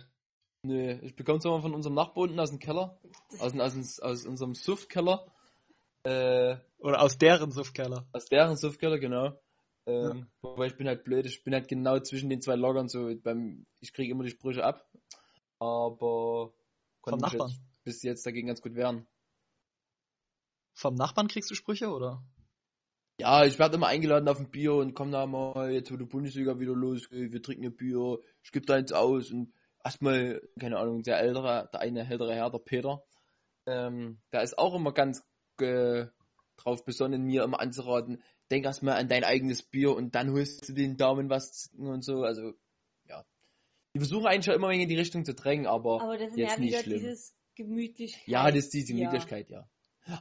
[0.64, 3.00] Nö, ich bekomme es immer von unserem Nachbarn unten aus dem Keller.
[3.40, 5.26] Aus, aus, aus unserem Suftkeller.
[6.04, 8.08] Äh, Oder aus deren Suffkeller.
[8.12, 9.40] aus deren Suftkeller, genau.
[9.88, 13.12] Ähm, Wobei ich bin halt blöd, ich bin halt genau zwischen den zwei Lagern so
[13.24, 14.88] beim, ich kriege immer die Sprüche ab.
[15.58, 16.54] Aber
[17.04, 17.50] Vom Nachbarn?
[17.50, 19.08] jetzt bis jetzt dagegen ganz gut wehren.
[20.74, 22.24] Vom Nachbarn kriegst du Sprüche, oder?
[23.20, 26.06] Ja, ich werde immer eingeladen auf ein Bier und komm da mal, jetzt wo die
[26.06, 29.54] Bundesliga wieder losgeht, wir trinken ein Bier, ich gebe da eins aus und
[29.84, 33.04] erstmal, keine Ahnung, der ältere, der eine ältere Herr, der Peter,
[33.66, 35.24] ähm, der ist auch immer ganz
[35.60, 36.06] äh,
[36.58, 40.74] drauf besonnen, mir immer anzuraten, denk erstmal an dein eigenes Bier und dann holst du
[40.74, 42.54] den Daumen was und so, also,
[43.08, 43.26] ja.
[43.94, 46.54] Die versuchen eigentlich schon immer in die Richtung zu drängen, aber, Aber das ist jetzt
[46.54, 47.00] ja nicht schlimm.
[47.00, 48.28] dieses Gemütlichkeit.
[48.28, 49.70] Ja, das ist die Gemütlichkeit, ja.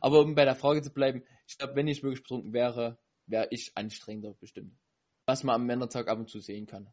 [0.01, 3.49] Aber um bei der Frage zu bleiben, ich glaube, wenn ich wirklich betrunken wäre, wäre
[3.51, 4.77] ich anstrengender bestimmt.
[5.27, 6.93] Was man am Männertag ab und zu sehen kann.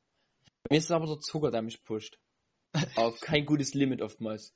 [0.64, 2.20] Bei mir ist es aber der Zucker, der mich pusht.
[2.96, 4.54] Auf kein gutes Limit oftmals.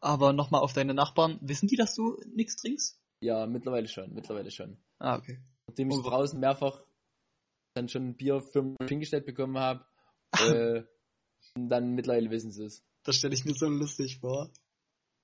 [0.00, 1.38] Aber nochmal auf deine Nachbarn.
[1.40, 3.00] Wissen die, dass du nichts trinkst?
[3.20, 4.78] Ja, mittlerweile schon, mittlerweile schon.
[4.98, 5.40] Ah, okay.
[5.66, 6.84] Nachdem ich draußen mehrfach
[7.74, 9.84] dann schon ein Bier für mich hingestellt bekommen habe,
[10.40, 10.82] äh,
[11.54, 12.84] dann mittlerweile wissen sie es.
[13.04, 14.50] Das stelle ich mir so lustig vor.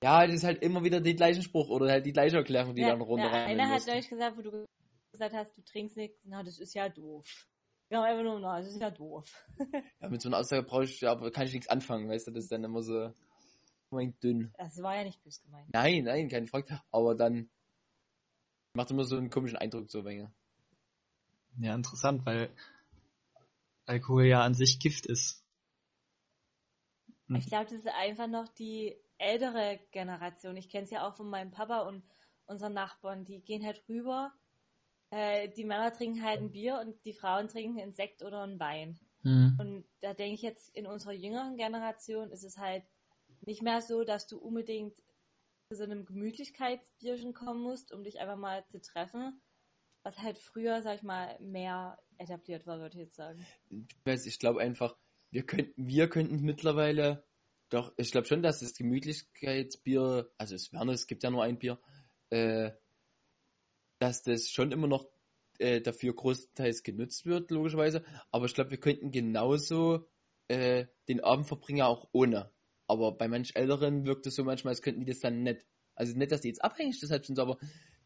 [0.03, 2.81] Ja, das ist halt immer wieder der gleiche Spruch oder halt die gleiche Erklärung, die
[2.81, 4.65] Ja, dann runter ja, einer hat neulich gesagt, wo du
[5.11, 7.47] gesagt hast, du trinkst nichts, na, das ist ja doof.
[7.89, 9.31] Genau, einfach nur, na, das ist ja doof.
[10.01, 12.31] Ja, mit so einer Aussage brauche ich, ja, aber kann ich nichts anfangen, weißt du,
[12.31, 13.13] das ist dann immer so,
[13.91, 14.53] immer dünn.
[14.57, 15.69] Das war ja nicht böse gemeint.
[15.71, 16.81] Nein, nein, keine Frage.
[16.91, 17.49] Aber dann
[18.73, 20.33] macht immer so einen komischen Eindruck, so Wenge.
[21.57, 22.53] Ja, interessant, weil
[23.85, 25.45] Alkohol ja an sich Gift ist.
[27.29, 30.57] Ich glaube, das ist einfach noch die ältere Generation.
[30.57, 32.03] Ich kenne es ja auch von meinem Papa und
[32.45, 33.25] unseren Nachbarn.
[33.25, 34.33] Die gehen halt rüber.
[35.11, 38.59] Äh, die Männer trinken halt ein Bier und die Frauen trinken einen Sekt oder einen
[38.59, 38.99] Wein.
[39.21, 39.57] Hm.
[39.59, 42.83] Und da denke ich jetzt, in unserer jüngeren Generation ist es halt
[43.41, 44.95] nicht mehr so, dass du unbedingt
[45.69, 49.41] zu so einem Gemütlichkeitsbierchen kommen musst, um dich einfach mal zu treffen.
[50.03, 53.45] Was halt früher, sag ich mal, mehr etabliert war, würde ich jetzt sagen.
[53.71, 54.95] Ich weiß, ich glaube einfach,
[55.31, 57.25] wir könnten, wir könnten mittlerweile,
[57.69, 61.57] doch, ich glaube schon, dass das Gemütlichkeitsbier, also es Werner, es gibt ja nur ein
[61.57, 61.79] Bier,
[62.29, 62.71] äh,
[63.99, 65.07] dass das schon immer noch
[65.59, 68.03] äh, dafür großteils genutzt wird, logischerweise.
[68.31, 70.07] Aber ich glaube, wir könnten genauso
[70.47, 72.51] äh, den Abend verbringen, auch ohne.
[72.87, 75.65] Aber bei manch Älteren wirkt es so manchmal, als könnten die das dann nicht.
[75.95, 77.57] Also nicht, dass die jetzt abhängig deshalb sind, aber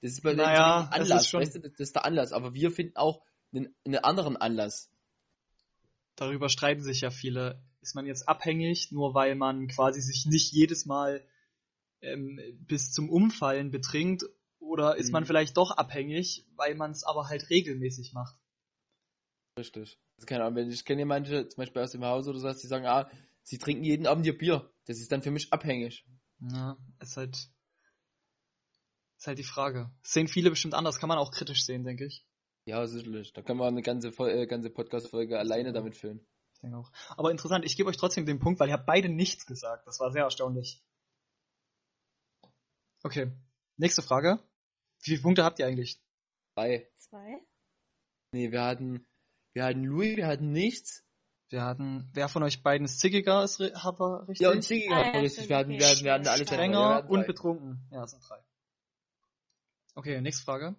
[0.01, 1.95] das ist bei denen Naja, so ein das Anlass, ist schon- weißt du, das ist
[1.95, 2.31] der Anlass.
[2.31, 4.91] Aber wir finden auch einen, einen anderen Anlass.
[6.15, 7.61] Darüber streiten sich ja viele.
[7.81, 11.25] Ist man jetzt abhängig, nur weil man quasi sich nicht jedes Mal
[12.01, 14.23] ähm, bis zum Umfallen betrinkt?
[14.69, 15.27] Oder ist man Mhm.
[15.27, 18.35] vielleicht doch abhängig, weil man es aber halt regelmäßig macht?
[19.57, 19.99] Richtig.
[20.15, 22.51] Also keine Ahnung, wenn ich kenne ja manche, zum Beispiel aus dem Haus oder so,
[22.53, 23.09] die sagen, ah,
[23.41, 24.71] sie trinken jeden Abend ihr Bier.
[24.85, 26.05] Das ist dann für mich abhängig.
[26.39, 27.35] Ja, ist halt,
[29.17, 29.91] ist halt die Frage.
[30.03, 32.23] Das sehen viele bestimmt anders, kann man auch kritisch sehen, denke ich.
[32.65, 33.33] Ja, sicherlich.
[33.33, 36.23] Da kann man eine ganze, äh, ganze Podcast-Folge alleine damit füllen.
[36.53, 36.91] Ich denke auch.
[37.17, 39.87] Aber interessant, ich gebe euch trotzdem den Punkt, weil ihr habt beide nichts gesagt.
[39.87, 40.83] Das war sehr erstaunlich.
[43.01, 43.31] Okay,
[43.77, 44.39] nächste Frage.
[45.01, 46.01] Wie viele Punkte habt ihr eigentlich?
[46.55, 46.89] Drei.
[46.97, 47.41] Zwei?
[48.31, 49.07] Nee, wir hatten,
[49.53, 51.05] wir hatten Louis, wir hatten nichts.
[51.49, 54.43] Wir hatten, wer von euch beiden ist zickiger, ist ri- hat er richtig?
[54.45, 55.49] Ja, und Ziggy Ah, hat ja, wir richtig.
[55.49, 57.87] Wir hatten, wir hatten, wir hatten alle Strenger und betrunken.
[57.91, 58.43] Ja, das sind drei.
[59.95, 60.75] Okay, nächste Frage.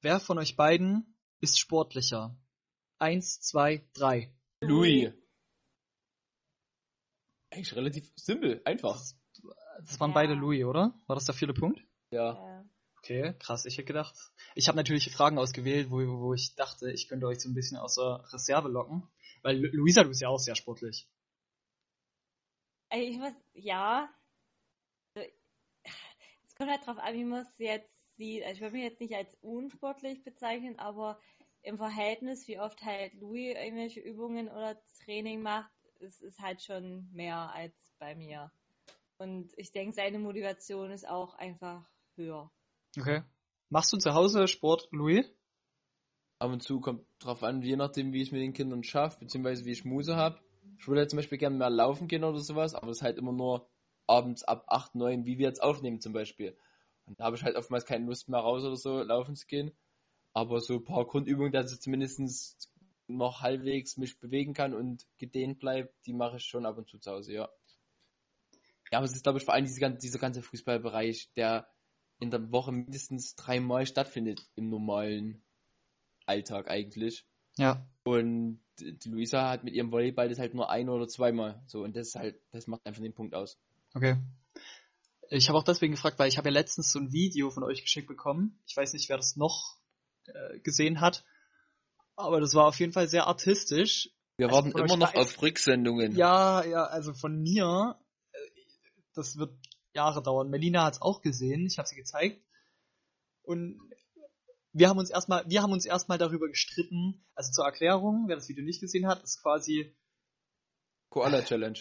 [0.00, 2.38] Wer von euch beiden ist sportlicher?
[3.00, 4.32] Eins, zwei, drei.
[4.60, 5.12] Louis.
[7.50, 8.94] Eigentlich relativ simpel, einfach.
[9.80, 10.14] Das waren Ja.
[10.14, 10.94] beide Louis, oder?
[11.06, 11.80] War das der vierte Punkt?
[12.10, 12.34] Ja.
[12.34, 12.64] Ja.
[12.98, 14.14] Okay, krass, ich hätte gedacht.
[14.54, 17.76] Ich habe natürlich Fragen ausgewählt, wo, wo ich dachte, ich könnte euch so ein bisschen
[17.76, 19.08] aus der Reserve locken.
[19.42, 21.06] Weil Lu- Luisa, du bist ja auch sehr sportlich.
[22.90, 24.08] Also ich muss, ja.
[25.14, 25.28] Also,
[26.46, 28.42] Es kommt halt drauf an, wie man es jetzt sieht.
[28.42, 31.20] Also ich würde mich jetzt nicht als unsportlich bezeichnen, aber
[31.62, 37.08] im Verhältnis, wie oft halt Louis irgendwelche Übungen oder Training macht, ist es halt schon
[37.12, 38.50] mehr als bei mir.
[39.18, 41.84] Und ich denke, seine Motivation ist auch einfach
[42.18, 42.50] höher.
[42.98, 43.22] Okay.
[43.70, 45.24] Machst du zu Hause Sport, Louis?
[46.38, 49.64] Ab und zu kommt drauf an, je nachdem, wie ich mit den Kindern schaffe, beziehungsweise
[49.64, 50.40] wie ich Muse habe.
[50.78, 53.18] Ich würde halt zum Beispiel gerne mehr laufen gehen oder sowas, aber es ist halt
[53.18, 53.68] immer nur
[54.06, 56.56] abends ab 8, 9, wie wir jetzt aufnehmen zum Beispiel.
[57.06, 59.72] Und da habe ich halt oftmals keine Lust mehr raus oder so laufen zu gehen.
[60.32, 62.72] Aber so ein paar Grundübungen, dass ich zumindest
[63.08, 66.98] noch halbwegs mich bewegen kann und gedehnt bleibt, die mache ich schon ab und zu
[66.98, 67.48] zu Hause, ja.
[68.90, 71.68] Ja, aber es ist, glaube ich, vor allem diese, gan- dieser ganze Fußballbereich, der
[72.20, 75.42] in der Woche mindestens dreimal stattfindet im normalen
[76.26, 77.24] Alltag eigentlich.
[77.56, 77.86] Ja.
[78.04, 81.62] Und die Luisa hat mit ihrem Volleyball das halt nur ein oder zweimal.
[81.66, 83.58] So, und das ist halt, das macht einfach den Punkt aus.
[83.94, 84.16] Okay.
[85.30, 87.82] Ich habe auch deswegen gefragt, weil ich habe ja letztens so ein Video von euch
[87.82, 88.58] geschickt bekommen.
[88.66, 89.76] Ich weiß nicht, wer das noch
[90.26, 91.24] äh, gesehen hat.
[92.16, 94.10] Aber das war auf jeden Fall sehr artistisch.
[94.36, 96.16] Wir Also warten immer noch weiß- auf Rücksendungen.
[96.16, 97.98] Ja, ja, also von mir,
[98.32, 98.38] äh,
[99.14, 99.52] das wird
[99.94, 100.50] Jahre dauern.
[100.50, 102.42] Melina hat es auch gesehen, ich habe sie gezeigt.
[103.42, 103.80] Und
[104.72, 107.24] wir haben uns erstmal, wir haben uns erstmal darüber gestritten.
[107.34, 109.96] Also zur Erklärung, wer das Video nicht gesehen hat, ist quasi
[111.10, 111.78] Koala Challenge.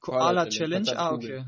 [0.00, 0.86] Koala Koala Challenge.
[0.86, 1.44] Challenge, Ah, okay.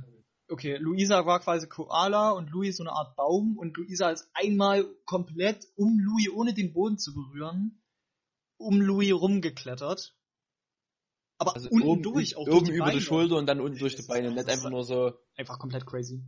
[0.48, 4.84] Okay, Luisa war quasi Koala und Louis so eine Art Baum und Luisa ist einmal
[5.07, 7.82] komplett um Louis, ohne den Boden zu berühren,
[8.59, 10.14] um Louis rumgeklettert.
[11.43, 12.99] Aber Also unten oben, durch, auch oben durch über Beine.
[12.99, 14.30] die Schulter und dann unten durch die Beine.
[14.30, 15.12] Nicht einfach nur so.
[15.36, 16.22] Einfach komplett crazy.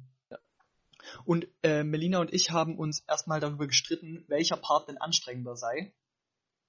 [1.25, 5.95] Und äh, Melina und ich haben uns erstmal darüber gestritten, welcher Part denn anstrengender sei.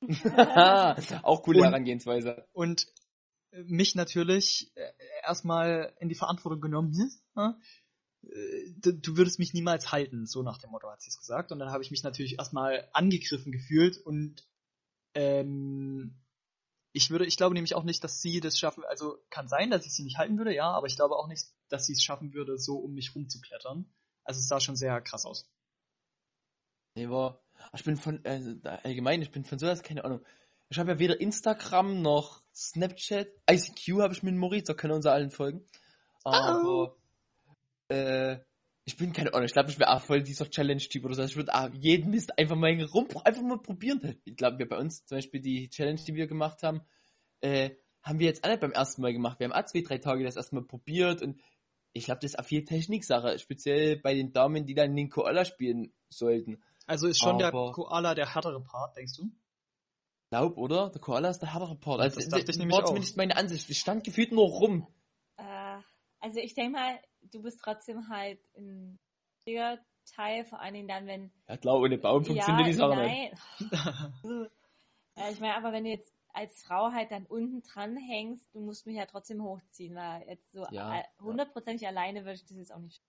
[1.23, 2.45] auch coole Und- Herangehensweise.
[2.53, 2.87] Und
[3.51, 4.91] äh, mich natürlich äh,
[5.23, 6.93] erstmal in die Verantwortung genommen.
[7.35, 7.55] Hm?
[8.23, 11.51] Äh, du, du würdest mich niemals halten, so nach dem Motto hat sie es gesagt.
[11.51, 14.45] Und dann habe ich mich natürlich erstmal angegriffen gefühlt und
[15.13, 16.19] ähm,
[16.95, 19.85] ich würde, ich glaube nämlich auch nicht, dass sie das schaffen, also kann sein, dass
[19.85, 22.33] ich sie nicht halten würde, ja, aber ich glaube auch nicht, dass sie es schaffen
[22.33, 23.85] würde, so um mich rumzuklettern.
[24.23, 25.51] Also es sah schon sehr krass aus.
[26.95, 27.43] Nee, war.
[27.73, 30.23] Ich bin von, äh, allgemein, ich bin von sowas, keine Ahnung.
[30.69, 33.27] Ich habe ja weder Instagram noch Snapchat.
[33.49, 35.65] ICQ habe ich mit Moritz, da können wir uns allen folgen.
[36.23, 36.95] Aber,
[37.89, 38.37] äh,
[38.85, 41.23] ich bin keine Ahnung, ich glaube, ich wäre auch voll dieser Challenge-Typ oder so.
[41.23, 44.19] Ich würde auch jeden Mist einfach mal rum, einfach mal probieren.
[44.25, 46.81] Ich glaube, wir bei uns, zum Beispiel die Challenge, die wir gemacht haben,
[47.41, 47.71] äh,
[48.03, 49.39] haben wir jetzt alle beim ersten Mal gemacht.
[49.39, 51.41] Wir haben auch zwei, drei Tage das erstmal probiert und
[51.93, 55.45] ich glaube, das ist auch viel Techniksache, speziell bei den Damen, die dann den Koala
[55.45, 56.61] spielen sollten.
[56.85, 59.31] Also ist schon der Aber- Koala der härtere Part, denkst du?
[60.29, 60.89] Glaub, oder?
[60.89, 62.01] Der Koala ist der härtere Part.
[62.01, 62.87] Also, Das dachte ich nämlich war auch.
[62.89, 63.69] zumindest meine Ansicht.
[63.69, 64.87] Ich stand gefühlt nur rum.
[65.37, 65.77] Äh,
[66.19, 66.99] also ich denke mal,
[67.31, 68.97] du bist trotzdem halt ein
[69.45, 73.41] wichtiger Teil, vor allen Dingen dann, wenn Ja klar, ohne Baum funktioniert die Sache nicht.
[74.23, 74.49] nein.
[75.17, 78.59] Ja, ich meine, aber wenn du jetzt als Frau halt dann unten dran hängst, du
[78.59, 82.57] musst mich ja trotzdem hochziehen, weil jetzt so Ja, äh, hundertprozentig alleine würde ich das
[82.57, 83.01] jetzt auch nicht.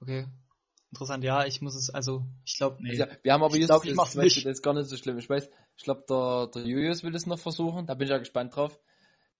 [0.00, 0.26] Okay.
[0.92, 2.94] Interessant, ja, ich muss es, also, ich glaube, nee.
[2.94, 4.46] Ja, wir haben aber Ich glaub, ich das, nicht.
[4.46, 5.18] das ist gar nicht so schlimm.
[5.18, 7.86] Ich weiß, ich glaube, der, der Julius will es noch versuchen.
[7.86, 8.78] Da bin ich ja gespannt drauf.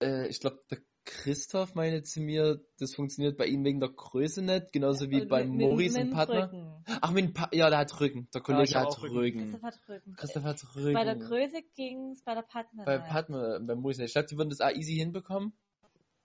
[0.03, 4.43] Äh, ich glaube, der Christoph meinte zu mir, das funktioniert bei ihm wegen der Größe
[4.43, 4.73] nicht.
[4.73, 6.45] Genauso wie Und bei mit- Maurice mit dem Partner.
[6.53, 6.85] Rücken.
[7.01, 8.29] Ach, mit pa ja, der hat Rücken.
[8.35, 9.17] Der Kollege hab hat Rücken.
[9.17, 9.39] Rücken.
[9.53, 10.15] Christoph hat Rücken.
[10.17, 10.95] Christoph hat Rücken.
[10.95, 12.85] Bei der Größe ging's, bei der Partner.
[12.85, 13.09] bei nicht.
[13.09, 14.01] Padme, bei Maurice.
[14.01, 14.09] nicht.
[14.09, 15.53] Ich glaube, die würden das auch easy hinbekommen.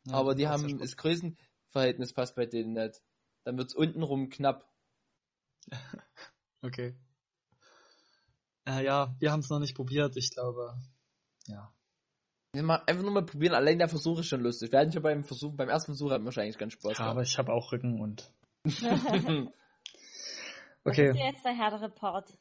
[0.05, 3.01] Ja, aber die ja haben das Größenverhältnis passt bei denen nicht.
[3.43, 4.67] Dann wird's untenrum knapp.
[6.63, 6.95] Okay.
[8.67, 10.75] Äh, ja, wir haben es noch nicht probiert, ich glaube.
[11.47, 11.73] Ja.
[12.53, 14.71] Einfach nur mal probieren, allein der Versuch ist schon lustig.
[14.73, 16.97] Wir hatten ja beim Versuch, beim ersten Versuch hatten wir wahrscheinlich ganz Spaß.
[16.97, 18.29] ja aber ich habe auch Rücken und.
[20.83, 21.11] Was Okay.
[21.11, 22.37] ist jetzt der härtere Part?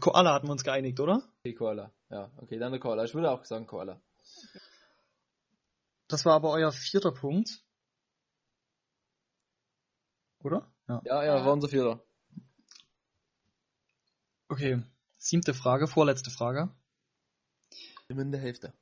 [0.00, 1.22] Koala hatten wir uns geeinigt, oder?
[1.40, 1.92] okay, Koala.
[2.10, 3.04] Ja, okay, dann der Koala.
[3.04, 4.00] Ich würde auch sagen Koala.
[6.08, 7.62] Das war aber euer vierter Punkt.
[10.42, 10.70] Oder?
[10.88, 11.00] Ja.
[11.04, 11.44] Ja, ja, Ja.
[11.44, 12.02] war unser Vierter.
[14.48, 14.82] Okay.
[15.18, 16.70] Siebte Frage, vorletzte Frage.
[18.08, 18.72] In der Hälfte.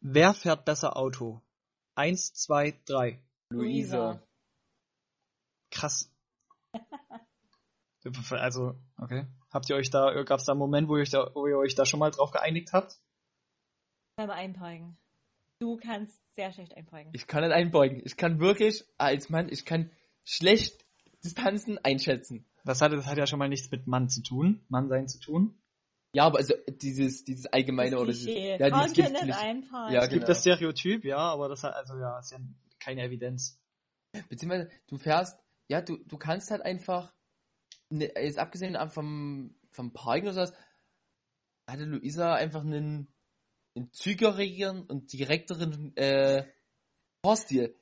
[0.00, 1.40] Wer fährt besser Auto?
[1.94, 3.22] Eins, zwei, drei.
[3.50, 4.22] Luisa.
[5.70, 6.10] Krass.
[8.32, 9.24] Also, okay.
[9.50, 11.56] Habt ihr euch da, gab es da einen Moment, wo ihr, euch da, wo ihr
[11.56, 13.00] euch da schon mal drauf geeinigt habt?
[14.16, 14.98] Beim Einpeigen.
[15.58, 17.12] Du kannst sehr schlecht einpeigen.
[17.14, 18.02] Ich kann nicht einbeugen.
[18.04, 19.90] Ich kann wirklich, als Mann, ich kann
[20.22, 20.84] schlecht
[21.24, 22.44] Distanzen einschätzen.
[22.64, 25.58] Das hat, das hat ja schon mal nichts mit Mann zu tun, Mannsein zu tun.
[26.14, 29.94] Ja, aber also dieses, dieses allgemeine oder dieses, ja, dieses gibt's nicht einpeigen.
[29.94, 30.26] Ja, Es gibt genau.
[30.28, 32.38] das Stereotyp, ja, aber das hat, also ja, ist ja
[32.78, 33.60] keine Evidenz.
[34.28, 37.12] Beziehungsweise, du fährst, ja, du, du kannst halt einfach,
[37.90, 40.52] ne, jetzt abgesehen vom, vom Parken oder sowas,
[41.66, 43.12] hatte Luisa einfach einen,
[43.74, 46.46] einen zügigeren und direkteren äh,
[47.24, 47.76] Fahrstil.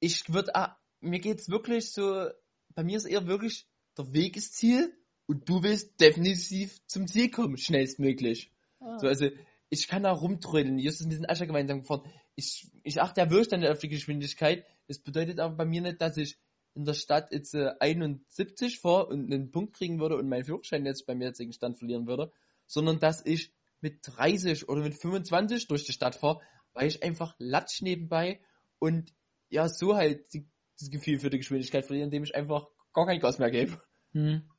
[0.00, 0.52] Ich würde,
[1.00, 2.28] mir geht's wirklich so,
[2.74, 4.92] bei mir ist eher wirklich, der Weg ist Ziel
[5.32, 8.52] und du willst definitiv zum Ziel kommen, schnellstmöglich.
[8.80, 8.98] Oh.
[8.98, 9.30] So, also,
[9.70, 10.78] ich kann da rumtrödeln.
[10.78, 12.02] Justus, wir sind Ascher gemeinsam gefahren.
[12.34, 14.66] Ich, ich achte ja wirklich dann auf die Geschwindigkeit.
[14.88, 16.36] Das bedeutet aber bei mir nicht, dass ich
[16.74, 20.84] in der Stadt jetzt äh, 71 fahre und einen Punkt kriegen würde und meinen Führerschein
[20.84, 22.30] jetzt beim jetzigen Stand verlieren würde,
[22.66, 26.42] sondern dass ich mit 30 oder mit 25 durch die Stadt fahre,
[26.74, 28.40] weil ich einfach latsch nebenbei
[28.78, 29.14] und
[29.48, 30.46] ja, so halt die,
[30.78, 33.80] das Gefühl für die Geschwindigkeit verliere, indem ich einfach gar kein Gas mehr gebe.
[34.12, 34.51] Hm.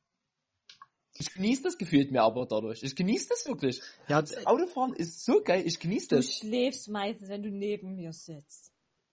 [1.18, 2.82] Ich genieße das gefühlt mir aber dadurch.
[2.82, 3.80] Ich genieße das wirklich.
[4.08, 6.34] Ja, Das Autofahren ist so geil, ich genieße Du das.
[6.38, 8.72] schläfst meistens, wenn du neben mir sitzt.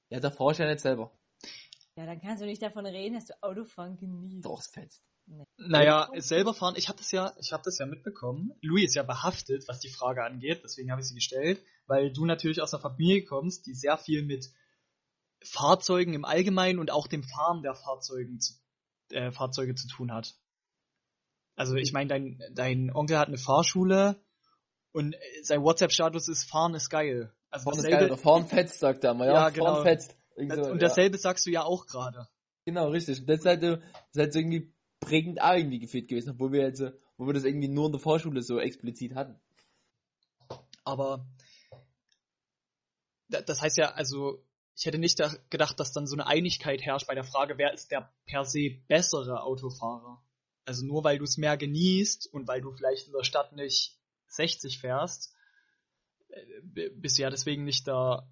[0.10, 1.12] Ja, da fahre ich ja nicht selber.
[1.95, 4.45] Ja, dann kannst du nicht davon reden, dass du Autofahren genießt.
[4.45, 5.04] Doch, es fetzt.
[5.58, 8.52] Naja, selber fahren, ich habe das ja, ich habe das ja mitbekommen.
[8.62, 12.26] Louis ist ja behaftet, was die Frage angeht, deswegen habe ich sie gestellt, weil du
[12.26, 14.52] natürlich aus einer Familie kommst, die sehr viel mit
[15.43, 18.54] Fahrzeugen im Allgemeinen und auch dem Fahren der Fahrzeugen zu,
[19.12, 20.36] äh, Fahrzeuge zu tun hat.
[21.62, 24.20] Also ich meine, dein, dein Onkel hat eine Fahrschule
[24.93, 27.32] und sein WhatsApp-Status ist Fahren ist geil.
[27.51, 29.28] Also Fahren ist dasselbe- geil, oder fahren fetzt, sagt er mal.
[29.28, 29.82] Ja, Ja, fahren genau.
[29.84, 30.16] fetzt.
[30.36, 30.88] Irgendwie so, und ja.
[30.88, 32.28] dasselbe sagst du ja auch gerade.
[32.66, 33.20] Genau, richtig.
[33.20, 36.82] Und das ist ist halt so irgendwie prägend auch irgendwie gefühlt gewesen, obwohl wir jetzt,
[37.18, 39.39] wo wir das irgendwie nur in der Vorschule so explizit hatten.
[40.84, 41.28] Aber
[43.30, 44.43] da- das heißt ja, also
[44.76, 47.72] ich hätte nicht da gedacht, dass dann so eine Einigkeit herrscht bei der Frage, wer
[47.72, 50.24] ist der per se bessere Autofahrer.
[50.66, 53.97] Also nur weil du es mehr genießt und weil du vielleicht in der Stadt nicht
[54.28, 55.34] 60 fährst,
[56.30, 58.28] äh, bist du ja deswegen nicht der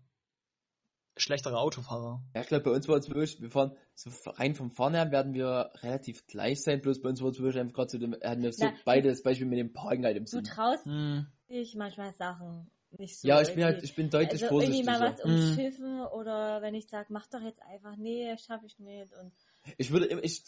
[1.18, 2.24] schlechtere Autofahrer.
[2.34, 5.12] Ja, ich glaube, bei uns war es wirklich, wir fahren, so rein vom Fahren her
[5.12, 8.14] werden wir relativ gleich sein, bloß bei uns war es wirklich einfach gerade so, dem-
[8.24, 10.44] hatten wir so Na, beide das Beispiel mit dem Parken halt im Du Sinn.
[10.46, 11.26] traust Hm.
[11.50, 13.28] dich manchmal Sachen nicht so.
[13.28, 13.88] Ja, ich bin halt, irgendwie.
[13.88, 15.00] ich bin deutlich also irgendwie vorsichtiger.
[15.00, 19.14] mal was umschiffen oder wenn ich sage, mach doch jetzt einfach, nee, schaffe ich nicht.
[19.14, 19.34] Und
[19.78, 20.42] Ich würde immer, ich,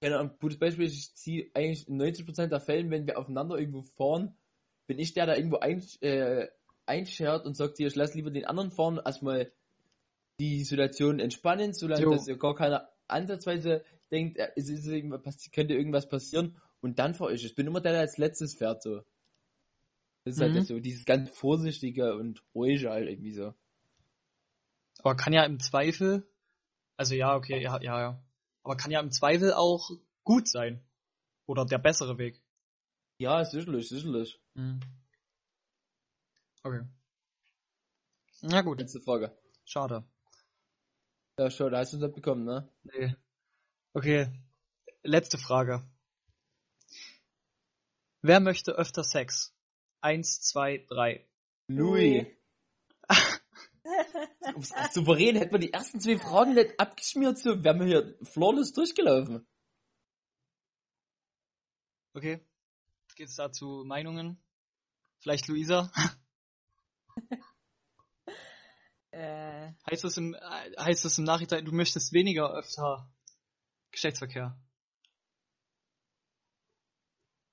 [0.00, 3.82] keine Ahnung, gutes Beispiel, ich ziehe eigentlich in 90% der Fällen, wenn wir aufeinander irgendwo
[3.82, 4.36] fahren,
[4.86, 6.48] bin ich der, der irgendwo ein, äh,
[6.86, 9.52] einschert und sagt dir, ich lass lieber den anderen fahren, erstmal
[10.40, 12.10] die Situation entspannen, solange Jo.
[12.12, 17.14] dass ihr gar keiner ansatzweise denkt, äh, es ist passi- könnte irgendwas passieren und dann
[17.14, 17.44] fahre ich.
[17.44, 19.02] Ich bin immer der, der als letztes fährt, so.
[20.24, 20.54] Das ist Mhm.
[20.54, 23.54] halt so, dieses ganz vorsichtige und ruhige halt irgendwie so.
[25.02, 26.26] Aber kann ja im Zweifel,
[26.96, 28.22] also ja, okay, ja, ja, ja.
[28.64, 29.90] Aber kann ja im Zweifel auch
[30.24, 30.82] gut sein.
[31.46, 32.42] Oder der bessere Weg.
[33.18, 34.40] Ja, sicherlich, sicherlich.
[34.54, 34.80] Mhm.
[36.62, 36.80] Okay.
[38.40, 39.36] Na gut, Letzte Frage.
[39.64, 40.04] schade.
[41.38, 42.68] Ja, schon, da hast du es nicht bekommen, ne?
[42.84, 43.14] Nee.
[43.92, 44.28] Okay,
[45.02, 45.86] letzte Frage.
[48.22, 49.54] Wer möchte öfter Sex?
[50.00, 51.28] Eins, zwei, drei.
[51.68, 52.26] Louis.
[54.92, 59.46] Souverän hätten wir die ersten zwei Fragen nicht abgeschmiert, so wären wir hier flawless durchgelaufen.
[62.14, 62.46] Okay.
[63.16, 64.42] Geht's dazu Meinungen?
[65.20, 65.90] Vielleicht Luisa?
[69.10, 73.12] äh, Heißt es im, heißt es im Nachhinein, du möchtest weniger öfter
[73.90, 74.58] Geschlechtsverkehr?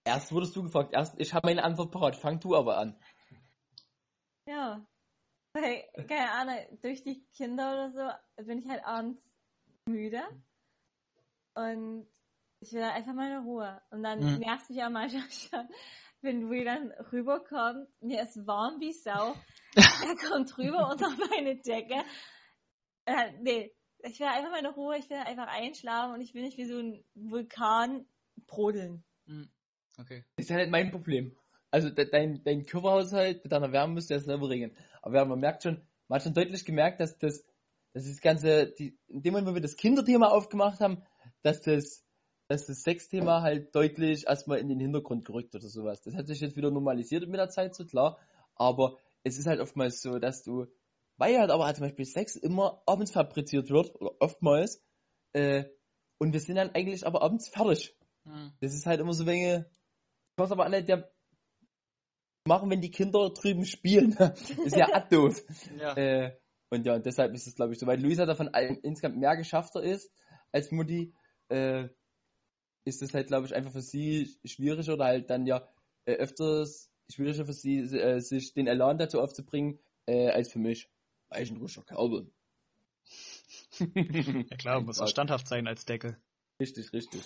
[0.03, 2.99] Erst wurdest du gefragt, erst, ich habe meine Antwort parat, fang du aber an.
[4.47, 4.86] ja.
[5.54, 9.22] Weil, keine Ahnung, durch die Kinder oder so bin ich halt abends
[9.86, 10.22] müde.
[11.56, 12.08] Und
[12.62, 13.82] ich will einfach meine Ruhe.
[13.89, 14.39] Und dann Mhm.
[14.39, 15.68] nervt mich auch manchmal schon,
[16.22, 17.89] wenn Louis dann rüberkommt.
[18.02, 19.36] Mir ist warm wie Sau.
[19.76, 22.04] er kommt rüber unter meine Decke.
[23.06, 23.74] Äh, nee,
[24.04, 26.78] ich will einfach meine Ruhe, ich will einfach einschlafen und ich will nicht wie so
[26.80, 28.06] ein Vulkan
[28.47, 29.04] brodeln.
[29.26, 29.49] Hm.
[29.99, 30.24] Okay.
[30.36, 31.36] Das ist ja nicht mein Problem.
[31.72, 34.76] Also de dein, dein Körperhaushalt mit deiner Wärme müsste das selber regeln.
[35.02, 37.43] Aber ja, man merkt schon, man hat schon deutlich gemerkt, dass das,
[37.93, 41.04] dass das ganze, die, in dem Moment, wo wir das Kinderthema aufgemacht haben,
[41.41, 42.06] dass das,
[42.47, 46.02] dass das Sexthema halt deutlich erstmal in den Hintergrund gerückt oder sowas.
[46.02, 48.20] Das hat sich jetzt wieder normalisiert mit der Zeit, so klar.
[48.56, 50.68] Aber es ist halt oftmals so, dass du,
[51.18, 54.84] weil halt aber halt zum Beispiel Sex immer abends fabriziert wird, oder oftmals,
[55.34, 55.66] äh,
[56.18, 57.97] und wir sind dann eigentlich aber abends fertig.
[58.26, 58.52] Hm.
[58.60, 59.70] Das ist halt immer so Dinge,
[60.36, 61.12] was aber alle der
[62.48, 64.14] machen, wenn die Kinder drüben spielen.
[64.66, 65.42] ist ja doof.
[65.78, 65.96] Ja.
[65.96, 66.38] Äh,
[66.70, 67.86] und ja, und deshalb ist es, glaube ich, so.
[67.86, 68.50] Weil Luisa davon
[68.82, 70.12] insgesamt mehr geschafter ist
[70.52, 71.14] als Mutti,
[71.50, 71.89] äh,
[72.86, 75.68] ist es halt, glaube ich, einfach für sie schwieriger oder halt dann ja
[76.06, 80.89] äh, öfters schwieriger für sie, äh, sich den Elan dazu aufzubringen, äh, als für mich.
[81.30, 82.32] Weil ich ein ruhiger Kerl bin.
[84.50, 86.18] ja klar, muss auch standhaft sein als Deckel.
[86.60, 87.22] Richtig, richtig.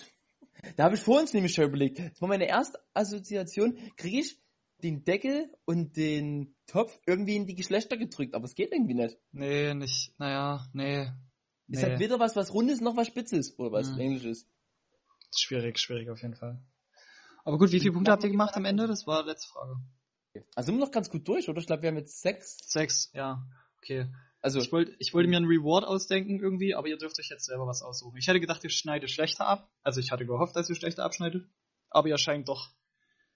[0.76, 1.98] Da habe ich vor uns nämlich schon überlegt.
[1.98, 3.76] Das war meine erste Assoziation.
[3.96, 4.38] Kriege ich
[4.82, 9.18] den Deckel und den Topf irgendwie in die Geschlechter gedrückt, aber es geht irgendwie nicht.
[9.32, 11.02] Nee, nicht, naja, nee.
[11.68, 11.82] Ist nee.
[11.82, 13.98] halt weder was, was Rundes noch was Spitzes oder was Mhm.
[13.98, 14.48] Englisches.
[15.36, 16.62] Schwierig, schwierig auf jeden Fall.
[17.44, 18.86] Aber gut, wie viele Punkte habt ihr gemacht am Ende?
[18.86, 19.76] Das war letzte Frage.
[20.54, 21.60] Also sind wir noch ganz gut durch, oder?
[21.60, 22.58] Ich glaube, wir haben jetzt sechs.
[22.70, 23.46] Sechs, ja.
[23.78, 24.06] Okay.
[24.40, 27.46] Also, Ich wollte ich wollte mir einen Reward ausdenken irgendwie, aber ihr dürft euch jetzt
[27.46, 28.16] selber was aussuchen.
[28.16, 29.70] Ich hätte gedacht, ihr schneidet schlechter ab.
[29.82, 31.48] Also ich hatte gehofft, dass ihr schlechter abschneidet.
[31.90, 32.70] Aber ihr scheint doch.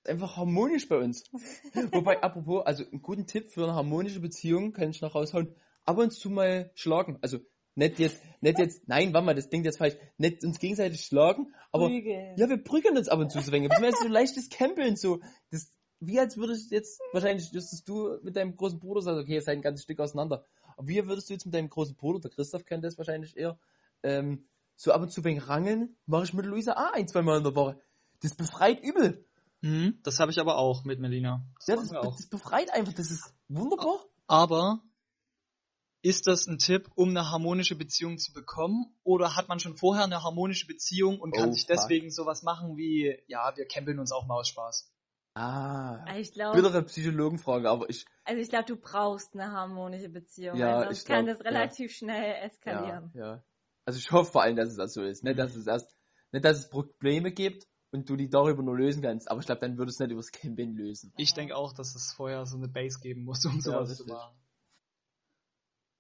[0.05, 1.25] Einfach harmonisch bei uns.
[1.93, 5.55] Wobei, apropos, also einen guten Tipp für eine harmonische Beziehung kann ich noch raushauen.
[5.85, 7.19] Ab und zu mal schlagen.
[7.23, 7.39] Also
[7.75, 9.97] Nicht jetzt, nicht jetzt, nein, warte mal, das klingt jetzt falsch.
[10.19, 12.37] Nicht uns gegenseitig schlagen, aber Prügeln.
[12.37, 13.71] ja, wir prügeln uns ab und zu so wenig.
[13.71, 15.21] Das so leichtes Campeln, so.
[15.51, 19.35] Das, wie als würdest du jetzt, wahrscheinlich müsstest du mit deinem großen Bruder sagen, okay,
[19.35, 20.45] ihr seid ein ganzes Stück auseinander.
[20.77, 23.59] Aber wie würdest du jetzt mit deinem großen Bruder, der Christoph kennt das wahrscheinlich eher,
[24.03, 24.47] ähm,
[24.77, 27.45] so ab und zu wenig rangeln, mache ich mit Luisa auch ein, zwei Mal in
[27.45, 27.79] der Woche.
[28.23, 29.27] Das befreit übel.
[29.63, 31.47] Mhm, das habe ich aber auch mit Melina.
[31.67, 32.17] Ja, das, wir auch.
[32.17, 34.05] das befreit einfach, das ist wunderbar.
[34.27, 34.83] Aber
[36.03, 38.97] ist das ein Tipp, um eine harmonische Beziehung zu bekommen?
[39.03, 41.77] Oder hat man schon vorher eine harmonische Beziehung und kann Oh, sich fuck.
[41.77, 44.91] deswegen sowas machen wie, ja, wir campeln uns auch mal aus Spaß?
[45.35, 46.03] Ah.
[46.05, 50.57] Also ich glaube, Bittere Psychologenfrage, aber ich, also ich glaube, du brauchst eine harmonische Beziehung.
[50.57, 53.13] Ja, weil sonst ich kann glaub, das relativ schnell eskalieren.
[53.15, 53.45] ja, ja.
[53.85, 55.23] Also ich hoffe vor allem, dass es das so ist.
[55.25, 55.97] Nicht, dass es erst,
[56.33, 59.31] nicht, dass es Probleme gibt und du die darüber nur lösen kannst.
[59.31, 61.13] Aber ich glaube, dann würdest du nicht übers Camping lösen.
[61.17, 64.15] Ich denke auch, dass es vorher so eine Base geben muss, um sowas zu richtig.
[64.15, 64.37] machen.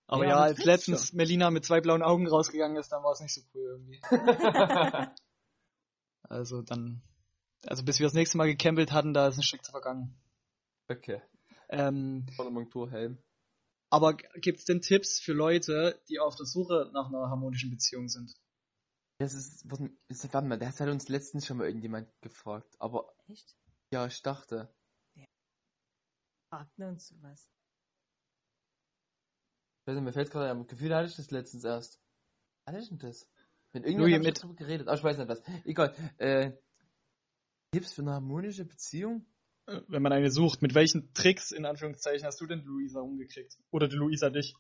[0.07, 3.20] Aber Ja, ja, als letztens Melina mit zwei blauen Augen rausgegangen ist, dann war es
[3.20, 4.01] nicht so cool irgendwie.
[6.22, 7.03] Also dann,
[7.66, 10.14] also bis wir das nächste Mal gecampelt hatten, da ist ein Stück zu vergangen.
[10.88, 11.20] Okay.
[11.68, 13.18] Ähm, Vordermonturhelm.
[13.91, 18.32] aber gibt's denn Tipps für Leute, die auf der Suche nach einer harmonischen Beziehung sind?
[19.20, 22.74] Das ist, was, ist, warte mal, das hat uns letztens schon mal irgendjemand gefragt.
[22.78, 23.54] Aber Echt?
[23.92, 24.74] ja, ich dachte.
[26.48, 27.50] Fragt nur uns sowas.
[29.82, 32.00] Ich weiß nicht, mir fällt gerade ein Gefühl, hatte ich das letztens erst.
[32.66, 33.28] Hatte ich denn das?
[33.74, 34.88] Mit irgendjemandem mit- drüber geredet.
[34.88, 35.42] Aber ich weiß nicht was.
[35.64, 35.94] Egal.
[36.16, 36.52] Äh,
[37.72, 39.26] Tipps für eine harmonische Beziehung?
[39.66, 43.58] Äh, Wenn man eine sucht, mit welchen Tricks, in Anführungszeichen, hast du denn Luisa umgekriegt?
[43.70, 44.56] Oder die Luisa dich?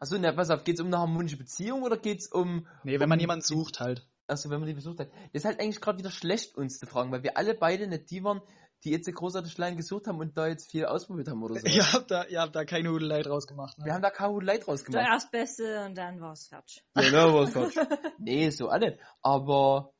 [0.00, 3.20] Achso, na, pass auf, geht's um eine harmonische Beziehung oder geht's um, Nee, wenn man
[3.20, 4.06] jemanden sucht halt.
[4.26, 5.08] achso, wenn man die besucht hat?
[5.32, 8.10] Das ist halt eigentlich gerade wieder schlecht, uns zu fragen, weil wir alle beide nicht
[8.10, 8.40] die waren,
[8.84, 11.66] die jetzt großartig lang gesucht haben und da jetzt viel ausprobiert haben oder so.
[11.66, 13.86] Ihr habt da, ihr habt da keine Hudelei draus gemacht, ne?
[13.86, 14.40] Wir haben da K.O.
[14.40, 15.08] Leid draus Der gemacht.
[15.10, 16.84] Erstbeste und dann war's fertig.
[16.94, 17.76] Genau, was falsch.
[18.18, 18.98] Nee, so alle.
[19.22, 19.92] Aber,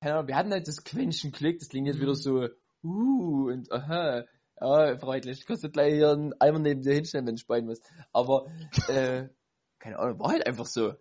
[0.00, 2.02] keine Ahnung, wir hatten halt das Quäntchen Glück, das klingt jetzt Mhm.
[2.02, 2.48] wieder so,
[2.82, 4.24] uh, und aha,
[4.62, 7.84] ja, freundlich, kostet gleich hier einen Eimer neben dir hinstellen, wenn du speien musst.
[8.12, 8.46] Aber,
[8.88, 9.28] äh,
[9.78, 10.94] keine Ahnung, war halt einfach so.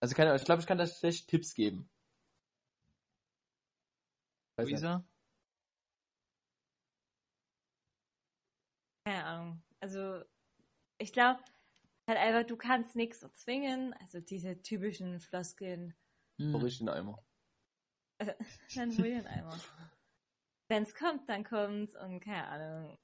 [0.00, 1.88] Also, keine Ahnung, ich glaube, ich kann da schlecht Tipps geben.
[4.56, 4.72] Weiß nicht.
[4.72, 5.06] Luisa?
[9.04, 9.62] Keine Ahnung.
[9.80, 10.24] Also,
[10.98, 11.40] ich glaube,
[12.08, 13.94] halt einfach, du kannst nichts erzwingen.
[14.00, 15.94] Also diese typischen Floskeln.
[16.40, 17.22] Hol ich den Eimer.
[18.74, 19.58] Dann hol einen Eimer.
[20.68, 22.98] Wenn's kommt, dann kommt's und keine Ahnung.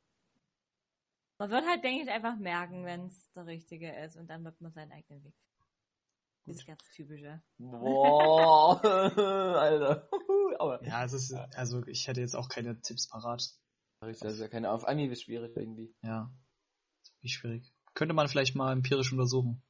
[1.38, 4.72] Man wird halt, denke ich, einfach merken, wenn's der richtige ist und dann wird man
[4.72, 5.34] seinen eigenen Weg.
[6.44, 7.40] Das ist ganz typische.
[7.58, 8.80] Boah,
[9.58, 10.08] Alter.
[10.58, 13.42] Aber, Ja, es ist, also ich hätte jetzt auch keine Tipps parat.
[14.02, 15.94] ja keine auf Anhieb ist schwierig irgendwie.
[16.02, 16.32] Ja.
[17.16, 17.72] Wirklich schwierig.
[17.94, 19.62] Könnte man vielleicht mal empirisch untersuchen.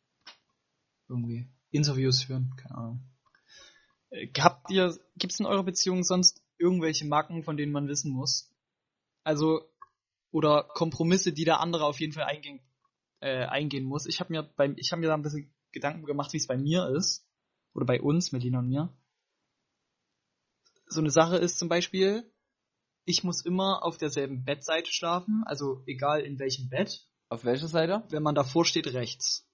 [1.08, 1.50] Irgendwie.
[1.70, 3.10] Interviews führen, keine Ahnung.
[4.10, 8.50] Äh, Habt ihr, gibt's in eurer Beziehung sonst irgendwelche Marken, von denen man wissen muss?
[9.24, 9.68] Also,
[10.30, 12.60] oder Kompromisse, die der andere auf jeden Fall eingehen,
[13.20, 14.06] äh, eingehen muss.
[14.06, 16.56] Ich habe mir beim, ich habe mir da ein bisschen Gedanken gemacht, wie es bei
[16.56, 17.26] mir ist.
[17.74, 18.92] Oder bei uns, Melina und mir.
[20.86, 22.30] So eine Sache ist zum Beispiel,
[23.04, 27.08] ich muss immer auf derselben Bettseite schlafen, also egal in welchem Bett.
[27.28, 28.04] Auf welcher Seite?
[28.10, 29.48] Wenn man davor steht, rechts.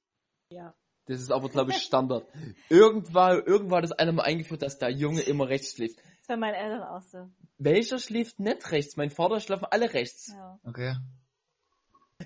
[0.50, 0.74] Ja.
[1.06, 2.26] Das ist aber, glaube ich, Standard.
[2.68, 5.98] Irgendwann, irgendwann einer mal eingeführt, dass der Junge immer rechts schläft.
[6.28, 7.30] Bei meinen Eltern auch so.
[7.56, 8.96] Welcher schläft nicht rechts?
[8.96, 10.28] Mein Vater schlafen alle rechts.
[10.28, 10.60] Ja.
[10.62, 10.94] Okay.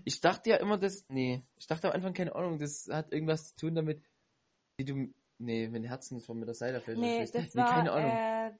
[0.05, 3.55] Ich dachte ja immer, dass, nee, ich dachte am Anfang, keine Ahnung, das hat irgendwas
[3.55, 4.03] zu tun damit,
[4.77, 7.71] wie du, nee, mein Herzen ist von mit der Seite vielleicht Nee, das nee, war,
[7.71, 8.11] keine Ahnung.
[8.11, 8.53] äh,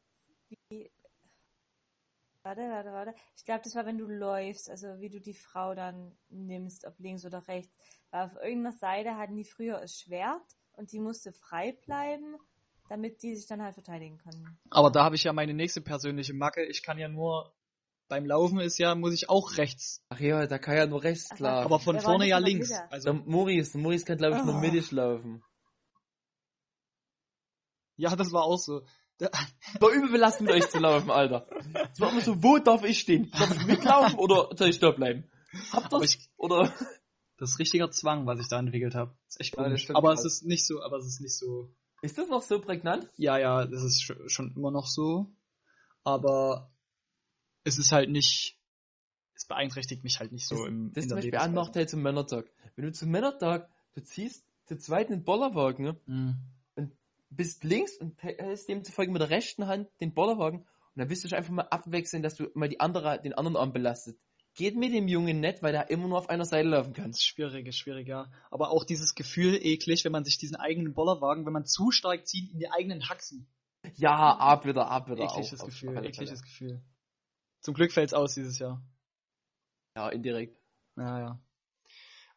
[0.69, 0.91] wie,
[2.45, 3.15] warte, warte, warte.
[3.37, 6.97] Ich glaube, das war, wenn du läufst, also wie du die Frau dann nimmst, ob
[7.01, 7.75] links oder rechts.
[8.11, 12.37] Weil auf irgendeiner Seite hatten die früher das Schwert und die musste frei bleiben,
[12.93, 14.59] damit die sich dann halt verteidigen können.
[14.69, 16.63] Aber da habe ich ja meine nächste persönliche Macke.
[16.67, 17.55] Ich kann ja nur,
[18.09, 20.05] beim Laufen ist ja, muss ich auch rechts.
[20.11, 21.65] Ach ja, da kann ja nur rechts Ach, schlafen.
[21.65, 22.69] Aber von vorne das ja links.
[22.69, 22.83] Mitte?
[22.83, 24.59] der Also, Maurice, der Maurice kann, glaube ich, nur Oh.
[24.61, 25.43] mittig laufen.
[27.97, 28.83] ja, das war auch so.
[29.19, 29.31] Da-
[29.81, 31.47] War übel belastend, mit euch zu laufen, Alter.
[31.93, 33.31] Es war immer so, wo darf ich stehen?
[33.31, 35.31] Darf ich mitlaufen oder soll ich da bleiben?
[35.73, 36.15] Habt ihr's?
[36.17, 36.73] ich- Oder?
[37.39, 39.17] Das ist richtiger Zwang, was ich da entwickelt habe.
[39.29, 39.83] Ist echt Ja, das komisch.
[39.85, 40.25] stimmt aber krass.
[40.25, 41.75] es ist nicht so, aber es ist nicht so.
[42.03, 43.09] Ist das noch so prägnant?
[43.17, 45.33] Ja, ja, das ist sch- schon immer noch so.
[46.05, 46.71] Aber
[47.65, 48.59] es ist halt nicht.
[49.35, 51.55] Es beeinträchtigt mich halt nicht so das, im das ist zum der Beispiel ein.
[51.55, 52.51] Nachteil zum Männertag.
[52.77, 56.01] Wenn du zum Männertag, du ziehst zu zweit einen Bollerwagen, ne?
[56.07, 56.37] Mhm.
[57.31, 61.29] bist links und hältst demzufolge mit der rechten Hand den Bollerwagen und dann willst du
[61.29, 64.19] dich einfach mal abwechseln, dass du mal die andere, den anderen Arm belastet.
[64.55, 67.09] Geht mit dem Jungen nicht, weil der immer nur auf einer Seite laufen kann.
[67.11, 68.31] Das ist schwierig, ist schwierig, ja.
[68.51, 72.27] Aber auch dieses Gefühl eklig, wenn man sich diesen eigenen Bollerwagen, wenn man zu stark
[72.27, 73.47] zieht in die eigenen Haxen.
[73.97, 75.25] Ja, ab wieder, ab wieder.
[75.25, 76.43] Ekliges auf, Gefühl, auf ekliges.
[76.43, 76.83] Gefühl.
[77.61, 78.83] Zum Glück fällt's aus dieses Jahr.
[79.97, 80.57] Ja, indirekt.
[80.95, 81.41] Naja.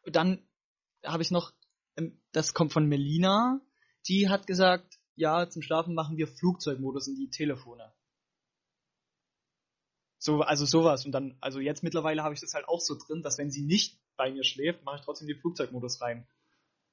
[0.02, 0.46] Und dann
[1.04, 1.52] habe ich noch,
[1.96, 3.60] ähm, das kommt von Melina,
[4.08, 7.92] die hat gesagt, ja, zum Schlafen machen wir Flugzeugmodus in die Telefone.
[10.18, 11.04] So, also sowas.
[11.04, 13.62] Und dann, also jetzt mittlerweile habe ich das halt auch so drin, dass wenn sie
[13.62, 16.26] nicht bei mir schläft, mache ich trotzdem den Flugzeugmodus rein.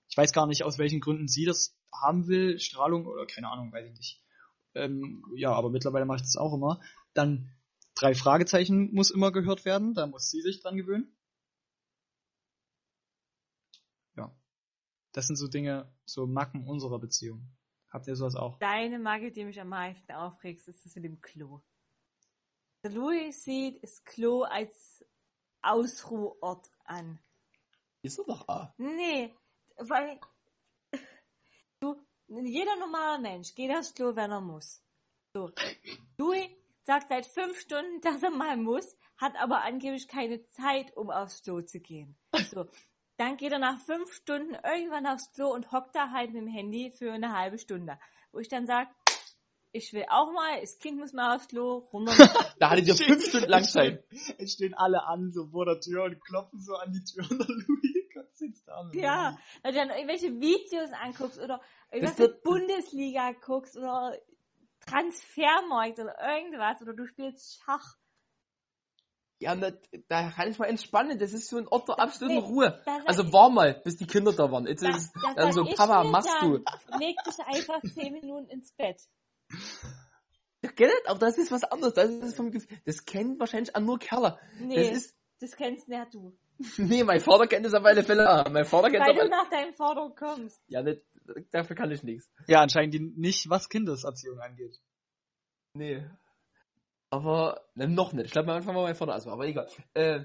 [0.09, 3.71] Ich weiß gar nicht, aus welchen Gründen sie das haben will, Strahlung oder keine Ahnung,
[3.71, 4.23] weiß ich nicht.
[4.75, 6.81] Ähm, ja, aber mittlerweile mache ich das auch immer.
[7.13, 7.51] Dann
[7.95, 11.15] drei Fragezeichen muss immer gehört werden, da muss sie sich dran gewöhnen.
[14.15, 14.35] Ja.
[15.13, 17.47] Das sind so Dinge, so Macken unserer Beziehung.
[17.89, 18.57] Habt ihr sowas auch?
[18.57, 21.61] Deine Marke, die mich am meisten aufregt, ist das mit dem Klo.
[22.89, 25.05] Louis sieht das Klo als
[25.61, 27.19] Ausruhort an.
[28.01, 28.73] Ist er doch A.
[28.77, 29.33] Nee,
[29.77, 30.19] weil
[31.79, 31.95] du,
[32.27, 34.83] jeder normale Mensch geht aufs Klo, wenn er muss.
[35.33, 35.51] So.
[36.17, 36.49] Louis
[36.83, 41.41] sagt seit fünf Stunden, dass er mal muss, hat aber angeblich keine Zeit, um aufs
[41.41, 42.17] Klo zu gehen.
[42.51, 42.67] So.
[43.15, 46.47] Dann geht er nach fünf Stunden irgendwann aufs Klo und hockt da halt mit dem
[46.47, 47.97] Handy für eine halbe Stunde.
[48.31, 48.89] Wo ich dann sage,
[49.73, 52.13] ich will auch mal, das Kind muss mal aufs Klo, runter.
[52.59, 54.03] Da hattet ihr fünf Stunden lang Zeit.
[54.37, 57.39] Es stehen alle an, so vor der Tür und klopfen so an die Tür und
[57.39, 57.93] der Louis
[58.35, 58.89] sitzt da.
[58.93, 61.59] Ja, weil du dann irgendwelche Videos anguckst oder
[61.91, 64.15] mit Bundesliga guckst oder
[64.85, 67.97] Transfermarkt oder irgendwas oder du spielst Schach.
[69.39, 69.71] Ja, na,
[70.07, 71.19] da kann ich mal entspannen.
[71.19, 72.81] Das ist so ein Ort der absoluten Nee, Ruhe.
[72.85, 74.67] da Also war mal, bis die Kinder da waren.
[74.67, 76.59] Jetzt Da- ist es da dann so, Papa, machst du?
[76.59, 79.01] dann, Leg dich einfach zehn Minuten ins Bett.
[80.75, 80.91] Gell?
[81.05, 81.93] Aber das ist was anderes.
[81.93, 82.77] Das ist vom Gefühl.
[82.85, 84.37] Das kennen wahrscheinlich auch nur Kerle.
[84.59, 86.35] Nee, Das das, ist, kennst ja du.
[86.77, 88.29] nee, mein Vater kennt das auf alle Fälle.
[88.29, 88.49] auch.
[88.49, 90.61] Mein Vater kennt Weil das du alle nach deinem Vater kommst.
[90.67, 91.01] Ja, nicht,
[91.51, 92.29] dafür kann ich nichts.
[92.47, 94.79] Ja, anscheinend nicht, was Kindeserziehung angeht.
[95.73, 96.05] Nee.
[97.09, 98.27] Aber, ne, noch nicht.
[98.27, 99.67] Ich glaube, am Anfang war mein Vater also, aber egal.
[99.93, 100.21] Äh,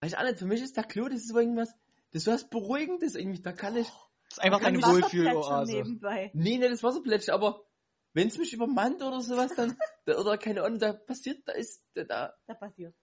[0.00, 1.70] weiß ich auch nicht, für mich ist der Klo, das ist so irgendwas,
[2.12, 3.86] das ist so was Beruhigendes irgendwie, da kann ich,
[4.28, 5.72] Das ist einfach deine Wohlfühloase.
[5.72, 6.30] nebenbei.
[6.34, 7.64] nee, nicht das Wasserplätschchen, aber
[8.16, 11.84] wenn es mich übermannt oder sowas, dann, da, oder keine Ahnung, da passiert, da ist,
[11.92, 12.94] da, da, passiert.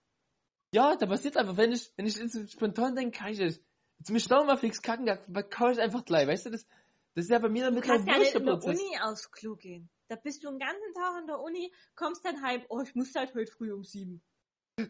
[0.73, 3.61] ja, da passiert einfach, wenn ich, wenn ich spontan denke, kann ich das,
[3.99, 6.65] jetzt mich da mal fix kacken, da kann ich einfach gleich, weißt du, das,
[7.13, 8.63] das ist ja bei mir Du damit kannst ja nicht in der.
[8.63, 9.87] Uni aufs Klo gehen.
[10.07, 13.13] Da bist du den ganzen Tag in der Uni, kommst dann heim, oh, ich muss
[13.13, 14.23] halt heute früh um sieben.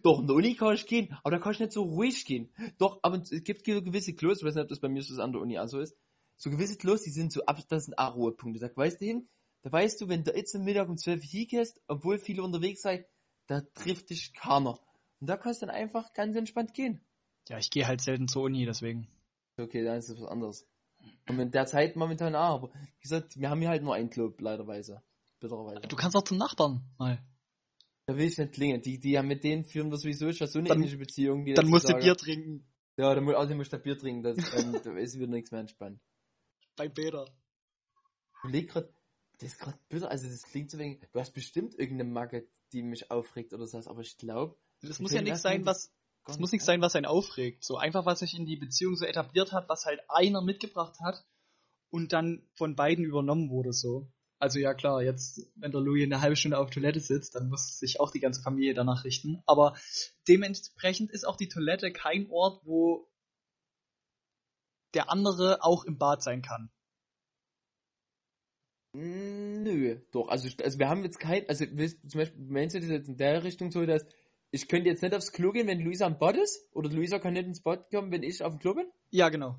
[0.03, 2.53] Doch, in der Uni kann ich gehen, aber da kann ich nicht so ruhig gehen.
[2.77, 5.33] Doch, aber es gibt gewisse Klos, ich weiß nicht, ob das bei mir so an
[5.33, 5.97] der Uni auch so ist,
[6.37, 8.61] so gewisse Klos, die sind so ab, das sind auch Ruhepunkte.
[8.61, 9.29] Da weißt du hin,
[9.63, 12.81] da weißt du, wenn du jetzt am Mittag um 12 Uhr hingehst, obwohl viele unterwegs
[12.81, 13.07] seid,
[13.47, 14.79] da trifft dich keiner.
[15.19, 17.01] Und da kannst du dann einfach ganz entspannt gehen.
[17.49, 19.07] Ja, ich gehe halt selten zur Uni, deswegen.
[19.57, 20.67] Okay, dann ist das was anderes.
[21.27, 24.09] Und in der Zeit momentan auch, aber wie gesagt, wir haben hier halt nur einen
[24.09, 25.01] Club, leiderweise.
[25.39, 25.81] Bittererweise.
[25.81, 27.21] Du kannst auch zum Nachbarn mal.
[28.05, 28.81] Da will ich nicht klingen.
[28.81, 31.45] Die, die haben mit denen führen wir sowieso schon so eine Dann- ähnliche Beziehung.
[31.53, 32.65] Dann musst du Bier trinken.
[32.97, 35.61] Ja, dann muss, außerdem musst du Bier trinken, das, dann, da ist wieder nichts mehr
[35.61, 35.99] entspannt.
[36.75, 37.25] Bei Peter.
[37.25, 38.89] Ich überleg grad,
[39.43, 42.81] das ist grad bitter, also das klingt so wenig, du hast bestimmt irgendeine Macke, die
[42.81, 45.91] mich aufregt oder so, aber ich glaube, Das muss ja nichts das sein, nicht- was,
[46.25, 47.63] das muss nichts sein, was einen aufregt.
[47.63, 51.25] So einfach, was sich in die Beziehung so etabliert hat, was halt einer mitgebracht hat
[51.89, 54.07] und dann von beiden übernommen wurde, so.
[54.39, 57.77] Also ja klar, jetzt, wenn der Louis eine halbe Stunde auf Toilette sitzt, dann muss
[57.79, 59.41] sich auch die ganze Familie danach richten.
[59.45, 59.77] Aber
[60.27, 63.09] dementsprechend ist auch die Toilette kein Ort, wo
[64.93, 66.69] der andere auch im Bad sein kann.
[68.93, 70.27] Mm, Nö, doch.
[70.29, 73.17] Also, also wir haben jetzt kein, also willst, zum Beispiel meinst du das jetzt in
[73.17, 74.05] der Richtung so, dass
[74.51, 76.67] ich könnte jetzt nicht aufs Klo gehen, wenn Luisa am Bad ist?
[76.73, 78.85] Oder Luisa kann nicht ins Bad kommen, wenn ich auf dem Klo bin?
[79.09, 79.57] Ja, genau.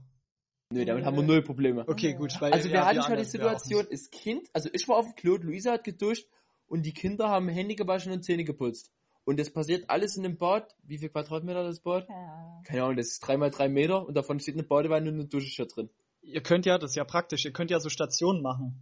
[0.71, 1.85] Nö, damit haben wir null Probleme.
[1.87, 2.41] Okay, gut.
[2.41, 5.15] Weil, Also wir ja, hatten schon die Situation, das Kind, also ich war auf dem
[5.17, 6.27] Klo, Luisa hat geduscht
[6.67, 8.93] und die Kinder haben Hände gewaschen und Zähne geputzt.
[9.25, 10.75] Und das passiert alles in dem Bad.
[10.83, 12.09] Wie viel Quadratmeter das Bad?
[12.09, 12.63] Ja.
[12.65, 15.27] Keine Ahnung, das ist drei mal drei Meter und davon steht eine Badewanne und eine
[15.27, 15.91] Dusche drin.
[16.23, 18.81] Ihr könnt ja, das ist ja praktisch, ihr könnt ja so Stationen machen.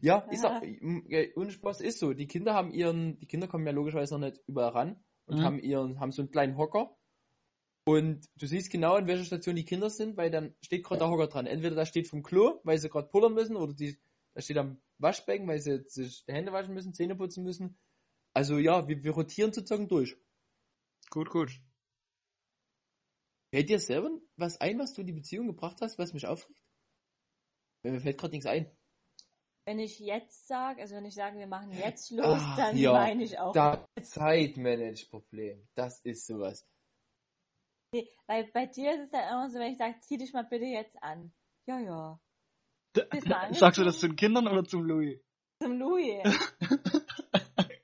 [0.00, 0.62] Ja, ist auch,
[1.36, 2.12] ohne Spaß ist so.
[2.12, 5.44] Die Kinder haben ihren, die Kinder kommen ja logischerweise noch nicht überall ran und Mhm.
[5.44, 6.96] haben ihren, haben so einen kleinen Hocker.
[7.84, 11.08] Und du siehst genau, an welcher Station die Kinder sind, weil dann steht gerade der
[11.08, 11.46] Hocker dran.
[11.46, 13.98] Entweder da steht vom Klo, weil sie gerade pullern müssen, oder die,
[14.34, 17.76] da steht am Waschbecken, weil sie sich die Hände waschen müssen, Zähne putzen müssen.
[18.34, 20.16] Also ja, wir, wir rotieren sozusagen durch.
[21.10, 21.60] Gut, gut.
[23.50, 26.62] Fällt dir selber was ein, was du in die Beziehung gebracht hast, was mich aufregt?
[27.82, 28.70] Mir fällt gerade nichts ein.
[29.64, 32.92] Wenn ich jetzt sage, also wenn ich sage, wir machen jetzt los, Ach, dann ja,
[32.92, 33.52] meine ich auch.
[33.52, 35.66] Das Zeitmanage-Problem.
[35.74, 36.66] Das ist sowas.
[37.94, 40.44] Nee, weil bei dir ist es dann immer so, wenn ich sage, zieh dich mal
[40.44, 41.32] bitte jetzt an.
[41.66, 42.20] Ja, ja.
[43.10, 45.20] Bist du Sagst du das zu den Kindern oder zum Louis?
[45.62, 46.22] Zum Louis.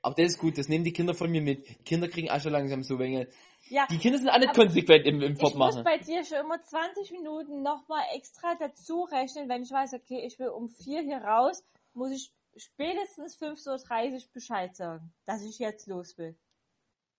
[0.01, 1.67] Aber das ist gut, das nehmen die Kinder von mir mit.
[1.67, 3.27] Die Kinder kriegen auch schon langsam so Wenge.
[3.67, 5.83] Ja, Die Kinder sind auch nicht Aber konsequent im, im ich muss Fortmachen.
[5.83, 10.39] bei dir schon immer 20 Minuten nochmal extra dazu rechnen, wenn ich weiß, okay, ich
[10.39, 15.87] will um 4 hier raus, muss ich spätestens 5.30 Uhr Bescheid sagen, dass ich jetzt
[15.87, 16.37] los will.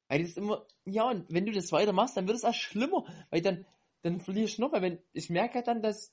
[0.08, 3.04] Weil das ist immer, ja, und wenn du das weitermachst, dann wird es auch schlimmer.
[3.30, 3.66] Weil dann,
[4.02, 6.12] dann verlierst du noch, weil wenn, ich merke halt dann, dass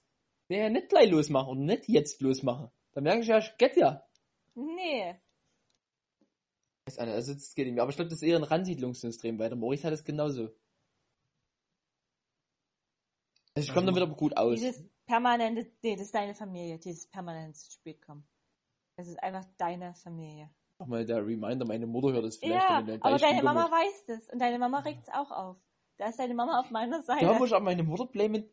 [0.50, 2.70] der ja nicht gleich losmachen und nicht jetzt losmachen.
[2.92, 4.06] Dann merke ich ja, ich geht ja.
[4.56, 5.16] Nee.
[6.88, 7.84] Weiß nicht, Also das geht nicht mehr.
[7.84, 10.50] Aber ich glaube, das ist eher ein Ransiedlungssystem, weil der Maurice hat es genauso.
[13.56, 14.60] Also ich komme damit aber gut aus.
[14.60, 18.26] Dieses permanente, nee, das ist deine Familie, dieses permanente zu spät kommen.
[18.96, 20.50] Das ist einfach deine Familie.
[20.80, 22.70] Nochmal der Reminder, meine Mutter hört es vielleicht.
[22.70, 25.58] Ja, er aber gleich deine Mama weiß das und deine Mama regt es auch auf.
[25.98, 27.26] Da ist deine Mama auf meiner Seite.
[27.26, 28.48] Da muss ich auch meine Mutter blamen.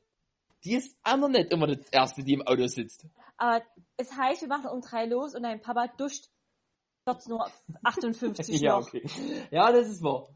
[0.64, 3.07] Die ist auch nicht immer das Erste, die im Auto sitzt.
[3.37, 3.62] Aber
[3.99, 6.30] es heißt, wir machen um drei los und dein Papa duscht
[7.05, 7.50] 14 Uhr
[7.82, 8.86] 58 ja, noch.
[8.86, 9.02] okay.
[9.50, 10.28] Ja, das ist wahr.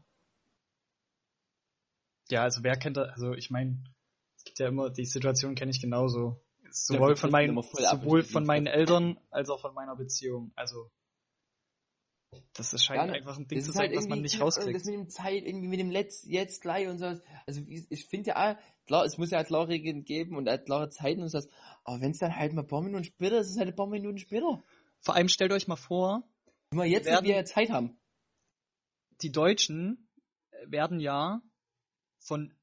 [2.29, 3.09] Ja, also wer kennt das?
[3.09, 3.83] Also ich meine,
[4.37, 6.41] es gibt ja immer, die Situation kenne ich genauso.
[6.71, 10.51] Sowohl von meinen, sowohl von meinen Eltern als auch von meiner Beziehung.
[10.55, 10.91] Also
[12.53, 14.35] das ist scheint Ja, einfach ein Ding Das zu ist sein, halt was man nicht
[14.35, 14.75] Ahnung, rauskriegt.
[14.75, 17.05] Das mit dem Zeit, irgendwie mit dem Letzt, jetzt gleich und so.
[17.47, 21.23] Also ich finde ja, auch, klar, es muss ja klare Regeln geben und klare Zeiten
[21.23, 21.39] und so.
[21.83, 23.75] Aber wenn es dann halt mal ein paar Minuten später ist, ist es halt ein
[23.75, 24.61] paar Minuten später.
[24.99, 26.23] Vor allem stellt euch mal vor,
[26.71, 27.97] Wenn wir jetzt Werden- wir Zeit haben.
[29.21, 30.07] die Deutschen
[30.65, 31.41] werden ja
[32.19, 32.53] von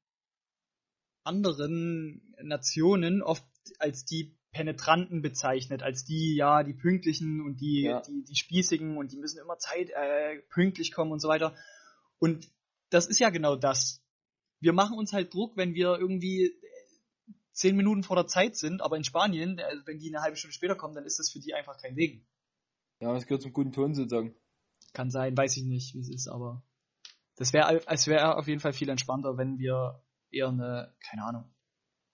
[1.23, 3.43] anderen Nationen oft
[3.79, 8.01] als die Penetranten bezeichnet, als die, ja, die Pünktlichen und die, Ja.
[8.01, 11.55] die, die Spießigen und die müssen immer Zeit äh, pünktlich kommen und so weiter.
[12.17, 12.49] Und
[12.89, 14.01] das ist ja genau das.
[14.61, 18.81] Wir machen uns halt Druck, wenn wir irgendwie äh, zehn Minuten vor der Zeit sind,
[18.81, 21.39] aber in Spanien, äh, wenn die eine halbe Stunde später kommen, dann ist das für
[21.39, 22.25] die einfach kein Weg.
[22.99, 24.35] Ja, das gehört zum guten Ton sozusagen.
[24.93, 26.63] Kann sein, weiß ich nicht, wie es ist, aber
[27.35, 31.53] das wäre es wäre auf jeden Fall viel entspannter, wenn wir eher eine, keine Ahnung.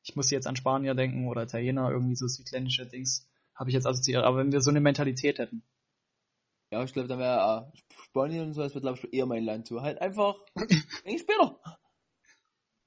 [0.04, 3.88] Ich muss jetzt an Spanier denken oder Italiener, irgendwie so südländische Dings, habe ich jetzt
[3.88, 5.64] assoziiert, aber wenn wir so eine Mentalität hätten.
[6.72, 9.28] Ja, ich glaube, dann wäre äh, Spanien und so, das wird glaube ich schon eher
[9.28, 9.82] mein Land so.
[9.82, 10.36] Halt einfach
[11.06, 11.60] wenig später.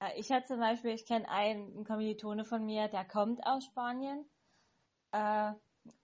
[0.03, 3.65] Ja, Ich hatte zum Beispiel, ich kenne einen, einen Kommilitone von mir, der kommt aus
[3.65, 4.27] Spanien.
[5.13, 5.53] Äh,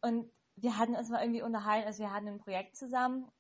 [0.01, 3.31] und wir hatten uns mal irgendwie unterhalten, also wir hatten ein Projekt zusammen.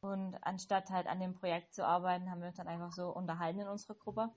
[0.00, 3.60] Und anstatt halt an dem Projekt zu arbeiten, haben wir uns dann einfach so unterhalten
[3.60, 4.30] in unserer Gruppe.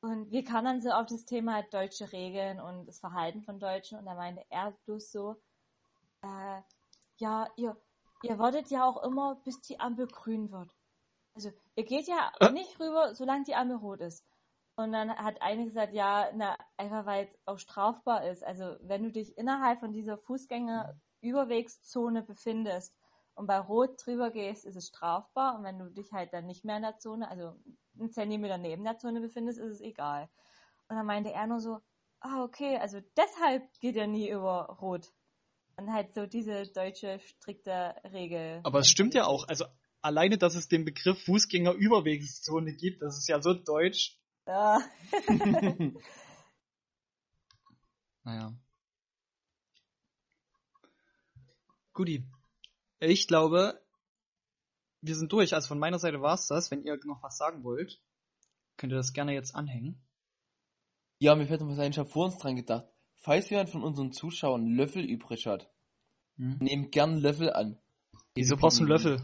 [0.00, 3.58] Und wir kamen dann so auf das Thema halt deutsche Regeln und das Verhalten von
[3.58, 3.98] Deutschen.
[3.98, 5.36] Und da meinte er bloß so,
[6.22, 6.60] äh,
[7.16, 7.76] ja, ihr,
[8.22, 10.70] ihr wartet ja auch immer, bis die Ampel grün wird.
[11.34, 12.50] Also ihr geht ja Äh?
[12.52, 14.24] nicht rüber, solange die Ampel rot ist.
[14.76, 18.44] Und dann hat eine gesagt, ja, na, einfach weil es auch strafbar ist.
[18.44, 20.16] Also wenn du dich innerhalb von dieser
[21.20, 22.94] Fußgängerüberwegszone befindest
[23.34, 25.56] und bei Rot drüber gehst, ist es strafbar.
[25.56, 27.54] Und wenn du dich halt dann nicht mehr in der Zone, also
[27.98, 30.28] einen Zentimeter neben der Zone befindest, ist es egal.
[30.88, 31.80] Und dann meinte er nur so,
[32.20, 35.12] ah, okay, also deshalb geht er nie über Rot.
[35.76, 38.60] Und halt so diese deutsche strikte Regel.
[38.64, 39.64] Aber es stimmt ja auch, also
[40.00, 44.18] alleine, dass es den Begriff Fußgängerüberwegszone gibt, das ist ja so deutsch.
[44.46, 44.80] Ja.
[48.24, 48.52] Naja.
[51.98, 52.24] Guti.
[53.00, 53.80] Ich glaube,
[55.00, 55.52] wir sind durch.
[55.52, 56.70] Also von meiner Seite war's das.
[56.70, 58.00] Wenn ihr noch was sagen wollt,
[58.76, 60.00] könnt ihr das gerne jetzt anhängen.
[61.18, 62.86] Ja, mir fällt noch was ein, ich habe vor uns dran gedacht.
[63.16, 65.68] Falls jemand von unseren Zuschauern Löffel übrig hat,
[66.36, 66.58] Hm?
[66.60, 67.80] nehmt gern Löffel an.
[68.36, 69.20] Wieso brauchst du einen Löffel?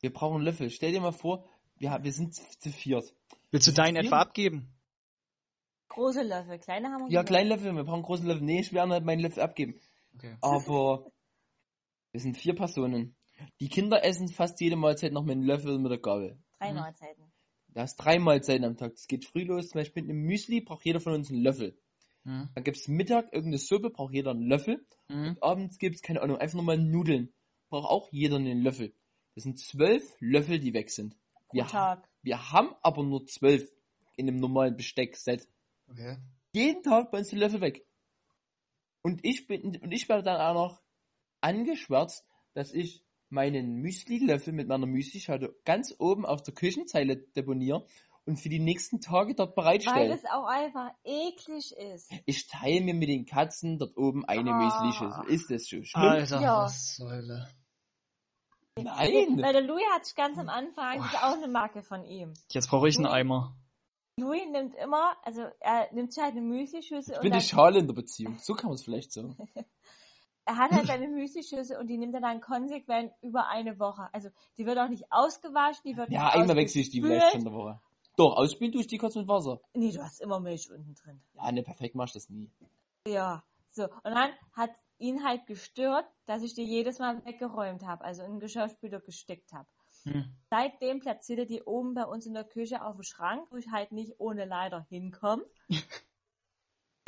[0.00, 0.70] Wir brauchen einen Löffel.
[0.70, 1.44] Stell dir mal vor,
[1.74, 3.12] wir, wir sind zu viert.
[3.50, 4.72] Willst du deinen etwa abgeben?
[5.88, 7.26] Große Löffel, kleine haben wir Ja, genug.
[7.26, 8.42] kleinen Löffel, wir brauchen einen großen Löffel.
[8.44, 9.80] Nee, ich werde halt meinen Löffel abgeben.
[10.14, 10.36] Okay.
[10.40, 11.10] Aber
[12.12, 13.16] wir sind vier Personen.
[13.60, 16.38] Die Kinder essen fast jede Mahlzeit noch mit einem Löffel und mit der Gabel.
[16.58, 16.78] Drei Mhm.
[16.78, 17.32] Mahlzeiten.
[17.68, 18.92] Da ist drei Mahlzeiten am Tag.
[18.92, 19.68] Das geht früh los.
[19.70, 21.78] Zum Beispiel mit einem Müsli braucht jeder von uns einen Löffel.
[22.24, 22.48] Hm?
[22.54, 24.84] Dann gibt's Mittag irgendeine Suppe, braucht jeder einen Löffel.
[25.08, 25.38] Hm?
[25.40, 27.32] Abends gibt's, keine Ahnung, einfach nochmal Nudeln.
[27.70, 28.92] Braucht auch jeder einen Löffel.
[29.36, 31.16] Das sind zwölf Löffel, die weg sind.
[31.48, 32.08] Pro Wir, Tag.
[32.22, 33.70] wir haben aber nur zwölf
[34.16, 35.48] in einem normalen Besteckset.
[35.88, 36.16] Okay.
[36.52, 37.86] Jeden Tag bei uns die Löffel weg.
[39.02, 40.82] Und ich bin, und ich werde dann auch noch
[41.40, 47.86] angeschwärzt, dass ich meinen Müsli-Löffel mit meiner Müsli-Schale ganz oben auf der Küchenzeile deponiere
[48.26, 50.10] und für die nächsten Tage dort Weil bereitstellen.
[50.12, 52.10] es auch einfach eklig ist.
[52.26, 54.58] Ich teile mir mit den Katzen dort oben eine Ah.
[54.64, 55.24] Müsli-Schüssel.
[55.28, 56.02] Ist das so schlimm?
[56.02, 56.64] Alter, Ja.
[56.64, 57.48] was Hölle.
[58.76, 59.42] Nein!
[59.42, 62.32] Weil der Louis hat ganz am Anfang, das ist auch eine Marke von ihm.
[62.50, 63.56] Jetzt brauche ich einen Eimer.
[64.16, 67.78] Louis nimmt immer, also er nimmt sich halt eine Müslischüssel Ich und bin die Schale
[67.78, 68.38] in der Beziehung.
[68.38, 69.36] So kann man es vielleicht sagen.
[70.50, 74.08] er hat halt seine Müslischüssel und die nimmt er dann konsequent über eine Woche.
[74.12, 77.32] Also die wird auch nicht ausgewaschen, die wird Ja, nicht einmal wechsle ich die vielleicht
[77.32, 77.80] schon in der Woche.
[78.16, 79.60] Doch, ausspülen tue ich die kurz mit Wasser.
[79.72, 81.22] Nee, du hast immer Milch unten drin.
[81.34, 82.50] Ja, ne, perfekt machst du das nie.
[83.06, 83.84] Ja, so.
[83.84, 88.32] Und dann hat ihn halt gestört, dass ich die jedes Mal weggeräumt habe, also in
[88.32, 89.68] den Geschirrspüler gesteckt habe.
[90.02, 90.24] Hm.
[90.50, 93.70] Seitdem platziert er die oben bei uns in der Küche auf dem Schrank, wo ich
[93.70, 95.44] halt nicht ohne Leiter hinkomme.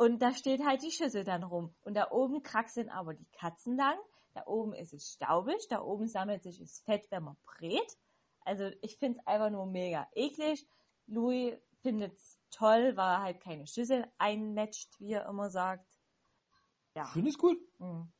[0.03, 1.73] Und da steht halt die Schüssel dann rum.
[1.83, 3.97] Und da oben kraxeln aber die Katzen lang.
[4.33, 5.65] Da oben ist es staubig.
[5.69, 7.97] Da oben sammelt sich das Fett, wenn man brät.
[8.41, 10.67] Also ich finde es einfach nur mega eklig.
[11.07, 11.53] Louis
[11.83, 15.87] findet es toll, weil er halt keine Schüssel einnetscht, wie er immer sagt.
[16.95, 17.05] Ja.
[17.05, 17.57] Finde ich gut.
[17.79, 18.11] Mhm.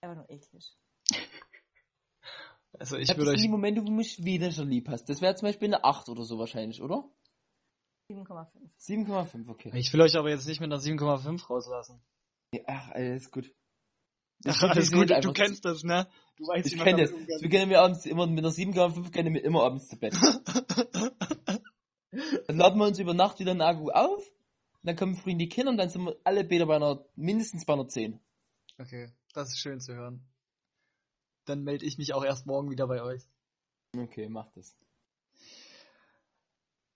[0.00, 0.76] Einfach nur eklig.
[2.78, 3.42] Also Ich ich habe würde das euch.
[3.42, 5.06] die Momente, wo du mich weniger lieb hast.
[5.10, 7.04] Das wäre zum Beispiel eine 8 oder so wahrscheinlich, oder?
[8.12, 8.46] 7,5.
[8.78, 9.70] 7,5, okay.
[9.74, 12.00] Ich will euch aber jetzt nicht mit einer 7,5 rauslassen.
[12.54, 13.52] Ja, Ach, alles gut.
[14.46, 16.08] Ach, alles gut, einfach- du kennst das, ne?
[16.36, 17.12] Du weißt, Ich kenne das.
[17.12, 20.14] Wir können mir abends immer mit einer 7,5 können wir immer abends zu Bett.
[22.46, 24.30] Dann laden wir uns über Nacht wieder einen Akku auf.
[24.82, 27.72] Dann kommen früh die Kinder und dann sind wir alle beide bei einer, mindestens bei
[27.74, 28.20] einer 10.
[28.78, 30.26] Okay, das ist schön zu hören.
[31.44, 33.22] Dann melde ich mich auch erst morgen wieder bei euch.
[33.96, 34.76] Okay, mach das.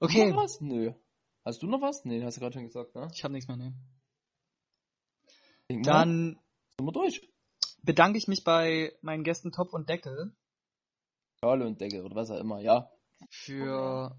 [0.01, 0.61] Okay, was?
[0.61, 0.93] Nö.
[1.47, 2.05] Hast du noch was?
[2.05, 3.09] Nee, hast du gerade schon gesagt, ne?
[3.15, 3.73] ich habe nichts mehr, ne?
[5.69, 6.39] Dann
[6.77, 7.29] sind wir durch.
[7.83, 10.35] bedanke ich mich bei meinen Gästen Topf und Deckel
[11.41, 12.91] Schale und Deckel oder was auch immer, ja.
[13.31, 14.19] für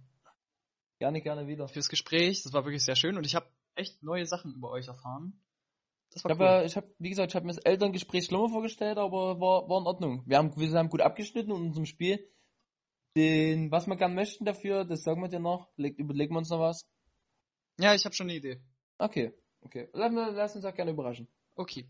[1.00, 1.68] Gerne, gerne wieder.
[1.68, 2.44] fürs Gespräch.
[2.44, 5.44] Das war wirklich sehr schön und ich habe echt neue Sachen über euch erfahren.
[6.12, 6.50] Das Ich war habe, cool.
[6.50, 9.82] ja- ich hab, wie gesagt, ich habe mir das Elterngespräch schlimmer vorgestellt, aber war, war
[9.82, 10.24] in Ordnung.
[10.26, 12.32] Wir haben, wir haben gut abgeschnitten in unserem Spiel.
[13.16, 15.70] Den, was wir gern möchten dafür, das sagen wir dir noch.
[15.76, 16.88] Leg, überlegen wir uns noch was.
[17.80, 18.62] Ja, ich habe schon eine Idee.
[18.98, 19.90] Okay, okay.
[19.94, 21.28] Lass, lass uns auch gerne überraschen.
[21.56, 21.88] Okay.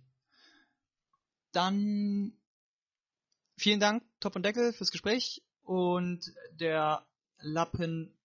[1.52, 2.38] Dann
[3.58, 7.08] vielen Dank, Top und Deckel, fürs Gespräch und der
[7.40, 8.18] Lappen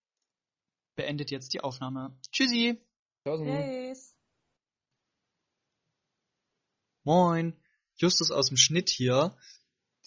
[0.94, 2.18] beendet jetzt die Aufnahme.
[2.30, 2.80] Tschüssi!
[3.24, 4.16] Tschüss.
[7.04, 7.56] Moin!
[7.96, 9.36] Justus aus dem Schnitt hier.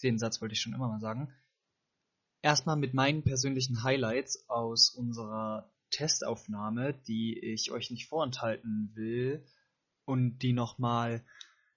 [0.02, 1.34] Den Satz wollte ich schon immer mal sagen.
[2.42, 9.44] Erstmal mit meinen persönlichen Highlights aus unserer Testaufnahme, die ich euch nicht vorenthalten will
[10.04, 11.24] und die nochmal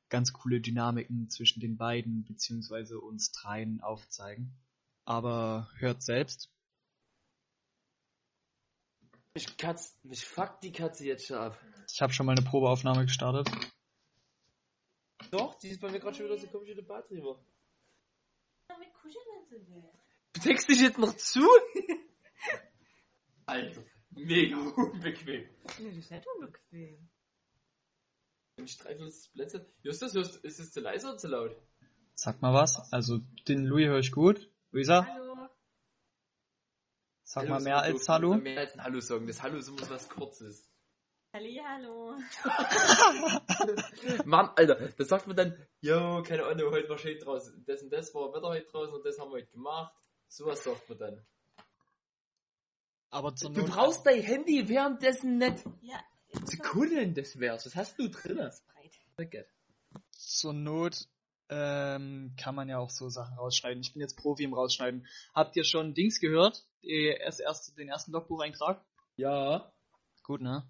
[0.09, 4.53] ganz coole Dynamiken zwischen den beiden beziehungsweise uns dreien aufzeigen.
[5.05, 6.51] Aber hört selbst.
[9.33, 11.59] Mich, Katz, mich fuckt die Katze jetzt schon ab.
[11.91, 13.49] Ich habe schon mal eine Probeaufnahme gestartet.
[15.31, 17.39] Doch, die ist bei mir gerade schon wieder so komische Debatte drüber.
[18.67, 19.83] Damit kuscheln, sie will.
[20.33, 21.39] Du denkst dich jetzt noch zu?
[23.45, 23.83] Alter,
[24.25, 25.47] mega unbequem.
[25.79, 27.09] Nee, das ist nicht unbequem.
[28.55, 29.65] Wenn ich streife das Plätze.
[29.83, 31.55] Justus, Justus, ist es zu leise oder zu laut?
[32.15, 32.91] Sag mal was.
[32.91, 34.51] Also den Louis höre ich gut.
[34.71, 35.49] Luisa, Hallo.
[37.23, 38.33] sag Hallo mal mehr als doof, Hallo.
[38.35, 39.27] Mehr als ein Hallo sagen.
[39.27, 40.69] Das Hallo ist immer was Kurzes.
[41.31, 42.17] Halli, hallo.
[44.25, 47.63] Mann, Alter, da sagt man dann, jo, keine Ahnung, heute war schön draußen.
[47.65, 49.93] Das und das war Wetter heute draußen und das haben wir heute gemacht.
[50.27, 51.25] Sowas sagt man dann.
[53.11, 55.63] Aber zur Du Not- brauchst dein Handy währenddessen nicht.
[55.81, 55.99] Ja,
[56.45, 57.65] Sekunden, das wär's.
[57.65, 58.49] Was hast du drin?
[60.11, 61.07] zur Not
[61.49, 63.81] ähm, kann man ja auch so Sachen rausschneiden.
[63.81, 65.07] Ich bin jetzt Profi im Rausschneiden.
[65.33, 66.65] Habt ihr schon Dings gehört?
[66.81, 67.41] Erst,
[67.77, 68.85] den ersten Logbucheintrag?
[69.17, 69.71] Ja.
[70.23, 70.69] Gut, ne?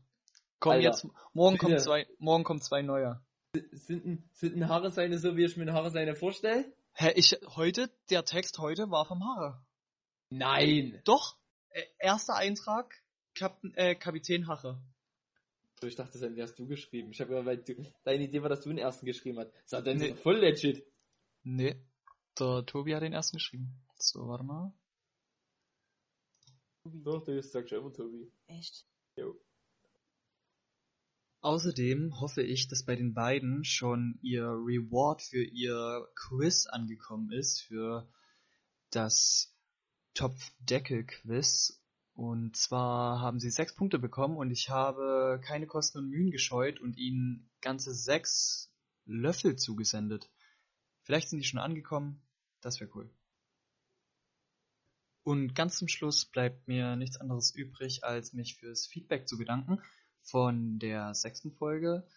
[0.60, 3.22] Kommen Alter, jetzt, morgen kommen zwei, morgen kommen zwei neue.
[3.72, 6.72] Sind, denn- sind Haare seine so, wie ich mir Haare seine vorstelle?
[6.94, 9.62] Hä, ich, heute, der Text heute war vom Haare.
[10.30, 11.02] Nein.
[11.06, 11.38] Doch,
[12.00, 12.94] erster Eintrag,
[13.36, 14.82] Kapten, äh, Kapitän Hache.
[15.80, 17.12] So, ich dachte, das hast du geschrieben.
[17.12, 19.52] Ich habe ja, weil du, deine Idee war, dass du den ersten geschrieben hast.
[19.66, 20.10] So, dann Nee.
[20.10, 20.86] ist voll legit.
[21.44, 21.82] Nee,
[22.38, 23.82] der Tobi hat den ersten geschrieben.
[23.98, 24.74] So, warte mal.
[26.84, 28.32] Doch, du sagst schon immer Tobi.
[28.48, 28.86] Echt?
[29.16, 29.40] Jo.
[31.42, 37.62] Außerdem hoffe ich, dass bei den beiden schon ihr Reward für ihr Quiz angekommen ist,
[37.62, 38.12] für
[38.90, 39.56] das
[40.14, 41.82] Topfdeckel-Quiz.
[42.14, 46.80] Und zwar haben sie sechs Punkte bekommen und ich habe keine Kosten und Mühen gescheut
[46.80, 48.72] und ihnen ganze sechs
[49.06, 50.30] Löffel zugesendet.
[51.04, 52.22] Vielleicht sind die schon angekommen.
[52.62, 53.10] Das wäre cool.
[55.24, 59.82] Und ganz zum Schluss bleibt mir nichts anderes übrig, als mich fürs Feedback zu bedanken
[60.22, 62.08] von der sechsten Folge.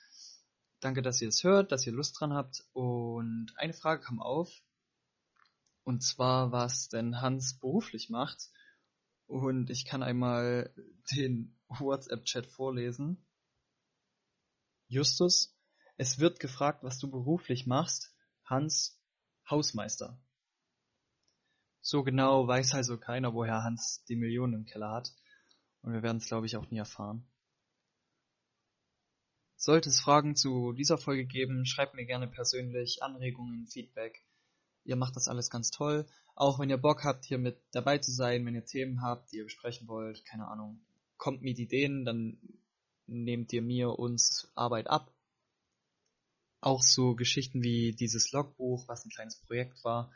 [0.81, 2.65] Danke, dass ihr es hört, dass ihr Lust dran habt.
[2.73, 4.51] Und eine Frage kam auf.
[5.85, 8.51] Und zwar, was denn Hans beruflich macht.
[9.27, 10.73] Und ich kann einmal
[11.13, 13.27] den WhatsApp-Chat vorlesen.
[14.89, 15.57] Justus,
[15.97, 18.15] es wird gefragt, was du beruflich machst.
[18.45, 19.01] Hans,
[19.49, 20.21] Hausmeister.
[21.81, 25.13] So genau weiß also keiner, woher Hans die Millionen im Keller hat.
[25.83, 27.27] Und wir werden es, glaube ich, auch nie erfahren.
[29.57, 34.25] Sollte es Fragen zu dieser Folge geben, schreibt mir gerne persönlich Anregungen, Feedback.
[34.85, 36.07] Ihr macht das alles ganz toll.
[36.35, 39.39] Auch wenn ihr Bock habt, hier mit dabei zu sein, wenn ihr Themen habt, die
[39.39, 40.81] ihr besprechen wollt, keine Ahnung,
[41.17, 42.39] kommt mit Ideen, dann
[43.07, 45.15] nehmt ihr mir uns Arbeit ab.
[46.61, 50.13] Auch so Geschichten wie dieses Logbuch, was ein kleines Projekt war,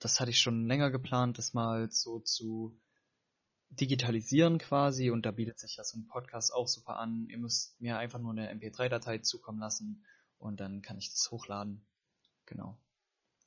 [0.00, 2.76] das hatte ich schon länger geplant, das mal so zu
[3.68, 7.26] digitalisieren quasi und da bietet sich ja so ein Podcast auch super an.
[7.28, 10.04] Ihr müsst mir einfach nur eine MP3-Datei zukommen lassen
[10.38, 11.86] und dann kann ich das hochladen.
[12.46, 12.78] Genau.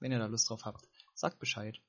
[0.03, 1.79] Wenn ihr da Lust drauf habt, sagt Bescheid.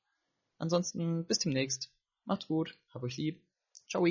[0.59, 1.91] Ansonsten bis demnächst.
[2.27, 3.43] Macht's gut, hab euch lieb.
[3.89, 4.07] Ciao.